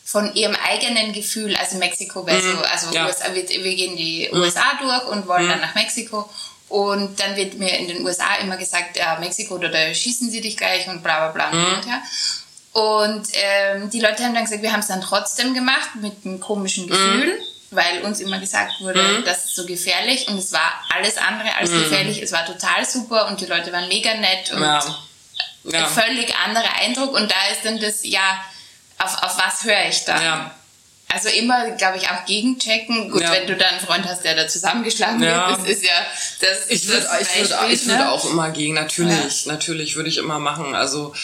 von 0.04 0.32
ihrem 0.34 0.54
eigenen 0.54 1.12
Gefühl, 1.12 1.56
also 1.56 1.78
Mexiko, 1.78 2.24
weil 2.26 2.40
so, 2.40 2.48
mhm. 2.48 2.62
also 2.70 2.90
ja. 2.92 3.06
USA, 3.06 3.34
wir, 3.34 3.48
wir, 3.48 3.74
gehen 3.74 3.96
die 3.96 4.28
mhm. 4.30 4.40
USA 4.40 4.78
durch 4.80 5.08
und 5.08 5.26
wollen 5.26 5.48
dann 5.48 5.60
nach 5.60 5.74
Mexiko 5.74 6.30
und 6.68 7.18
dann 7.18 7.36
wird 7.36 7.54
mir 7.54 7.76
in 7.76 7.88
den 7.88 8.04
USA 8.04 8.36
immer 8.36 8.56
gesagt, 8.56 8.96
ja, 8.96 9.18
Mexiko, 9.18 9.56
oder 9.56 9.68
da 9.68 9.92
schießen 9.92 10.30
sie 10.30 10.40
dich 10.40 10.56
gleich 10.56 10.88
und 10.88 11.02
bla 11.02 11.28
bla 11.28 11.48
bla. 11.48 11.52
Mhm. 11.52 11.74
Und, 11.74 11.86
ja. 11.86 12.02
und 12.72 13.28
ähm, 13.32 13.90
die 13.90 14.00
Leute 14.00 14.24
haben 14.24 14.34
dann 14.34 14.44
gesagt, 14.44 14.62
wir 14.62 14.72
haben 14.72 14.80
es 14.80 14.88
dann 14.88 15.00
trotzdem 15.00 15.54
gemacht 15.54 15.96
mit 16.00 16.24
einem 16.24 16.38
komischen 16.40 16.86
Gefühl, 16.86 17.34
mhm. 17.34 17.42
Weil 17.70 18.02
uns 18.02 18.20
immer 18.20 18.38
gesagt 18.38 18.80
wurde, 18.80 19.02
mhm. 19.02 19.24
das 19.24 19.44
ist 19.46 19.56
so 19.56 19.66
gefährlich. 19.66 20.28
Und 20.28 20.38
es 20.38 20.52
war 20.52 20.84
alles 20.94 21.16
andere 21.18 21.54
als 21.56 21.70
mhm. 21.70 21.80
gefährlich. 21.80 22.22
Es 22.22 22.32
war 22.32 22.44
total 22.46 22.84
super 22.84 23.26
und 23.28 23.40
die 23.40 23.46
Leute 23.46 23.72
waren 23.72 23.88
mega 23.88 24.14
nett 24.14 24.52
und 24.52 24.62
ja. 24.62 24.80
Ja. 25.64 25.84
ein 25.84 25.86
völlig 25.86 26.34
anderer 26.36 26.76
Eindruck. 26.80 27.14
Und 27.14 27.30
da 27.30 27.52
ist 27.52 27.64
dann 27.64 27.80
das, 27.80 28.04
ja, 28.04 28.44
auf, 28.98 29.22
auf 29.22 29.38
was 29.38 29.64
höre 29.64 29.88
ich 29.88 30.04
da? 30.04 30.22
Ja. 30.22 30.54
Also 31.08 31.28
immer, 31.28 31.70
glaube 31.72 31.98
ich, 31.98 32.08
auch 32.08 32.24
gegenchecken. 32.24 33.10
Gut, 33.10 33.22
ja. 33.22 33.30
wenn 33.30 33.46
du 33.46 33.56
dann 33.56 33.74
einen 33.74 33.80
Freund 33.80 34.04
hast, 34.06 34.24
der 34.24 34.34
da 34.34 34.48
zusammengeschlagen 34.48 35.22
ja. 35.22 35.48
wird, 35.48 35.60
das 35.60 35.68
ist 35.68 35.84
ja 35.84 36.06
das. 36.40 36.68
Ich 36.68 36.88
würde 36.88 37.06
würd, 37.06 37.72
ich 37.72 37.86
würd 37.86 37.98
ne? 37.98 38.10
auch 38.10 38.28
immer 38.28 38.50
gegen. 38.50 38.74
Natürlich, 38.74 39.46
natürlich 39.46 39.94
würde 39.94 40.08
ich 40.08 40.18
immer 40.18 40.40
machen. 40.40 40.74
Also 40.74 41.14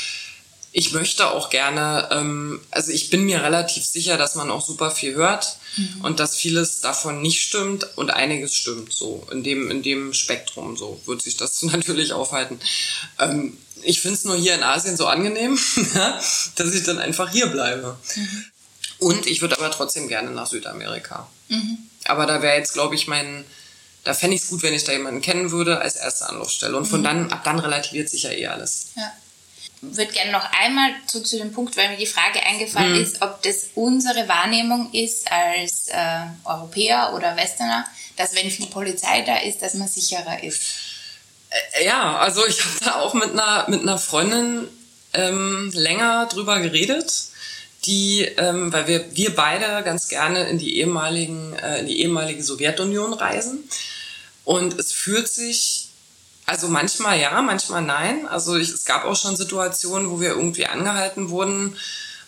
ich 0.73 0.93
möchte 0.93 1.31
auch 1.31 1.51
gerne, 1.51 2.09
ähm, 2.11 2.61
also 2.71 2.93
ich 2.93 3.11
bin 3.11 3.25
mir 3.25 3.43
relativ 3.43 3.85
sicher, 3.85 4.17
dass 4.17 4.35
man 4.35 4.51
auch 4.51 4.65
super 4.65 4.91
viel 4.91 5.15
hört 5.15 5.59
mhm. 5.77 6.01
und 6.03 6.19
dass 6.19 6.35
vieles 6.35 6.81
davon 6.81 7.21
nicht 7.21 7.43
stimmt 7.43 7.87
und 7.97 8.11
einiges 8.11 8.55
stimmt. 8.55 8.93
So 8.93 9.27
in 9.31 9.43
dem 9.43 9.71
in 9.71 9.83
dem 9.83 10.15
Spektrum 10.15 10.79
so 10.79 11.01
wird 11.05 11.21
sich 11.21 11.37
das 11.37 11.63
natürlich 11.63 12.15
aufhalten. 12.15 12.59
Ähm, 13.19 13.59
ich 13.83 14.01
finde 14.01 14.17
es 14.17 14.25
nur 14.25 14.37
hier 14.37 14.55
in 14.55 14.63
Asien 14.63 14.97
so 14.97 15.07
angenehm, 15.07 15.59
dass 16.57 16.75
ich 16.75 16.85
dann 16.85 16.99
einfach 16.99 17.31
hier 17.31 17.49
bleibe. 17.49 17.99
Mhm. 18.17 18.45
Und 18.99 19.27
ich 19.27 19.43
würde 19.43 19.59
aber 19.59 19.71
trotzdem 19.71 20.09
gerne 20.09 20.31
nach 20.31 20.47
Südamerika. 20.47 21.29
Mhm. 21.49 21.79
Aber 22.05 22.25
da 22.27 22.41
wäre 22.41 22.57
jetzt, 22.57 22.73
glaube 22.73 22.95
ich, 22.95 23.09
mein, 23.09 23.45
da 24.05 24.15
fände 24.15 24.37
ich 24.37 24.43
es 24.43 24.49
gut, 24.49 24.63
wenn 24.63 24.75
ich 24.75 24.85
da 24.85 24.93
jemanden 24.93 25.21
kennen 25.21 25.51
würde 25.51 25.81
als 25.81 25.97
erste 25.97 26.29
Anlaufstelle. 26.29 26.77
Und 26.77 26.87
von 26.87 27.01
mhm. 27.01 27.05
dann, 27.05 27.33
ab 27.33 27.43
dann 27.45 27.59
relativiert 27.59 28.09
sich 28.09 28.23
ja 28.23 28.31
eh 28.31 28.47
alles. 28.47 28.91
Ja. 28.97 29.13
Ich 29.83 29.97
würde 29.97 30.13
gerne 30.13 30.33
noch 30.33 30.49
einmal 30.53 30.91
zurück 31.07 31.27
zu 31.27 31.39
dem 31.39 31.53
Punkt, 31.53 31.77
weil 31.77 31.91
mir 31.91 31.97
die 31.97 32.07
Frage 32.07 32.41
eingefallen 32.45 32.95
mhm. 32.95 33.03
ist, 33.03 33.21
ob 33.21 33.43
das 33.43 33.71
unsere 33.75 34.29
Wahrnehmung 34.29 34.93
ist 34.93 35.31
als 35.31 35.89
äh, 35.89 36.27
Europäer 36.45 37.13
oder 37.15 37.37
Westerner, 37.37 37.85
dass 38.17 38.35
wenn 38.35 38.51
viel 38.51 38.67
Polizei 38.67 39.23
da 39.23 39.39
ist, 39.39 39.61
dass 39.61 39.75
man 39.75 39.89
sicherer 39.89 40.43
ist. 40.43 40.63
Äh, 41.51 41.87
ja, 41.87 42.17
also 42.19 42.47
ich 42.47 42.65
habe 42.65 42.77
da 42.85 42.95
auch 43.01 43.15
mit 43.15 43.33
einer, 43.33 43.67
mit 43.69 43.83
einer 43.83 43.99
Freundin 43.99 44.69
ähm, 45.15 45.71
länger 45.75 46.27
drüber 46.27 46.61
geredet 46.61 47.33
die, 47.85 48.23
ähm, 48.37 48.73
weil 48.73 48.87
wir, 48.87 49.17
wir 49.17 49.35
beide 49.35 49.83
ganz 49.85 50.09
gerne 50.09 50.49
in 50.49 50.59
die 50.59 50.79
ehemaligen, 50.79 51.55
äh, 51.55 51.81
in 51.81 51.87
die 51.87 52.01
ehemalige 52.01 52.43
Sowjetunion 52.43 53.13
reisen. 53.13 53.69
Und 54.45 54.79
es 54.79 54.93
fühlt 54.93 55.29
sich, 55.29 55.82
also 56.47 56.69
manchmal 56.69 57.21
ja, 57.21 57.41
manchmal 57.43 57.83
nein. 57.83 58.27
Also 58.29 58.57
ich, 58.57 58.71
es 58.71 58.85
gab 58.85 59.05
auch 59.05 59.17
schon 59.17 59.37
Situationen, 59.37 60.11
wo 60.11 60.21
wir 60.21 60.31
irgendwie 60.31 60.67
angehalten 60.67 61.31
wurden 61.31 61.77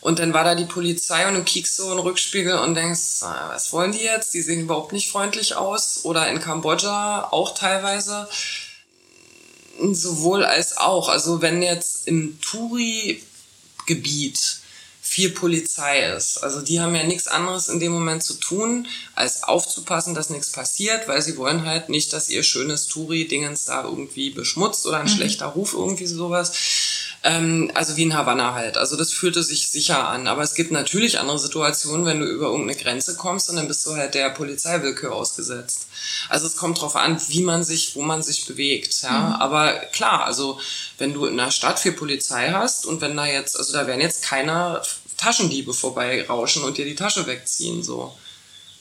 und 0.04 0.18
dann 0.18 0.34
war 0.34 0.44
da 0.44 0.54
die 0.54 0.66
Polizei 0.66 1.26
und 1.26 1.34
du 1.34 1.42
kiekst 1.42 1.76
so 1.76 1.90
in 1.90 1.98
Rückspiegel 1.98 2.58
und 2.58 2.74
denkst, 2.74 3.22
ah, 3.22 3.48
was 3.54 3.72
wollen 3.72 3.92
die 3.92 4.02
jetzt? 4.02 4.34
Die 4.34 4.42
sehen 4.42 4.60
überhaupt 4.60 4.92
nicht 4.92 5.10
freundlich 5.10 5.56
aus. 5.56 6.00
Oder 6.04 6.28
in 6.28 6.40
Kambodscha 6.40 7.28
auch 7.30 7.54
teilweise. 7.54 8.28
Sowohl 9.80 10.44
als 10.44 10.76
auch. 10.76 11.08
Also 11.08 11.40
wenn 11.40 11.62
jetzt 11.62 12.06
im 12.06 12.38
Touri-Gebiet 12.42 13.22
viel 15.14 15.30
Polizei 15.30 16.10
ist. 16.10 16.38
Also 16.38 16.60
die 16.60 16.80
haben 16.80 16.92
ja 16.96 17.04
nichts 17.04 17.28
anderes 17.28 17.68
in 17.68 17.78
dem 17.78 17.92
Moment 17.92 18.24
zu 18.24 18.34
tun, 18.34 18.88
als 19.14 19.44
aufzupassen, 19.44 20.12
dass 20.12 20.28
nichts 20.28 20.50
passiert, 20.50 21.06
weil 21.06 21.22
sie 21.22 21.36
wollen 21.36 21.64
halt 21.64 21.88
nicht, 21.88 22.12
dass 22.12 22.30
ihr 22.30 22.42
schönes 22.42 22.88
Touri-Dingens 22.88 23.64
da 23.64 23.84
irgendwie 23.84 24.30
beschmutzt 24.30 24.88
oder 24.88 24.96
ein 24.96 25.04
mhm. 25.04 25.10
schlechter 25.10 25.46
Ruf, 25.46 25.72
irgendwie 25.72 26.06
sowas. 26.06 26.50
Ähm, 27.22 27.70
also 27.74 27.96
wie 27.96 28.02
in 28.02 28.14
Havanna 28.14 28.54
halt. 28.54 28.76
Also 28.76 28.96
das 28.96 29.12
fühlte 29.12 29.44
sich 29.44 29.68
sicher 29.68 30.08
an. 30.08 30.26
Aber 30.26 30.42
es 30.42 30.56
gibt 30.56 30.72
natürlich 30.72 31.20
andere 31.20 31.38
Situationen, 31.38 32.06
wenn 32.06 32.18
du 32.18 32.26
über 32.26 32.46
irgendeine 32.46 32.78
Grenze 32.78 33.14
kommst 33.14 33.48
und 33.48 33.54
dann 33.54 33.68
bist 33.68 33.86
du 33.86 33.94
halt 33.94 34.14
der 34.14 34.30
Polizeiwillkür 34.30 35.12
ausgesetzt. 35.12 35.86
Also 36.28 36.48
es 36.48 36.56
kommt 36.56 36.80
drauf 36.80 36.96
an, 36.96 37.20
wie 37.28 37.44
man 37.44 37.62
sich, 37.62 37.94
wo 37.94 38.02
man 38.02 38.24
sich 38.24 38.46
bewegt. 38.46 39.02
Ja, 39.02 39.12
mhm. 39.12 39.34
aber 39.34 39.74
klar, 39.92 40.24
also 40.24 40.58
wenn 40.98 41.14
du 41.14 41.26
in 41.26 41.38
einer 41.38 41.52
Stadt 41.52 41.78
viel 41.78 41.92
Polizei 41.92 42.50
hast 42.50 42.84
und 42.84 43.00
wenn 43.00 43.16
da 43.16 43.26
jetzt, 43.26 43.56
also 43.56 43.72
da 43.72 43.86
werden 43.86 44.00
jetzt 44.00 44.24
keine 44.24 44.82
Taschendiebe 45.24 45.72
vorbeirauschen 45.72 46.64
und 46.64 46.76
dir 46.76 46.84
die 46.84 46.94
Tasche 46.94 47.26
wegziehen 47.26 47.82
so. 47.82 48.14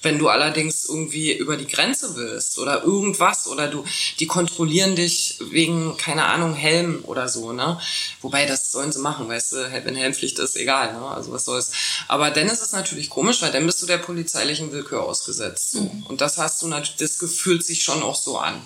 Wenn 0.02 0.20
du 0.20 0.28
allerdings 0.28 0.84
irgendwie 0.84 1.32
über 1.32 1.56
die 1.56 1.66
Grenze 1.68 2.18
willst 2.18 2.60
oder 2.60 2.84
irgendwas 2.84 3.48
oder 3.48 3.70
du, 3.70 3.86
die 4.20 4.28
kontrollieren 4.28 4.98
dich 4.98 5.38
wegen, 5.40 5.96
keine 5.96 6.26
Ahnung, 6.26 6.54
Helm 6.54 7.06
oder 7.06 7.30
so, 7.30 7.54
ne? 7.54 7.80
Wobei, 8.20 8.46
das 8.46 8.74
sollen 8.74 8.92
sie 8.92 9.00
machen, 9.00 9.30
weißt 9.30 9.54
du, 9.54 9.86
wenn 9.86 9.96
Helmpflicht 9.96 10.40
ist, 10.40 10.58
egal, 10.58 10.92
ne? 10.92 11.08
Also 11.08 11.32
was 11.32 11.46
soll's. 11.46 11.72
Aber 12.10 12.32
dann 12.32 12.50
ist 12.50 12.62
es 12.62 12.74
natürlich 12.74 13.10
komisch, 13.10 13.42
weil 13.42 13.54
dann 13.54 13.66
bist 13.66 13.82
du 13.82 13.86
der 13.86 13.98
polizeilichen 13.98 14.74
Willkür 14.74 15.04
ausgesetzt, 15.04 15.72
so. 15.72 15.80
Mhm. 15.84 16.04
Und 16.10 16.20
das 16.20 16.38
hast 16.38 16.62
du 16.62 16.68
natürlich, 16.68 16.98
das 16.98 17.32
fühlt 17.32 17.66
sich 17.66 17.82
schon 17.82 18.04
auch 18.04 18.20
so 18.20 18.38
an. 18.38 18.62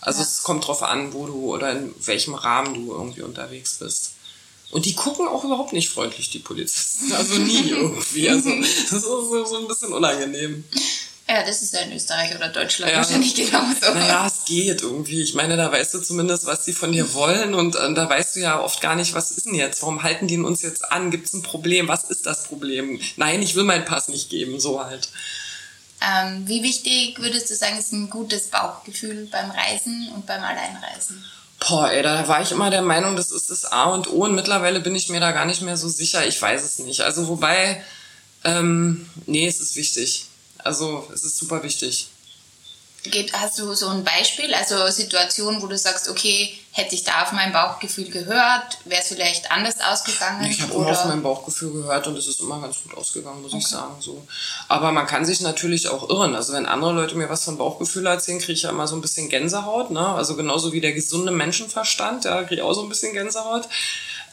Also 0.00 0.18
ja. 0.18 0.26
es 0.26 0.42
kommt 0.42 0.66
drauf 0.66 0.82
an, 0.82 1.12
wo 1.12 1.28
du 1.28 1.54
oder 1.54 1.70
in 1.70 1.94
welchem 2.04 2.34
Rahmen 2.34 2.74
du 2.74 2.92
irgendwie 2.92 3.22
unterwegs 3.22 3.76
bist. 3.78 4.15
Und 4.70 4.84
die 4.84 4.94
gucken 4.94 5.28
auch 5.28 5.44
überhaupt 5.44 5.72
nicht 5.72 5.88
freundlich, 5.88 6.30
die 6.30 6.40
Polizisten. 6.40 7.12
Also 7.12 7.38
nie 7.38 7.70
irgendwie. 7.70 8.28
Also 8.28 8.50
das 8.58 8.92
ist 8.92 9.04
so, 9.04 9.44
so 9.44 9.56
ein 9.58 9.68
bisschen 9.68 9.92
unangenehm. 9.92 10.64
Ja, 11.28 11.44
das 11.44 11.60
ist 11.60 11.74
ja 11.74 11.80
in 11.80 11.92
Österreich 11.92 12.36
oder 12.36 12.48
Deutschland 12.50 12.92
ja. 12.92 12.98
wahrscheinlich 12.98 13.34
genauso. 13.34 13.94
Naja, 13.94 14.26
es 14.26 14.44
geht 14.44 14.82
irgendwie. 14.82 15.22
Ich 15.22 15.34
meine, 15.34 15.56
da 15.56 15.72
weißt 15.72 15.94
du 15.94 15.98
zumindest, 15.98 16.46
was 16.46 16.64
sie 16.64 16.72
von 16.72 16.92
dir 16.92 17.14
wollen 17.14 17.54
und 17.54 17.74
äh, 17.74 17.94
da 17.94 18.08
weißt 18.08 18.36
du 18.36 18.40
ja 18.40 18.60
oft 18.60 18.80
gar 18.80 18.94
nicht, 18.94 19.12
was 19.12 19.32
ist 19.32 19.46
denn 19.46 19.54
jetzt? 19.54 19.82
Warum 19.82 20.04
halten 20.04 20.28
die 20.28 20.38
uns 20.38 20.62
jetzt 20.62 20.84
an? 20.92 21.10
Gibt 21.10 21.26
es 21.26 21.32
ein 21.32 21.42
Problem? 21.42 21.88
Was 21.88 22.04
ist 22.04 22.26
das 22.26 22.44
Problem? 22.44 23.00
Nein, 23.16 23.42
ich 23.42 23.56
will 23.56 23.64
meinen 23.64 23.84
Pass 23.84 24.06
nicht 24.06 24.30
geben, 24.30 24.60
so 24.60 24.84
halt. 24.84 25.08
Ähm, 26.00 26.46
wie 26.46 26.62
wichtig 26.62 27.18
würdest 27.20 27.50
du 27.50 27.56
sagen, 27.56 27.78
ist 27.78 27.92
ein 27.92 28.08
gutes 28.08 28.48
Bauchgefühl 28.48 29.26
beim 29.30 29.50
Reisen 29.50 30.10
und 30.14 30.26
beim 30.26 30.42
Alleinreisen? 30.42 31.24
Boah, 31.58 31.90
ey, 31.90 32.02
da 32.02 32.28
war 32.28 32.42
ich 32.42 32.52
immer 32.52 32.70
der 32.70 32.82
Meinung, 32.82 33.16
das 33.16 33.30
ist 33.30 33.50
das 33.50 33.64
A 33.64 33.84
und 33.84 34.08
O 34.08 34.24
und 34.24 34.34
mittlerweile 34.34 34.80
bin 34.80 34.94
ich 34.94 35.08
mir 35.08 35.20
da 35.20 35.32
gar 35.32 35.46
nicht 35.46 35.62
mehr 35.62 35.76
so 35.76 35.88
sicher. 35.88 36.26
Ich 36.26 36.40
weiß 36.40 36.62
es 36.62 36.78
nicht. 36.78 37.00
Also 37.00 37.28
wobei, 37.28 37.82
ähm, 38.44 39.08
nee, 39.26 39.46
es 39.46 39.60
ist 39.60 39.76
wichtig. 39.76 40.26
Also 40.58 41.08
es 41.12 41.24
ist 41.24 41.38
super 41.38 41.62
wichtig. 41.62 42.08
Hast 43.32 43.58
du 43.58 43.74
so 43.74 43.88
ein 43.88 44.04
Beispiel, 44.04 44.54
also 44.54 44.88
Situationen, 44.88 45.62
wo 45.62 45.66
du 45.66 45.76
sagst, 45.76 46.08
okay, 46.08 46.56
hätte 46.72 46.94
ich 46.94 47.04
da 47.04 47.22
auf 47.22 47.32
mein 47.32 47.52
Bauchgefühl 47.52 48.10
gehört, 48.10 48.78
wäre 48.84 49.00
es 49.00 49.08
vielleicht 49.08 49.50
anders 49.50 49.76
ausgegangen? 49.80 50.44
Ich 50.44 50.60
habe 50.60 50.74
immer 50.74 50.90
auf 50.90 51.04
mein 51.06 51.22
Bauchgefühl 51.22 51.72
gehört 51.72 52.06
und 52.06 52.18
es 52.18 52.26
ist 52.26 52.40
immer 52.40 52.60
ganz 52.60 52.82
gut 52.82 52.96
ausgegangen, 52.96 53.40
muss 53.40 53.52
okay. 53.52 53.62
ich 53.62 53.66
sagen. 53.66 53.94
So. 54.00 54.26
Aber 54.68 54.92
man 54.92 55.06
kann 55.06 55.24
sich 55.24 55.40
natürlich 55.40 55.88
auch 55.88 56.10
irren. 56.10 56.34
Also 56.34 56.52
wenn 56.52 56.66
andere 56.66 56.92
Leute 56.92 57.14
mir 57.14 57.30
was 57.30 57.44
von 57.44 57.56
Bauchgefühl 57.56 58.06
erzählen, 58.06 58.38
kriege 58.38 58.52
ich 58.52 58.62
ja 58.62 58.70
immer 58.70 58.86
so 58.86 58.94
ein 58.94 59.00
bisschen 59.00 59.30
Gänsehaut. 59.30 59.90
Ne? 59.90 60.06
Also 60.06 60.36
genauso 60.36 60.72
wie 60.72 60.82
der 60.82 60.92
gesunde 60.92 61.32
Menschenverstand, 61.32 62.24
ja, 62.24 62.42
kriege 62.42 62.56
ich 62.56 62.62
auch 62.62 62.74
so 62.74 62.82
ein 62.82 62.88
bisschen 62.90 63.14
Gänsehaut. 63.14 63.68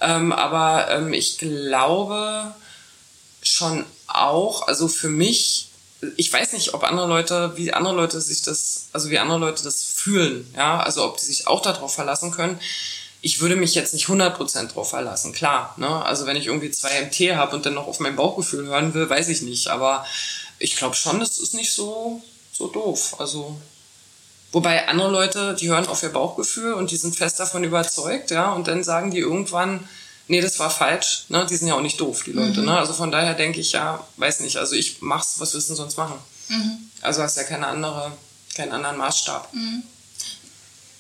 Ähm, 0.02 0.34
aber 0.34 0.90
ähm, 0.92 1.14
ich 1.14 1.38
glaube 1.38 2.54
schon 3.42 3.86
auch, 4.08 4.68
also 4.68 4.88
für 4.88 5.10
mich 5.10 5.70
ich 6.18 6.32
weiß 6.32 6.54
nicht, 6.54 6.74
ob 6.74 6.84
andere 6.84 7.08
Leute, 7.08 7.54
wie 7.56 7.74
andere 7.74 7.96
Leute 7.96 8.22
sich 8.22 8.42
das, 8.42 8.86
also 8.92 9.10
wie 9.10 9.20
andere 9.20 9.40
Leute 9.40 9.64
das 9.64 9.84
fühlen, 9.84 10.52
ja, 10.56 10.80
also 10.80 11.04
ob 11.06 11.18
die 11.18 11.26
sich 11.26 11.48
auch 11.48 11.62
darauf 11.62 11.94
verlassen 11.94 12.32
können. 12.32 12.60
Ich 13.22 13.40
würde 13.40 13.56
mich 13.56 13.74
jetzt 13.74 13.94
nicht 13.94 14.08
100% 14.08 14.74
drauf 14.74 14.90
verlassen, 14.90 15.34
klar, 15.34 15.74
ne, 15.78 16.06
also 16.06 16.26
wenn 16.26 16.36
ich 16.36 16.48
irgendwie 16.48 16.72
zwei 16.72 17.02
MT 17.02 17.36
habe 17.36 17.56
und 17.56 17.66
dann 17.66 17.74
noch 17.74 17.88
auf 17.88 18.00
mein 18.00 18.16
Bauchgefühl 18.16 18.68
hören 18.68 18.94
will, 18.94 19.10
weiß 19.10 19.30
ich 19.30 19.42
nicht, 19.42 19.68
aber 19.68 20.06
ich 20.60 20.76
glaube 20.76 20.96
schon, 20.96 21.20
das 21.20 21.38
ist 21.38 21.54
nicht 21.54 21.72
so, 21.72 22.22
so 22.52 22.68
doof, 22.68 23.16
also 23.20 23.58
Wobei 24.54 24.88
andere 24.88 25.10
Leute, 25.10 25.56
die 25.56 25.70
hören 25.70 25.88
auf 25.88 26.04
ihr 26.04 26.10
Bauchgefühl 26.10 26.74
und 26.74 26.92
die 26.92 26.96
sind 26.96 27.16
fest 27.16 27.40
davon 27.40 27.64
überzeugt, 27.64 28.30
ja, 28.30 28.54
und 28.54 28.68
dann 28.68 28.84
sagen 28.84 29.10
die 29.10 29.18
irgendwann, 29.18 29.90
nee, 30.28 30.42
das 30.42 30.60
war 30.60 30.70
falsch. 30.70 31.26
Ne? 31.30 31.46
Die 31.50 31.56
sind 31.56 31.68
ja 31.68 31.76
auch 31.76 31.82
nicht 31.82 32.00
doof, 32.00 32.24
die 32.26 32.32
Leute. 32.32 32.60
Mhm. 32.60 32.68
Ne? 32.68 32.78
Also 32.78 32.94
von 32.94 33.12
daher 33.12 33.34
denke 33.34 33.60
ich, 33.60 33.72
ja, 33.72 34.06
weiß 34.18 34.42
nicht, 34.42 34.58
also 34.58 34.76
ich 34.76 35.02
mach's, 35.02 35.40
was 35.40 35.54
willst 35.54 35.70
du 35.70 35.76
sonst 35.76 35.98
machen? 35.98 36.20
Mhm. 36.50 36.90
Also 37.02 37.22
hast 37.22 37.38
ja 37.38 37.44
keine 37.44 37.68
andere, 37.68 38.12
keinen 38.56 38.72
anderen 38.72 38.98
Maßstab. 38.98 39.54
Mhm. 39.54 39.84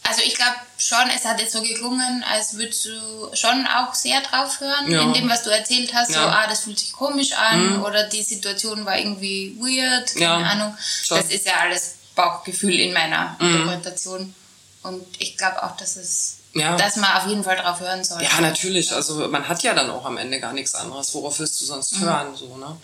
Also 0.05 0.21
ich 0.25 0.35
glaube 0.35 0.55
schon, 0.77 1.09
es 1.15 1.23
hat 1.23 1.39
jetzt 1.39 1.53
so 1.53 1.61
geklungen, 1.61 2.25
als 2.29 2.57
würdest 2.57 2.85
du 2.85 3.35
schon 3.35 3.65
auch 3.65 3.93
sehr 3.93 4.19
drauf 4.19 4.59
hören, 4.59 4.91
ja. 4.91 5.01
in 5.01 5.13
dem, 5.13 5.29
was 5.29 5.43
du 5.43 5.49
erzählt 5.49 5.93
hast, 5.93 6.11
ja. 6.11 6.23
so, 6.23 6.27
ah, 6.27 6.45
das 6.47 6.61
fühlt 6.61 6.77
sich 6.77 6.91
komisch 6.91 7.31
an 7.31 7.77
mhm. 7.77 7.83
oder 7.83 8.03
die 8.03 8.21
Situation 8.21 8.85
war 8.85 8.97
irgendwie 8.97 9.55
weird, 9.59 10.13
keine 10.13 10.23
ja, 10.23 10.35
Ahnung. 10.35 10.77
Schon. 11.03 11.17
Das 11.17 11.31
ist 11.31 11.45
ja 11.45 11.53
alles 11.61 11.95
Bauchgefühl 12.15 12.77
in 12.79 12.91
meiner 12.91 13.37
mhm. 13.39 13.47
Interpretation. 13.47 14.35
Und 14.83 15.05
ich 15.19 15.37
glaube 15.37 15.63
auch, 15.63 15.77
dass 15.77 15.95
es 15.95 16.39
ja. 16.53 16.75
dass 16.77 16.95
man 16.97 17.11
auf 17.17 17.27
jeden 17.27 17.43
Fall 17.43 17.57
drauf 17.57 17.79
hören 17.79 18.03
soll. 18.03 18.21
Ja, 18.21 18.41
natürlich. 18.41 18.93
Also 18.93 19.27
man 19.27 19.47
hat 19.47 19.63
ja 19.63 19.73
dann 19.73 19.89
auch 19.89 20.05
am 20.05 20.17
Ende 20.17 20.39
gar 20.39 20.53
nichts 20.53 20.75
anderes. 20.75 21.13
Worauf 21.13 21.39
willst 21.39 21.59
du 21.61 21.65
sonst 21.65 21.93
mhm. 21.93 22.05
hören? 22.05 22.35
So, 22.35 22.57
ne? 22.57 22.77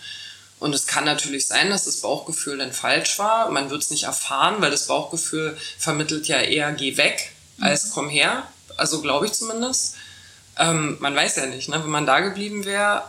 Und 0.58 0.74
es 0.74 0.86
kann 0.86 1.04
natürlich 1.04 1.46
sein, 1.46 1.70
dass 1.70 1.84
das 1.84 2.02
Bauchgefühl 2.02 2.58
dann 2.58 2.72
falsch 2.72 3.18
war. 3.18 3.50
Man 3.50 3.70
wird 3.70 3.82
es 3.82 3.90
nicht 3.90 4.04
erfahren, 4.04 4.56
weil 4.58 4.70
das 4.70 4.88
Bauchgefühl 4.88 5.56
vermittelt 5.78 6.28
ja 6.28 6.38
eher 6.38 6.72
geh 6.72 6.96
weg 6.96 7.32
mhm. 7.56 7.64
als 7.64 7.90
komm 7.90 8.08
her. 8.08 8.46
Also 8.76 9.00
glaube 9.00 9.26
ich 9.26 9.32
zumindest. 9.32 9.94
Ähm, 10.58 10.98
man 11.00 11.16
weiß 11.16 11.36
ja 11.36 11.46
nicht, 11.46 11.68
ne? 11.68 11.82
wenn 11.82 11.90
man 11.90 12.06
da 12.06 12.20
geblieben 12.20 12.64
wäre, 12.64 13.04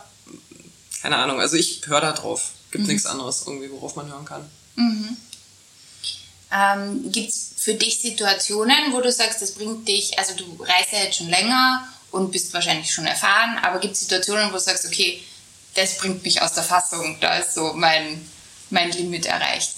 keine 1.02 1.16
Ahnung. 1.16 1.40
Also 1.40 1.56
ich 1.56 1.82
höre 1.86 2.00
da 2.00 2.12
drauf. 2.12 2.52
Gibt 2.70 2.84
mhm. 2.84 2.90
nichts 2.92 3.06
anderes 3.06 3.44
irgendwie, 3.46 3.70
worauf 3.70 3.96
man 3.96 4.10
hören 4.10 4.24
kann. 4.24 4.48
Mhm. 4.76 5.16
Ähm, 6.54 7.10
Gibt 7.10 7.30
es 7.30 7.52
für 7.56 7.74
dich 7.74 8.00
Situationen, 8.00 8.92
wo 8.92 9.00
du 9.00 9.10
sagst, 9.10 9.40
das 9.40 9.52
bringt 9.52 9.88
dich, 9.88 10.18
also 10.18 10.34
du 10.34 10.44
reist 10.62 10.92
ja 10.92 10.98
jetzt 10.98 11.16
schon 11.16 11.30
länger 11.30 11.86
und 12.10 12.30
bist 12.30 12.52
wahrscheinlich 12.52 12.92
schon 12.92 13.06
erfahren, 13.06 13.58
aber 13.62 13.78
gibt 13.78 13.94
es 13.94 14.00
Situationen, 14.00 14.48
wo 14.48 14.54
du 14.54 14.60
sagst, 14.60 14.84
okay, 14.84 15.22
das 15.74 15.96
bringt 15.96 16.22
mich 16.24 16.42
aus 16.42 16.52
der 16.52 16.62
Fassung, 16.64 17.16
da 17.20 17.36
ist 17.36 17.54
so 17.54 17.72
mein, 17.74 18.28
mein 18.70 18.90
Limit 18.92 19.26
erreicht? 19.26 19.72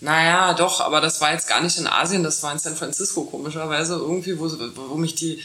Naja, 0.00 0.54
doch, 0.54 0.80
aber 0.80 1.02
das 1.02 1.20
war 1.20 1.32
jetzt 1.32 1.46
gar 1.46 1.60
nicht 1.60 1.76
in 1.76 1.86
Asien, 1.86 2.22
das 2.22 2.42
war 2.42 2.52
in 2.52 2.58
San 2.58 2.76
Francisco 2.76 3.24
komischerweise 3.24 3.94
irgendwie, 3.94 4.38
wo, 4.38 4.50
wo 4.88 4.94
mich 4.94 5.14
die, 5.14 5.42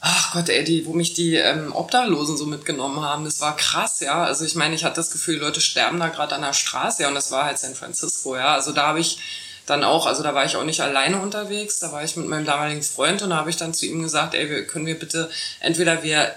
ach 0.00 0.32
Gott, 0.32 0.48
ey, 0.48 0.82
wo 0.84 0.94
mich 0.94 1.14
die 1.14 1.36
ähm, 1.36 1.72
Obdachlosen 1.72 2.36
so 2.36 2.46
mitgenommen 2.46 3.00
haben. 3.02 3.24
Das 3.24 3.40
war 3.40 3.56
krass, 3.56 4.00
ja. 4.00 4.24
Also 4.24 4.44
ich 4.44 4.56
meine, 4.56 4.74
ich 4.74 4.82
hatte 4.82 4.96
das 4.96 5.12
Gefühl, 5.12 5.36
Leute 5.36 5.60
sterben 5.60 6.00
da 6.00 6.08
gerade 6.08 6.34
an 6.34 6.42
der 6.42 6.52
Straße, 6.52 7.02
ja, 7.02 7.08
und 7.08 7.14
das 7.14 7.30
war 7.30 7.44
halt 7.44 7.58
San 7.58 7.76
Francisco, 7.76 8.36
ja. 8.36 8.54
Also 8.54 8.72
da 8.72 8.88
habe 8.88 9.00
ich 9.00 9.18
dann 9.66 9.84
auch, 9.84 10.06
also 10.06 10.22
da 10.22 10.34
war 10.34 10.44
ich 10.44 10.56
auch 10.56 10.64
nicht 10.64 10.80
alleine 10.80 11.20
unterwegs, 11.20 11.78
da 11.78 11.90
war 11.92 12.04
ich 12.04 12.16
mit 12.16 12.26
meinem 12.26 12.44
damaligen 12.44 12.82
Freund 12.82 13.22
und 13.22 13.30
da 13.30 13.36
habe 13.36 13.50
ich 13.50 13.56
dann 13.56 13.74
zu 13.74 13.86
ihm 13.86 14.02
gesagt, 14.02 14.34
ey, 14.34 14.50
wir, 14.50 14.66
können 14.66 14.86
wir 14.86 14.98
bitte, 14.98 15.30
entweder 15.60 16.02
wir 16.02 16.34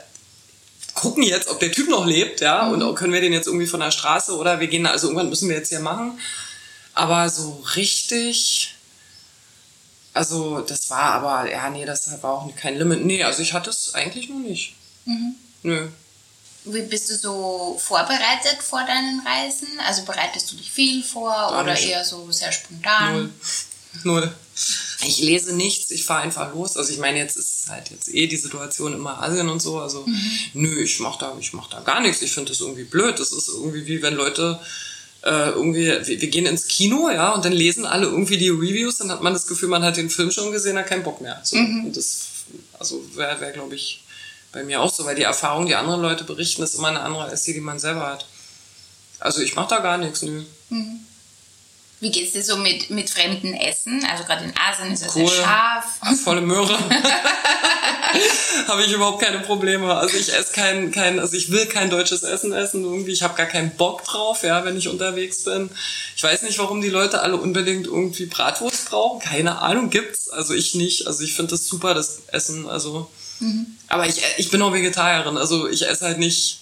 gucken 0.94 1.24
jetzt, 1.24 1.48
ob 1.50 1.60
der 1.60 1.72
Typ 1.72 1.90
noch 1.90 2.06
lebt, 2.06 2.42
ja, 2.42 2.63
mhm. 2.63 2.82
und 2.82 2.96
können 2.96 3.13
wir 3.13 3.22
den 3.22 3.34
jetzt 3.34 3.48
irgendwie 3.48 3.68
von 3.68 3.80
der 3.80 3.92
Straße 3.92 4.36
oder 4.36 4.60
wir 4.60 4.68
gehen, 4.68 4.86
also 4.86 5.08
irgendwann 5.08 5.30
müssen 5.30 5.50
wir 5.50 5.58
jetzt 5.58 5.70
hier 5.70 5.80
machen. 5.80 6.20
Aber 6.94 7.30
so 7.30 7.63
richtig, 7.76 8.76
also 10.13 10.62
das 10.62 10.90
war 10.90 11.13
aber, 11.13 11.52
ja, 11.52 11.70
nee, 11.70 11.86
das 11.86 12.10
war 12.24 12.32
auch 12.32 12.56
kein 12.56 12.78
Limit. 12.78 13.06
Nee, 13.06 13.24
also 13.24 13.44
ich 13.44 13.54
hatte 13.54 13.70
es 13.70 13.94
eigentlich 13.94 14.30
noch 14.30 14.40
nicht. 14.40 14.76
Mhm. 15.06 15.36
Nö. 15.62 15.88
Wie 16.73 16.82
bist 16.82 17.10
du 17.10 17.15
so 17.15 17.80
vorbereitet 17.80 18.62
vor 18.62 18.84
deinen 18.86 19.21
Reisen? 19.25 19.67
Also 19.86 20.03
bereitest 20.03 20.51
du 20.51 20.56
dich 20.56 20.71
viel 20.71 21.03
vor 21.03 21.30
Gar 21.30 21.62
oder 21.63 21.73
nicht. 21.73 21.88
eher 21.88 22.03
so 22.03 22.32
sehr 22.32 22.51
spontan? 22.51 23.13
Null. 23.13 23.32
Null. 24.03 24.36
Ich 25.06 25.19
lese 25.19 25.56
nichts, 25.56 25.91
ich 25.91 26.03
fahre 26.03 26.23
einfach 26.23 26.53
los. 26.53 26.77
Also 26.77 26.91
ich 26.91 26.99
meine, 26.99 27.19
jetzt 27.19 27.38
ist 27.38 27.69
halt 27.69 27.91
jetzt 27.91 28.13
eh 28.13 28.27
die 28.27 28.38
Situation 28.38 28.93
immer 28.93 29.21
Asien 29.21 29.49
und 29.49 29.62
so. 29.62 29.80
Also 29.80 30.06
mhm. 30.06 30.32
nö, 30.53 30.82
ich 30.82 30.99
mach 30.99 31.17
da, 31.17 31.36
ich 31.39 31.53
mach 31.53 31.69
da 31.69 31.82
gar 31.82 32.01
nichts. 32.01 32.21
Ich 32.21 32.34
finde 32.34 32.51
das 32.51 32.62
irgendwie 32.62 32.84
blöd. 32.84 33.19
Das 33.19 33.32
ist 33.32 33.47
irgendwie 33.47 33.86
wie 33.86 34.01
wenn 34.01 34.15
Leute 34.15 34.60
äh, 35.23 35.49
irgendwie, 35.49 35.86
wir, 35.86 36.08
wir, 36.08 36.30
gehen 36.30 36.45
ins 36.45 36.67
Kino, 36.67 37.10
ja, 37.10 37.34
und 37.34 37.43
dann 37.43 37.51
lesen 37.51 37.86
alle 37.86 38.06
irgendwie 38.06 38.38
die 38.38 38.49
Reviews, 38.49 38.97
dann 38.97 39.12
hat 39.12 39.21
man 39.21 39.34
das 39.34 39.47
Gefühl, 39.47 39.69
man 39.69 39.84
hat 39.84 39.97
den 39.97 40.10
Film 40.10 40.32
schon 40.32 40.51
gesehen, 40.51 40.77
hat 40.77 40.88
keinen 40.88 41.03
Bock 41.03 41.21
mehr. 41.21 41.41
So, 41.43 41.58
mhm. 41.58 41.91
Das, 41.91 42.27
also 42.80 43.03
wäre, 43.15 43.39
wär, 43.41 43.51
glaube 43.51 43.75
ich, 43.75 44.03
bei 44.52 44.64
mir 44.64 44.82
auch 44.82 44.94
so, 44.94 45.06
weil 45.06 45.16
die 45.16 45.24
Erfahrung, 45.24 45.66
die 45.66 45.76
andere 45.76 45.98
Leute 45.98 46.24
berichten, 46.24 46.64
ist 46.64 46.76
immer 46.76 46.90
eine 46.90 47.02
andere 47.02 47.26
als 47.26 47.44
die, 47.44 47.54
die 47.54 47.62
man 47.62 47.80
selber 47.80 48.08
hat. 48.08 48.26
Also 49.20 49.42
ich 49.42 49.56
mache 49.56 49.70
da 49.70 49.80
gar 49.80 49.98
nichts, 49.98 50.22
nö. 50.22 50.44
Mhm. 50.70 51.00
Wie 52.00 52.12
geht's 52.12 52.34
dir 52.34 52.43
so 52.43 52.58
mit, 52.58 52.91
mit 52.91 53.10
fremden 53.10 53.56
Essen? 53.56 54.06
Also 54.10 54.24
gerade 54.24 54.43
in 54.45 54.54
Asien 54.56 54.93
ist 54.93 55.04
es 55.04 55.16
cool. 55.16 55.28
sehr 55.28 55.43
scharf. 55.43 55.86
Volle 56.24 56.41
Möhre. 56.41 56.78
habe 58.68 58.84
ich 58.84 58.91
überhaupt 58.91 59.22
keine 59.22 59.39
Probleme. 59.39 59.95
Also 59.95 60.16
ich 60.16 60.32
esse 60.32 60.54
kein, 60.54 60.91
kein, 60.91 61.20
also 61.20 61.36
ich 61.36 61.52
will 61.52 61.66
kein 61.66 61.89
deutsches 61.89 62.22
Essen 62.22 62.54
essen 62.54 62.84
irgendwie. 62.84 63.12
Ich 63.12 63.24
habe 63.24 63.36
gar 63.36 63.48
keinen 63.48 63.72
Bock 63.72 64.04
drauf, 64.04 64.43
ja, 64.43 64.64
wenn 64.64 64.78
ich 64.78 64.88
unterwegs 64.88 65.43
bin. 65.43 65.72
Ich 66.16 66.24
weiß 66.24 66.43
nicht, 66.43 66.60
warum 66.60 66.82
die 66.82 66.89
Leute 66.89 67.22
alle 67.22 67.38
unbedingt 67.38 67.88
irgendwie 67.88 68.28
Bratwurst 68.28 68.89
brauchen. 68.89 69.20
Keine 69.20 69.60
Ahnung, 69.60 69.89
gibt's. 69.89 70.30
Also 70.30 70.54
ich 70.54 70.76
nicht. 70.76 71.08
Also 71.08 71.24
ich 71.24 71.34
finde 71.34 71.52
das 71.52 71.66
super, 71.66 71.95
das 71.95 72.22
Essen. 72.28 72.68
Also 72.68 73.10
Mhm. 73.40 73.78
Aber 73.88 74.08
ich, 74.08 74.22
ich 74.38 74.50
bin 74.50 74.62
auch 74.62 74.74
Vegetarierin, 74.74 75.38
also 75.38 75.68
ich 75.68 75.88
esse 75.88 76.06
halt 76.06 76.20
nicht, 76.20 76.60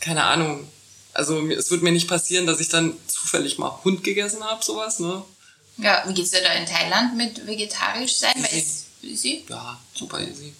keine 0.00 0.24
Ahnung. 0.24 0.68
Also 1.14 1.46
es 1.48 1.70
wird 1.70 1.82
mir 1.82 1.92
nicht 1.92 2.08
passieren, 2.08 2.46
dass 2.46 2.60
ich 2.60 2.68
dann 2.68 2.96
zufällig 3.06 3.58
mal 3.58 3.80
Hund 3.84 4.02
gegessen 4.02 4.42
habe, 4.42 4.64
sowas, 4.64 4.98
ne? 4.98 5.22
Ja, 5.78 6.04
wie 6.06 6.14
geht's 6.14 6.30
dir 6.30 6.42
da 6.42 6.52
in 6.52 6.66
Thailand 6.66 7.16
mit 7.16 7.46
vegetarisch 7.46 8.16
sein? 8.16 8.32
Easy. 8.52 8.84
easy? 9.02 9.44
Ja, 9.48 9.78
super 9.94 10.20
easy. 10.20 10.54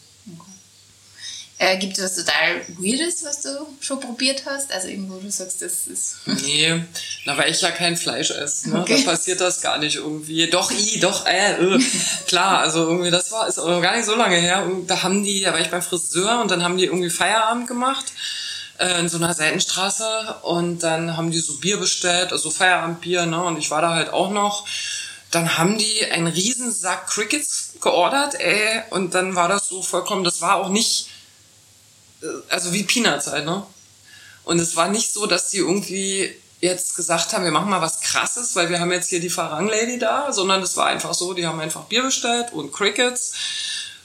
Äh, 1.62 1.76
gibt 1.76 1.96
es 1.96 2.02
was 2.02 2.16
total 2.16 2.60
Weirdes, 2.76 3.22
was 3.24 3.40
du 3.40 3.50
schon 3.80 4.00
probiert 4.00 4.42
hast? 4.46 4.72
Also 4.72 4.88
irgendwo 4.88 5.18
du 5.18 5.30
sagst, 5.30 5.62
das 5.62 5.86
ist. 5.86 6.16
Nee, 6.26 6.82
na, 7.24 7.38
weil 7.38 7.52
ich 7.52 7.60
ja 7.60 7.70
kein 7.70 7.96
Fleisch 7.96 8.32
esse. 8.32 8.70
Ne? 8.70 8.80
Okay. 8.80 9.00
Da 9.04 9.12
passiert 9.12 9.40
das 9.40 9.60
gar 9.60 9.78
nicht 9.78 9.94
irgendwie. 9.94 10.50
Doch, 10.50 10.72
i, 10.72 10.98
doch, 10.98 11.24
äh, 11.24 11.52
äh. 11.52 11.80
Klar, 12.26 12.58
also 12.58 12.88
irgendwie, 12.88 13.12
das 13.12 13.30
war, 13.30 13.46
ist 13.46 13.60
auch 13.60 13.80
gar 13.80 13.94
nicht 13.94 14.06
so 14.06 14.16
lange 14.16 14.38
her. 14.38 14.64
Und 14.64 14.88
da 14.88 15.04
haben 15.04 15.22
die, 15.22 15.40
da 15.40 15.52
war 15.52 15.60
ich 15.60 15.70
beim 15.70 15.82
Friseur 15.82 16.40
und 16.40 16.50
dann 16.50 16.64
haben 16.64 16.78
die 16.78 16.86
irgendwie 16.86 17.10
Feierabend 17.10 17.68
gemacht 17.68 18.06
äh, 18.78 18.98
in 18.98 19.08
so 19.08 19.18
einer 19.18 19.32
Seitenstraße 19.32 20.38
und 20.42 20.82
dann 20.82 21.16
haben 21.16 21.30
die 21.30 21.38
so 21.38 21.58
Bier 21.58 21.76
bestellt, 21.76 22.32
also 22.32 22.50
Feierabendbier, 22.50 23.26
ne? 23.26 23.40
Und 23.40 23.56
ich 23.56 23.70
war 23.70 23.82
da 23.82 23.94
halt 23.94 24.12
auch 24.12 24.32
noch. 24.32 24.66
Dann 25.30 25.56
haben 25.58 25.78
die 25.78 26.06
einen 26.10 26.26
riesen 26.26 26.72
Sack 26.72 27.06
Crickets 27.06 27.74
geordert, 27.80 28.34
ey, 28.40 28.82
und 28.90 29.14
dann 29.14 29.36
war 29.36 29.48
das 29.48 29.68
so 29.68 29.80
vollkommen, 29.80 30.24
das 30.24 30.42
war 30.42 30.56
auch 30.56 30.68
nicht 30.68 31.11
also 32.48 32.72
wie 32.72 32.84
Peanuts 32.84 33.26
halt, 33.26 33.44
ne? 33.44 33.64
Und 34.44 34.58
es 34.58 34.76
war 34.76 34.88
nicht 34.88 35.12
so, 35.12 35.26
dass 35.26 35.50
die 35.50 35.58
irgendwie 35.58 36.34
jetzt 36.60 36.96
gesagt 36.96 37.32
haben, 37.32 37.44
wir 37.44 37.50
machen 37.50 37.70
mal 37.70 37.80
was 37.80 38.00
Krasses, 38.00 38.54
weil 38.54 38.70
wir 38.70 38.80
haben 38.80 38.92
jetzt 38.92 39.10
hier 39.10 39.20
die 39.20 39.30
Farang 39.30 39.68
Lady 39.68 39.98
da, 39.98 40.32
sondern 40.32 40.62
es 40.62 40.76
war 40.76 40.86
einfach 40.86 41.14
so, 41.14 41.34
die 41.34 41.46
haben 41.46 41.60
einfach 41.60 41.84
Bier 41.84 42.02
bestellt 42.02 42.52
und 42.52 42.72
Crickets. 42.72 43.34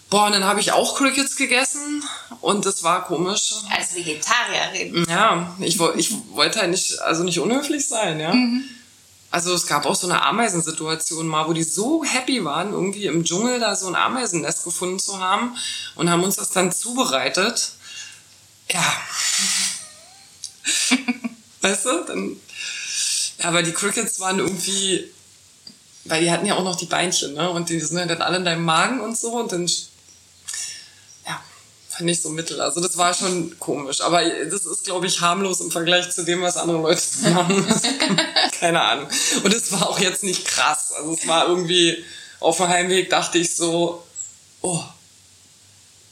Boah, 0.10 0.28
und 0.28 0.32
dann 0.32 0.46
habe 0.46 0.60
ich 0.60 0.72
auch 0.72 0.98
Crickets 0.98 1.36
gegessen 1.36 2.04
und 2.42 2.66
das 2.66 2.84
war 2.84 3.04
komisch. 3.04 3.56
Als 3.70 3.94
Vegetarierin. 3.94 5.06
Ja, 5.10 5.56
ich, 5.60 5.80
ich 5.98 6.12
wollte 6.32 6.60
halt 6.60 6.72
nicht, 6.72 7.00
also 7.02 7.24
nicht 7.24 7.40
unhöflich 7.40 7.88
sein, 7.88 8.20
ja. 8.20 8.34
Mhm. 8.34 8.64
Also 9.30 9.54
es 9.54 9.68
gab 9.68 9.86
auch 9.86 9.96
so 9.96 10.08
eine 10.08 10.24
Ameisensituation 10.24 11.28
mal, 11.28 11.48
wo 11.48 11.54
die 11.54 11.64
so 11.64 12.04
happy 12.04 12.44
waren, 12.46 12.72
irgendwie 12.72 13.06
im 13.06 13.26
Dschungel 13.26 13.60
da 13.60 13.76
so 13.76 13.88
ein 13.88 13.96
Ameisennest 13.96 14.64
gefunden 14.64 15.00
zu 15.00 15.20
haben 15.20 15.58
und 15.96 16.10
haben 16.10 16.24
uns 16.24 16.38
das 16.38 16.50
dann 16.52 16.72
zubereitet. 16.72 17.74
Ja. 18.72 19.02
weißt 21.62 21.86
du? 21.86 22.04
Dann, 22.06 22.36
ja, 23.40 23.46
aber 23.46 23.64
die 23.64 23.72
Crickets 23.72 24.20
waren 24.20 24.40
irgendwie, 24.40 25.12
weil 26.06 26.22
die 26.22 26.32
hatten 26.32 26.46
ja 26.46 26.56
auch 26.56 26.64
noch 26.64 26.76
die 26.76 26.86
Beinchen, 26.86 27.34
ne? 27.34 27.50
Und 27.50 27.70
die 27.70 27.80
sind 27.80 27.98
ja 27.98 28.06
dann 28.06 28.22
alle 28.22 28.38
in 28.38 28.46
deinem 28.46 28.66
Magen 28.66 29.00
und 29.02 29.18
so 29.18 29.34
und 29.34 29.52
dann, 29.52 29.68
fand 31.98 32.10
ich 32.10 32.22
so 32.22 32.30
mittel. 32.30 32.62
Also 32.62 32.80
das 32.80 32.96
war 32.98 33.14
schon 33.14 33.58
komisch. 33.60 34.02
Aber 34.02 34.24
das 34.24 34.66
ist, 34.66 34.84
glaube 34.86 35.08
ich, 35.08 35.20
harmlos 35.20 35.62
im 35.62 35.72
Vergleich 35.72 36.12
zu 36.12 36.24
dem, 36.24 36.42
was 36.42 36.58
andere 36.58 36.78
Leute 36.78 37.02
machen. 37.34 37.66
Keine 38.60 38.82
Ahnung. 38.82 39.08
Und 39.44 39.54
es 39.54 39.72
war 39.72 39.90
auch 39.90 40.00
jetzt 40.00 40.24
nicht 40.24 40.46
krass. 40.46 40.92
Also 40.92 41.14
es 41.14 41.28
war 41.28 41.48
irgendwie, 41.48 42.04
auf 42.40 42.58
dem 42.58 42.68
Heimweg 42.68 43.10
dachte 43.10 43.40
ich 43.40 43.56
so, 43.56 44.04
oh, 44.62 44.84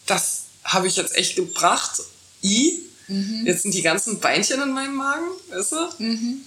das 0.07 0.43
habe 0.63 0.87
ich 0.87 0.95
jetzt 0.95 1.15
echt 1.15 1.35
gebracht 1.35 2.01
I. 2.45 2.81
Mhm. 3.07 3.45
Jetzt 3.45 3.63
sind 3.63 3.73
die 3.73 3.81
ganzen 3.81 4.19
Beinchen 4.19 4.61
in 4.61 4.71
meinem 4.71 4.95
Magen, 4.95 5.27
weißt 5.49 5.71
du? 5.73 6.03
Mhm. 6.03 6.41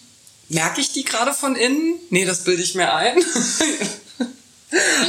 Merke 0.48 0.80
ich 0.80 0.92
die 0.92 1.04
gerade 1.04 1.34
von 1.34 1.56
innen? 1.56 1.94
Nee, 2.10 2.24
das 2.24 2.44
bilde 2.44 2.62
ich 2.62 2.74
mir 2.74 2.92
ein. 2.94 3.18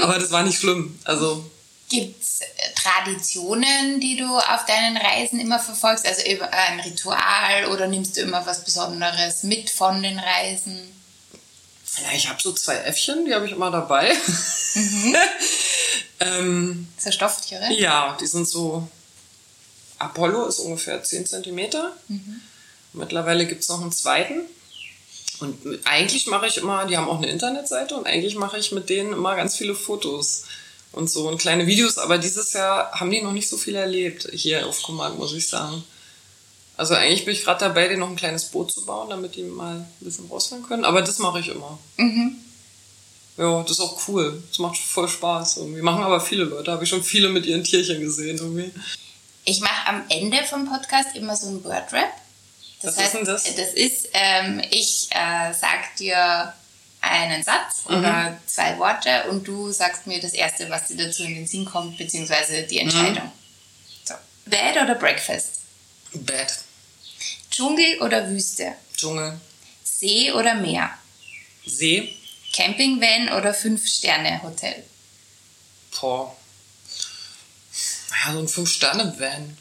Aber 0.02 0.20
das 0.20 0.32
war 0.32 0.44
nicht 0.44 0.60
schlimm. 0.60 1.00
Also. 1.06 1.50
Gibt 1.90 2.22
es 2.22 2.42
Traditionen, 2.76 4.00
die 4.00 4.16
du 4.18 4.28
auf 4.28 4.66
deinen 4.68 4.96
Reisen 4.96 5.40
immer 5.40 5.60
verfolgst? 5.60 6.06
Also 6.06 6.22
ein 6.52 6.80
Ritual 6.82 7.66
oder 7.72 7.88
nimmst 7.88 8.18
du 8.18 8.22
immer 8.22 8.46
was 8.46 8.64
Besonderes 8.64 9.44
mit 9.44 9.70
von 9.72 10.04
den 10.04 10.20
Reisen? 10.20 10.78
Ja, 12.04 12.16
ich 12.16 12.30
habe 12.30 12.40
so 12.40 12.54
zwei 12.54 12.76
Äffchen, 12.76 13.26
die 13.26 13.34
habe 13.34 13.48
ich 13.48 13.54
immer 13.54 13.72
dabei. 13.72 14.14
Mhm. 14.76 15.16
ähm, 16.20 16.88
Stofftiere? 17.10 17.74
Ja, 17.74 18.16
die 18.22 18.28
sind 18.28 18.48
so 18.48 18.88
Apollo 20.00 20.48
ist 20.48 20.60
ungefähr 20.60 21.04
10 21.04 21.26
cm. 21.26 21.60
Mhm. 22.08 22.42
Mittlerweile 22.94 23.46
gibt 23.46 23.62
es 23.62 23.70
noch 23.70 23.82
einen 23.82 23.92
zweiten. 23.92 24.42
Und 25.40 25.58
eigentlich 25.86 26.28
mache 26.28 26.48
ich 26.48 26.58
immer, 26.58 26.86
die 26.86 26.98
haben 26.98 27.08
auch 27.08 27.18
eine 27.18 27.30
Internetseite 27.30 27.96
und 27.96 28.08
eigentlich 28.08 28.36
mache 28.36 28.58
ich 28.58 28.72
mit 28.72 28.90
denen 28.90 29.14
immer 29.14 29.36
ganz 29.36 29.56
viele 29.56 29.74
Fotos 29.76 30.44
und 30.92 31.10
so 31.10 31.28
und 31.30 31.38
kleine 31.38 31.66
Videos. 31.66 31.98
Aber 31.98 32.18
dieses 32.18 32.52
Jahr 32.54 32.92
haben 32.92 33.12
die 33.12 33.22
noch 33.22 33.32
nicht 33.32 33.48
so 33.48 33.58
viel 33.58 33.76
erlebt 33.76 34.28
hier 34.34 34.68
auf 34.68 34.84
Command, 34.84 35.18
muss 35.18 35.34
ich 35.34 35.48
sagen. 35.48 35.84
Also 36.76 36.94
eigentlich 36.94 37.26
bin 37.26 37.34
ich 37.34 37.44
gerade 37.44 37.60
dabei, 37.60 37.88
denen 37.88 38.00
noch 38.00 38.10
ein 38.10 38.16
kleines 38.16 38.46
Boot 38.46 38.72
zu 38.72 38.86
bauen, 38.86 39.10
damit 39.10 39.36
die 39.36 39.44
mal 39.44 39.76
ein 39.76 39.88
bisschen 40.00 40.28
rausfahren 40.28 40.66
können. 40.66 40.86
Aber 40.86 41.02
das 41.02 41.20
mache 41.20 41.40
ich 41.40 41.50
immer. 41.50 41.78
Mhm. 41.98 42.38
Ja, 43.38 43.62
das 43.64 43.72
ist 43.72 43.80
auch 43.80 44.08
cool. 44.08 44.42
Das 44.50 44.60
macht 44.60 44.78
voll 44.78 45.08
Spaß 45.08 45.58
irgendwie. 45.58 45.82
Machen 45.82 46.04
aber 46.04 46.20
viele 46.20 46.44
Leute. 46.44 46.72
Habe 46.72 46.84
ich 46.84 46.90
schon 46.90 47.04
viele 47.04 47.30
mit 47.30 47.46
ihren 47.46 47.64
Tierchen 47.64 48.02
gesehen 48.02 48.38
irgendwie. 48.38 48.72
Ich 49.50 49.62
mache 49.62 49.88
am 49.88 50.06
Ende 50.10 50.44
vom 50.44 50.70
Podcast 50.70 51.16
immer 51.16 51.36
so 51.36 51.48
ein 51.48 51.64
Wordrap. 51.64 52.14
Das 52.84 52.96
Was 52.96 52.98
heißt, 52.98 53.06
ist 53.08 53.14
denn 53.16 53.26
das? 53.26 53.44
Das 53.56 53.74
ist, 53.74 54.10
ähm, 54.14 54.62
ich 54.70 55.08
äh, 55.10 55.52
sag 55.54 55.96
dir 55.96 56.54
einen 57.02 57.42
Satz 57.42 57.86
mhm. 57.88 57.98
oder 57.98 58.38
zwei 58.46 58.78
Worte 58.78 59.28
und 59.32 59.48
du 59.48 59.72
sagst 59.72 60.06
mir 60.06 60.22
das 60.22 60.34
erste, 60.34 60.70
was 60.70 60.86
dir 60.86 60.98
dazu 60.98 61.24
in 61.24 61.34
den 61.34 61.48
Sinn 61.48 61.66
kommt, 61.66 61.98
beziehungsweise 61.98 62.62
die 62.62 62.78
Entscheidung. 62.78 63.26
Mhm. 63.26 63.32
So. 64.04 64.14
Bed 64.46 64.84
oder 64.84 64.94
Breakfast? 64.94 65.62
Bed. 66.14 66.60
Dschungel 67.50 68.04
oder 68.04 68.30
Wüste? 68.30 68.76
Dschungel. 68.96 69.42
See 69.84 70.32
oder 70.32 70.54
Meer? 70.54 70.92
See. 71.66 72.16
Campingvan 72.54 73.34
oder 73.36 73.56
Fünf-Sterne-Hotel? 73.56 74.84
Boah. 76.00 76.36
Ja, 78.26 78.34
so 78.34 78.40
ein 78.40 78.48
Fünf-Sterne-Van. 78.48 79.58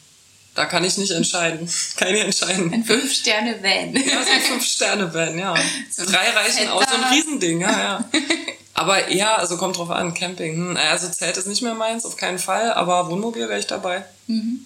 Da 0.55 0.67
kann 0.67 0.83
ich 0.83 0.97
nicht 0.99 1.13
entscheiden. 1.13 1.71
Kann 1.97 2.13
ich 2.13 2.21
entscheiden. 2.21 2.73
Ein 2.73 2.85
Fünf-Sterne-Van. 2.85 3.95
Ja, 3.95 4.25
so 4.25 4.31
ein 4.31 4.41
Fünf-Sterne-Van, 4.41 5.39
ja. 5.39 5.55
So 5.91 6.05
Drei 6.05 6.31
reichen 6.31 6.69
aus, 6.69 6.85
so 6.89 6.97
ein 6.97 7.05
Riesending, 7.13 7.61
ja, 7.61 7.71
ja. 7.71 8.05
Aber 8.75 9.07
eher, 9.09 9.39
also 9.39 9.57
kommt 9.57 9.77
drauf 9.77 9.91
an, 9.91 10.15
Camping. 10.15 10.55
Hm, 10.55 10.77
also 10.77 11.09
Zelt 11.09 11.37
ist 11.37 11.47
nicht 11.47 11.63
mehr 11.63 11.75
meins, 11.75 12.05
auf 12.05 12.17
keinen 12.17 12.39
Fall, 12.39 12.73
aber 12.73 13.11
Wohnmobil 13.11 13.49
wäre 13.49 13.59
ich 13.59 13.67
dabei. 13.67 14.05
Mhm. 14.29 14.65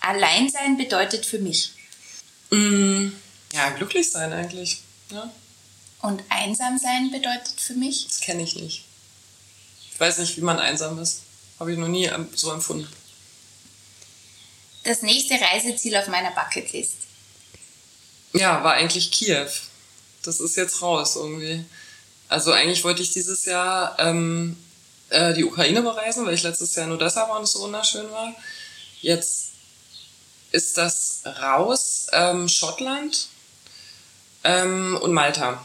Alleinsein 0.00 0.78
bedeutet 0.78 1.26
für 1.26 1.38
mich? 1.38 1.72
Mm, 2.50 3.08
ja, 3.52 3.68
glücklich 3.76 4.10
sein 4.10 4.32
eigentlich. 4.32 4.80
Ja. 5.10 5.30
Und 6.00 6.22
einsam 6.30 6.78
sein 6.78 7.10
bedeutet 7.10 7.60
für 7.60 7.74
mich? 7.74 8.06
Das 8.06 8.20
kenne 8.20 8.42
ich 8.42 8.56
nicht. 8.56 8.86
Ich 9.92 10.00
weiß 10.00 10.16
nicht, 10.18 10.38
wie 10.38 10.42
man 10.42 10.58
einsam 10.58 10.98
ist. 10.98 11.22
Habe 11.60 11.72
ich 11.72 11.78
noch 11.78 11.88
nie 11.88 12.10
so 12.34 12.50
empfunden. 12.50 12.88
Das 14.82 15.02
nächste 15.02 15.34
Reiseziel 15.34 15.94
auf 15.96 16.08
meiner 16.08 16.30
Bucketlist. 16.30 16.96
Ja, 18.32 18.64
war 18.64 18.74
eigentlich 18.74 19.10
Kiew. 19.10 19.50
Das 20.22 20.40
ist 20.40 20.56
jetzt 20.56 20.80
raus 20.80 21.16
irgendwie. 21.16 21.64
Also 22.28 22.52
eigentlich 22.52 22.82
wollte 22.82 23.02
ich 23.02 23.12
dieses 23.12 23.44
Jahr 23.44 23.96
ähm, 23.98 24.56
äh, 25.10 25.34
die 25.34 25.44
Ukraine 25.44 25.82
bereisen, 25.82 26.24
weil 26.24 26.34
ich 26.34 26.42
letztes 26.42 26.74
Jahr 26.74 26.86
nur 26.86 26.98
deshalb 26.98 27.28
war 27.28 27.36
und 27.36 27.44
es 27.44 27.52
so 27.52 27.60
wunderschön 27.60 28.10
war. 28.10 28.34
Jetzt 29.02 29.50
ist 30.52 30.78
das 30.78 31.22
raus. 31.24 32.06
Ähm, 32.12 32.48
Schottland 32.48 33.28
ähm, 34.44 34.98
und 35.02 35.12
Malta. 35.12 35.62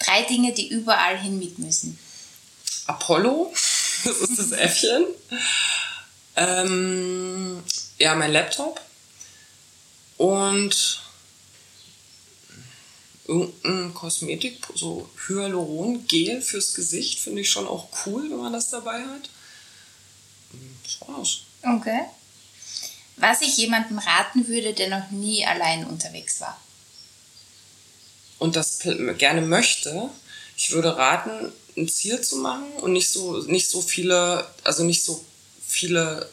Drei 0.00 0.22
Dinge, 0.24 0.52
die 0.52 0.68
überall 0.68 1.18
hin 1.18 1.38
mit 1.38 1.58
müssen. 1.58 1.98
Apollo, 2.92 3.52
das 4.04 4.16
ist 4.16 4.38
das 4.38 4.52
Äffchen. 4.52 5.04
Ähm, 6.36 7.62
ja, 7.98 8.14
mein 8.14 8.32
Laptop. 8.32 8.80
Und 10.16 11.02
irgendein 13.26 13.94
Kosmetik, 13.94 14.66
so 14.74 15.08
Hyaluron-Gel 15.26 16.42
fürs 16.42 16.74
Gesicht, 16.74 17.18
finde 17.20 17.42
ich 17.42 17.50
schon 17.50 17.66
auch 17.66 17.88
cool, 18.04 18.30
wenn 18.30 18.38
man 18.38 18.52
das 18.52 18.70
dabei 18.70 19.00
hat. 19.00 19.30
Das 20.84 21.08
war's. 21.08 21.38
Okay. 21.62 22.02
Was 23.16 23.40
ich 23.40 23.56
jemandem 23.56 23.98
raten 23.98 24.48
würde, 24.48 24.74
der 24.74 24.88
noch 24.88 25.10
nie 25.10 25.46
allein 25.46 25.86
unterwegs 25.86 26.40
war. 26.40 26.60
Und 28.38 28.56
das 28.56 28.80
gerne 29.18 29.40
möchte, 29.40 30.10
ich 30.56 30.72
würde 30.72 30.96
raten, 30.96 31.52
ein 31.76 31.88
Ziel 31.88 32.20
zu 32.20 32.36
machen 32.36 32.66
und 32.80 32.92
nicht 32.92 33.10
so, 33.10 33.38
nicht 33.42 33.68
so 33.68 33.80
viele, 33.80 34.46
also 34.64 34.84
nicht 34.84 35.04
so 35.04 35.24
viele 35.66 36.28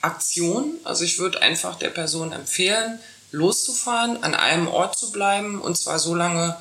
Aktionen. 0.00 0.78
Also 0.84 1.04
ich 1.04 1.18
würde 1.18 1.42
einfach 1.42 1.76
der 1.76 1.90
Person 1.90 2.32
empfehlen, 2.32 2.98
loszufahren, 3.30 4.22
an 4.22 4.34
einem 4.34 4.68
Ort 4.68 4.98
zu 4.98 5.12
bleiben 5.12 5.60
und 5.60 5.76
zwar 5.76 5.98
so 5.98 6.14
lange, 6.14 6.56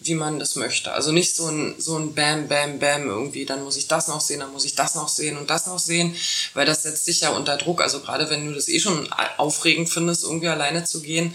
wie 0.00 0.14
man 0.14 0.38
das 0.38 0.54
möchte. 0.54 0.92
Also 0.92 1.10
nicht 1.10 1.34
so 1.34 1.48
ein, 1.48 1.74
so 1.78 1.96
ein 1.96 2.14
Bam, 2.14 2.46
Bam, 2.46 2.78
Bam 2.78 3.08
irgendwie, 3.08 3.44
dann 3.44 3.64
muss 3.64 3.76
ich 3.76 3.88
das 3.88 4.06
noch 4.06 4.20
sehen, 4.20 4.40
dann 4.40 4.52
muss 4.52 4.64
ich 4.64 4.76
das 4.76 4.94
noch 4.94 5.08
sehen 5.08 5.36
und 5.36 5.50
das 5.50 5.66
noch 5.66 5.80
sehen, 5.80 6.14
weil 6.54 6.66
das 6.66 6.84
setzt 6.84 7.08
dich 7.08 7.22
ja 7.22 7.30
unter 7.30 7.56
Druck. 7.56 7.82
Also 7.82 8.00
gerade 8.00 8.30
wenn 8.30 8.46
du 8.46 8.54
das 8.54 8.68
eh 8.68 8.78
schon 8.78 9.12
aufregend 9.38 9.90
findest, 9.90 10.22
irgendwie 10.22 10.48
alleine 10.48 10.84
zu 10.84 11.00
gehen, 11.02 11.34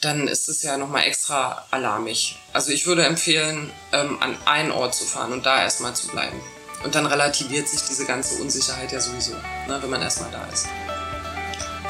dann 0.00 0.28
ist 0.28 0.48
es 0.48 0.62
ja 0.62 0.76
nochmal 0.76 1.04
extra 1.04 1.66
alarmig. 1.70 2.38
Also 2.52 2.72
ich 2.72 2.86
würde 2.86 3.04
empfehlen, 3.04 3.70
ähm, 3.92 4.18
an 4.20 4.36
einen 4.46 4.70
Ort 4.70 4.94
zu 4.94 5.04
fahren 5.04 5.32
und 5.32 5.44
da 5.44 5.62
erstmal 5.62 5.94
zu 5.94 6.08
bleiben. 6.08 6.40
Und 6.82 6.94
dann 6.94 7.04
relativiert 7.04 7.68
sich 7.68 7.82
diese 7.82 8.06
ganze 8.06 8.40
Unsicherheit 8.40 8.90
ja 8.90 9.00
sowieso, 9.00 9.34
ne, 9.68 9.78
wenn 9.80 9.90
man 9.90 10.00
erstmal 10.00 10.30
da 10.30 10.46
ist. 10.46 10.66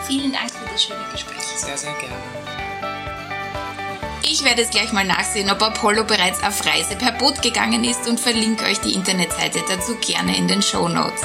Vielen 0.06 0.32
Dank 0.32 0.50
für 0.50 0.68
das 0.68 0.82
schöne 0.82 1.04
Gespräch. 1.12 1.42
Sehr, 1.56 1.78
sehr 1.78 1.92
gerne. 1.94 2.49
Ich 4.32 4.44
werde 4.44 4.62
jetzt 4.62 4.70
gleich 4.70 4.92
mal 4.92 5.04
nachsehen, 5.04 5.50
ob 5.50 5.60
Apollo 5.60 6.04
bereits 6.04 6.40
auf 6.44 6.64
Reise 6.64 6.94
per 6.94 7.10
Boot 7.10 7.42
gegangen 7.42 7.82
ist 7.82 8.08
und 8.08 8.20
verlinke 8.20 8.64
euch 8.66 8.78
die 8.78 8.94
Internetseite 8.94 9.58
dazu 9.68 9.96
gerne 9.96 10.36
in 10.36 10.46
den 10.46 10.62
Show 10.62 10.88
Notes. 10.88 11.22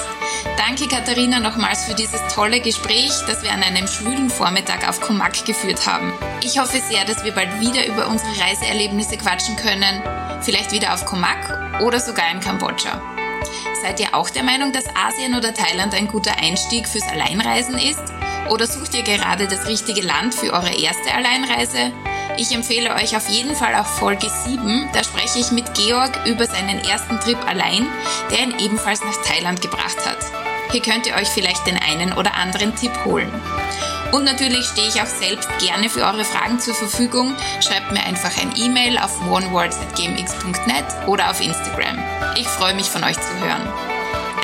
Danke 0.57 0.87
Katharina 0.87 1.39
nochmals 1.39 1.85
für 1.85 1.93
dieses 1.93 2.19
tolle 2.33 2.59
Gespräch, 2.61 3.11
das 3.27 3.43
wir 3.43 3.51
an 3.51 3.61
einem 3.61 3.85
schwülen 3.85 4.31
Vormittag 4.31 4.89
auf 4.89 4.99
Komak 5.01 5.45
geführt 5.45 5.85
haben. 5.85 6.13
Ich 6.43 6.57
hoffe 6.57 6.79
sehr, 6.79 7.05
dass 7.05 7.23
wir 7.23 7.31
bald 7.31 7.59
wieder 7.59 7.85
über 7.85 8.07
unsere 8.07 8.31
Reiseerlebnisse 8.41 9.17
quatschen 9.17 9.55
können, 9.55 10.01
vielleicht 10.41 10.71
wieder 10.71 10.91
auf 10.91 11.05
Komak 11.05 11.83
oder 11.83 11.99
sogar 11.99 12.31
in 12.31 12.39
Kambodscha. 12.39 12.99
Seid 13.83 13.99
ihr 13.99 14.15
auch 14.15 14.31
der 14.31 14.41
Meinung, 14.41 14.71
dass 14.71 14.85
Asien 14.95 15.35
oder 15.35 15.53
Thailand 15.53 15.93
ein 15.93 16.07
guter 16.07 16.35
Einstieg 16.39 16.87
fürs 16.87 17.07
Alleinreisen 17.07 17.77
ist? 17.77 18.01
Oder 18.49 18.65
sucht 18.65 18.95
ihr 18.95 19.03
gerade 19.03 19.47
das 19.47 19.67
richtige 19.67 20.01
Land 20.01 20.33
für 20.33 20.51
eure 20.53 20.73
erste 20.73 21.13
Alleinreise? 21.13 21.93
Ich 22.37 22.53
empfehle 22.53 22.93
euch 22.95 23.15
auf 23.15 23.29
jeden 23.29 23.55
Fall 23.55 23.75
auch 23.75 23.85
Folge 23.85 24.29
7. 24.29 24.89
Da 24.93 25.03
spreche 25.03 25.39
ich 25.39 25.51
mit 25.51 25.73
Georg 25.73 26.11
über 26.25 26.45
seinen 26.45 26.79
ersten 26.79 27.17
Trip 27.21 27.37
allein, 27.47 27.87
der 28.29 28.39
ihn 28.39 28.59
ebenfalls 28.59 29.01
nach 29.01 29.23
Thailand 29.23 29.61
gebracht 29.61 30.05
hat. 30.05 30.17
Hier 30.71 30.81
könnt 30.81 31.07
ihr 31.07 31.15
euch 31.15 31.29
vielleicht 31.29 31.65
den 31.65 31.77
einen 31.77 32.11
oder 32.13 32.35
anderen 32.35 32.75
Tipp 32.75 32.91
holen. 33.05 33.31
Und 34.11 34.25
natürlich 34.25 34.65
stehe 34.65 34.87
ich 34.87 35.01
auch 35.01 35.07
selbst 35.07 35.49
gerne 35.59 35.89
für 35.89 36.01
eure 36.01 36.25
Fragen 36.25 36.59
zur 36.59 36.75
Verfügung. 36.75 37.33
Schreibt 37.61 37.91
mir 37.91 38.03
einfach 38.03 38.31
ein 38.41 38.53
E-Mail 38.55 38.97
auf 38.97 39.11
onewords.gmx.net 39.29 41.07
oder 41.07 41.31
auf 41.31 41.41
Instagram. 41.41 42.03
Ich 42.37 42.47
freue 42.47 42.75
mich 42.75 42.89
von 42.89 43.03
euch 43.03 43.15
zu 43.15 43.39
hören. 43.39 43.94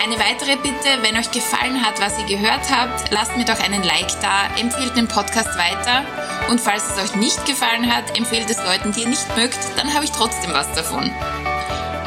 Eine 0.03 0.17
weitere 0.17 0.55
Bitte, 0.55 1.03
wenn 1.03 1.15
euch 1.15 1.29
gefallen 1.29 1.85
hat, 1.85 2.01
was 2.01 2.17
ihr 2.17 2.25
gehört 2.25 2.71
habt, 2.71 3.11
lasst 3.11 3.37
mir 3.37 3.45
doch 3.45 3.59
einen 3.59 3.83
Like 3.83 4.19
da, 4.19 4.47
empfehlt 4.59 4.97
den 4.97 5.07
Podcast 5.07 5.55
weiter 5.59 6.03
und 6.49 6.59
falls 6.59 6.89
es 6.89 6.97
euch 6.97 7.15
nicht 7.17 7.45
gefallen 7.45 7.93
hat, 7.93 8.17
empfehlt 8.17 8.49
es 8.49 8.57
Leuten, 8.63 8.91
die 8.93 9.01
ihr 9.01 9.09
nicht 9.09 9.37
mögt, 9.37 9.59
dann 9.77 9.93
habe 9.93 10.03
ich 10.03 10.11
trotzdem 10.11 10.53
was 10.53 10.71
davon. 10.73 11.11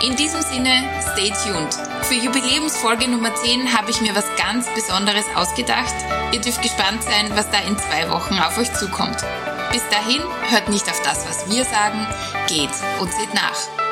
In 0.05 0.17
diesem 0.17 0.43
Sinne, 0.43 0.73
stay 1.13 1.33
tuned. 1.45 1.73
Für 2.03 2.15
Jubiläumsfolge 2.15 3.09
Nummer 3.09 3.33
10 3.33 3.73
habe 3.73 3.93
ich 3.93 4.01
mir 4.01 4.17
was 4.17 4.27
ganz 4.37 4.67
Besonderes 4.75 5.25
ausgedacht. 5.37 5.95
Ihr 6.33 6.41
dürft 6.41 6.63
gespannt 6.63 7.05
sein, 7.05 7.31
was 7.37 7.49
da 7.51 7.59
in 7.59 7.79
zwei 7.79 8.11
Wochen 8.11 8.41
auf 8.41 8.59
euch 8.59 8.73
zukommt. 8.75 9.25
Bis 9.71 9.89
dahin, 9.91 10.21
hört 10.51 10.69
nicht 10.69 10.89
auf 10.91 11.01
das, 11.03 11.29
was 11.29 11.49
wir 11.49 11.65
sagen, 11.65 12.09
geht 12.49 12.75
und 13.01 13.13
seht 13.13 13.33
nach. 13.35 13.84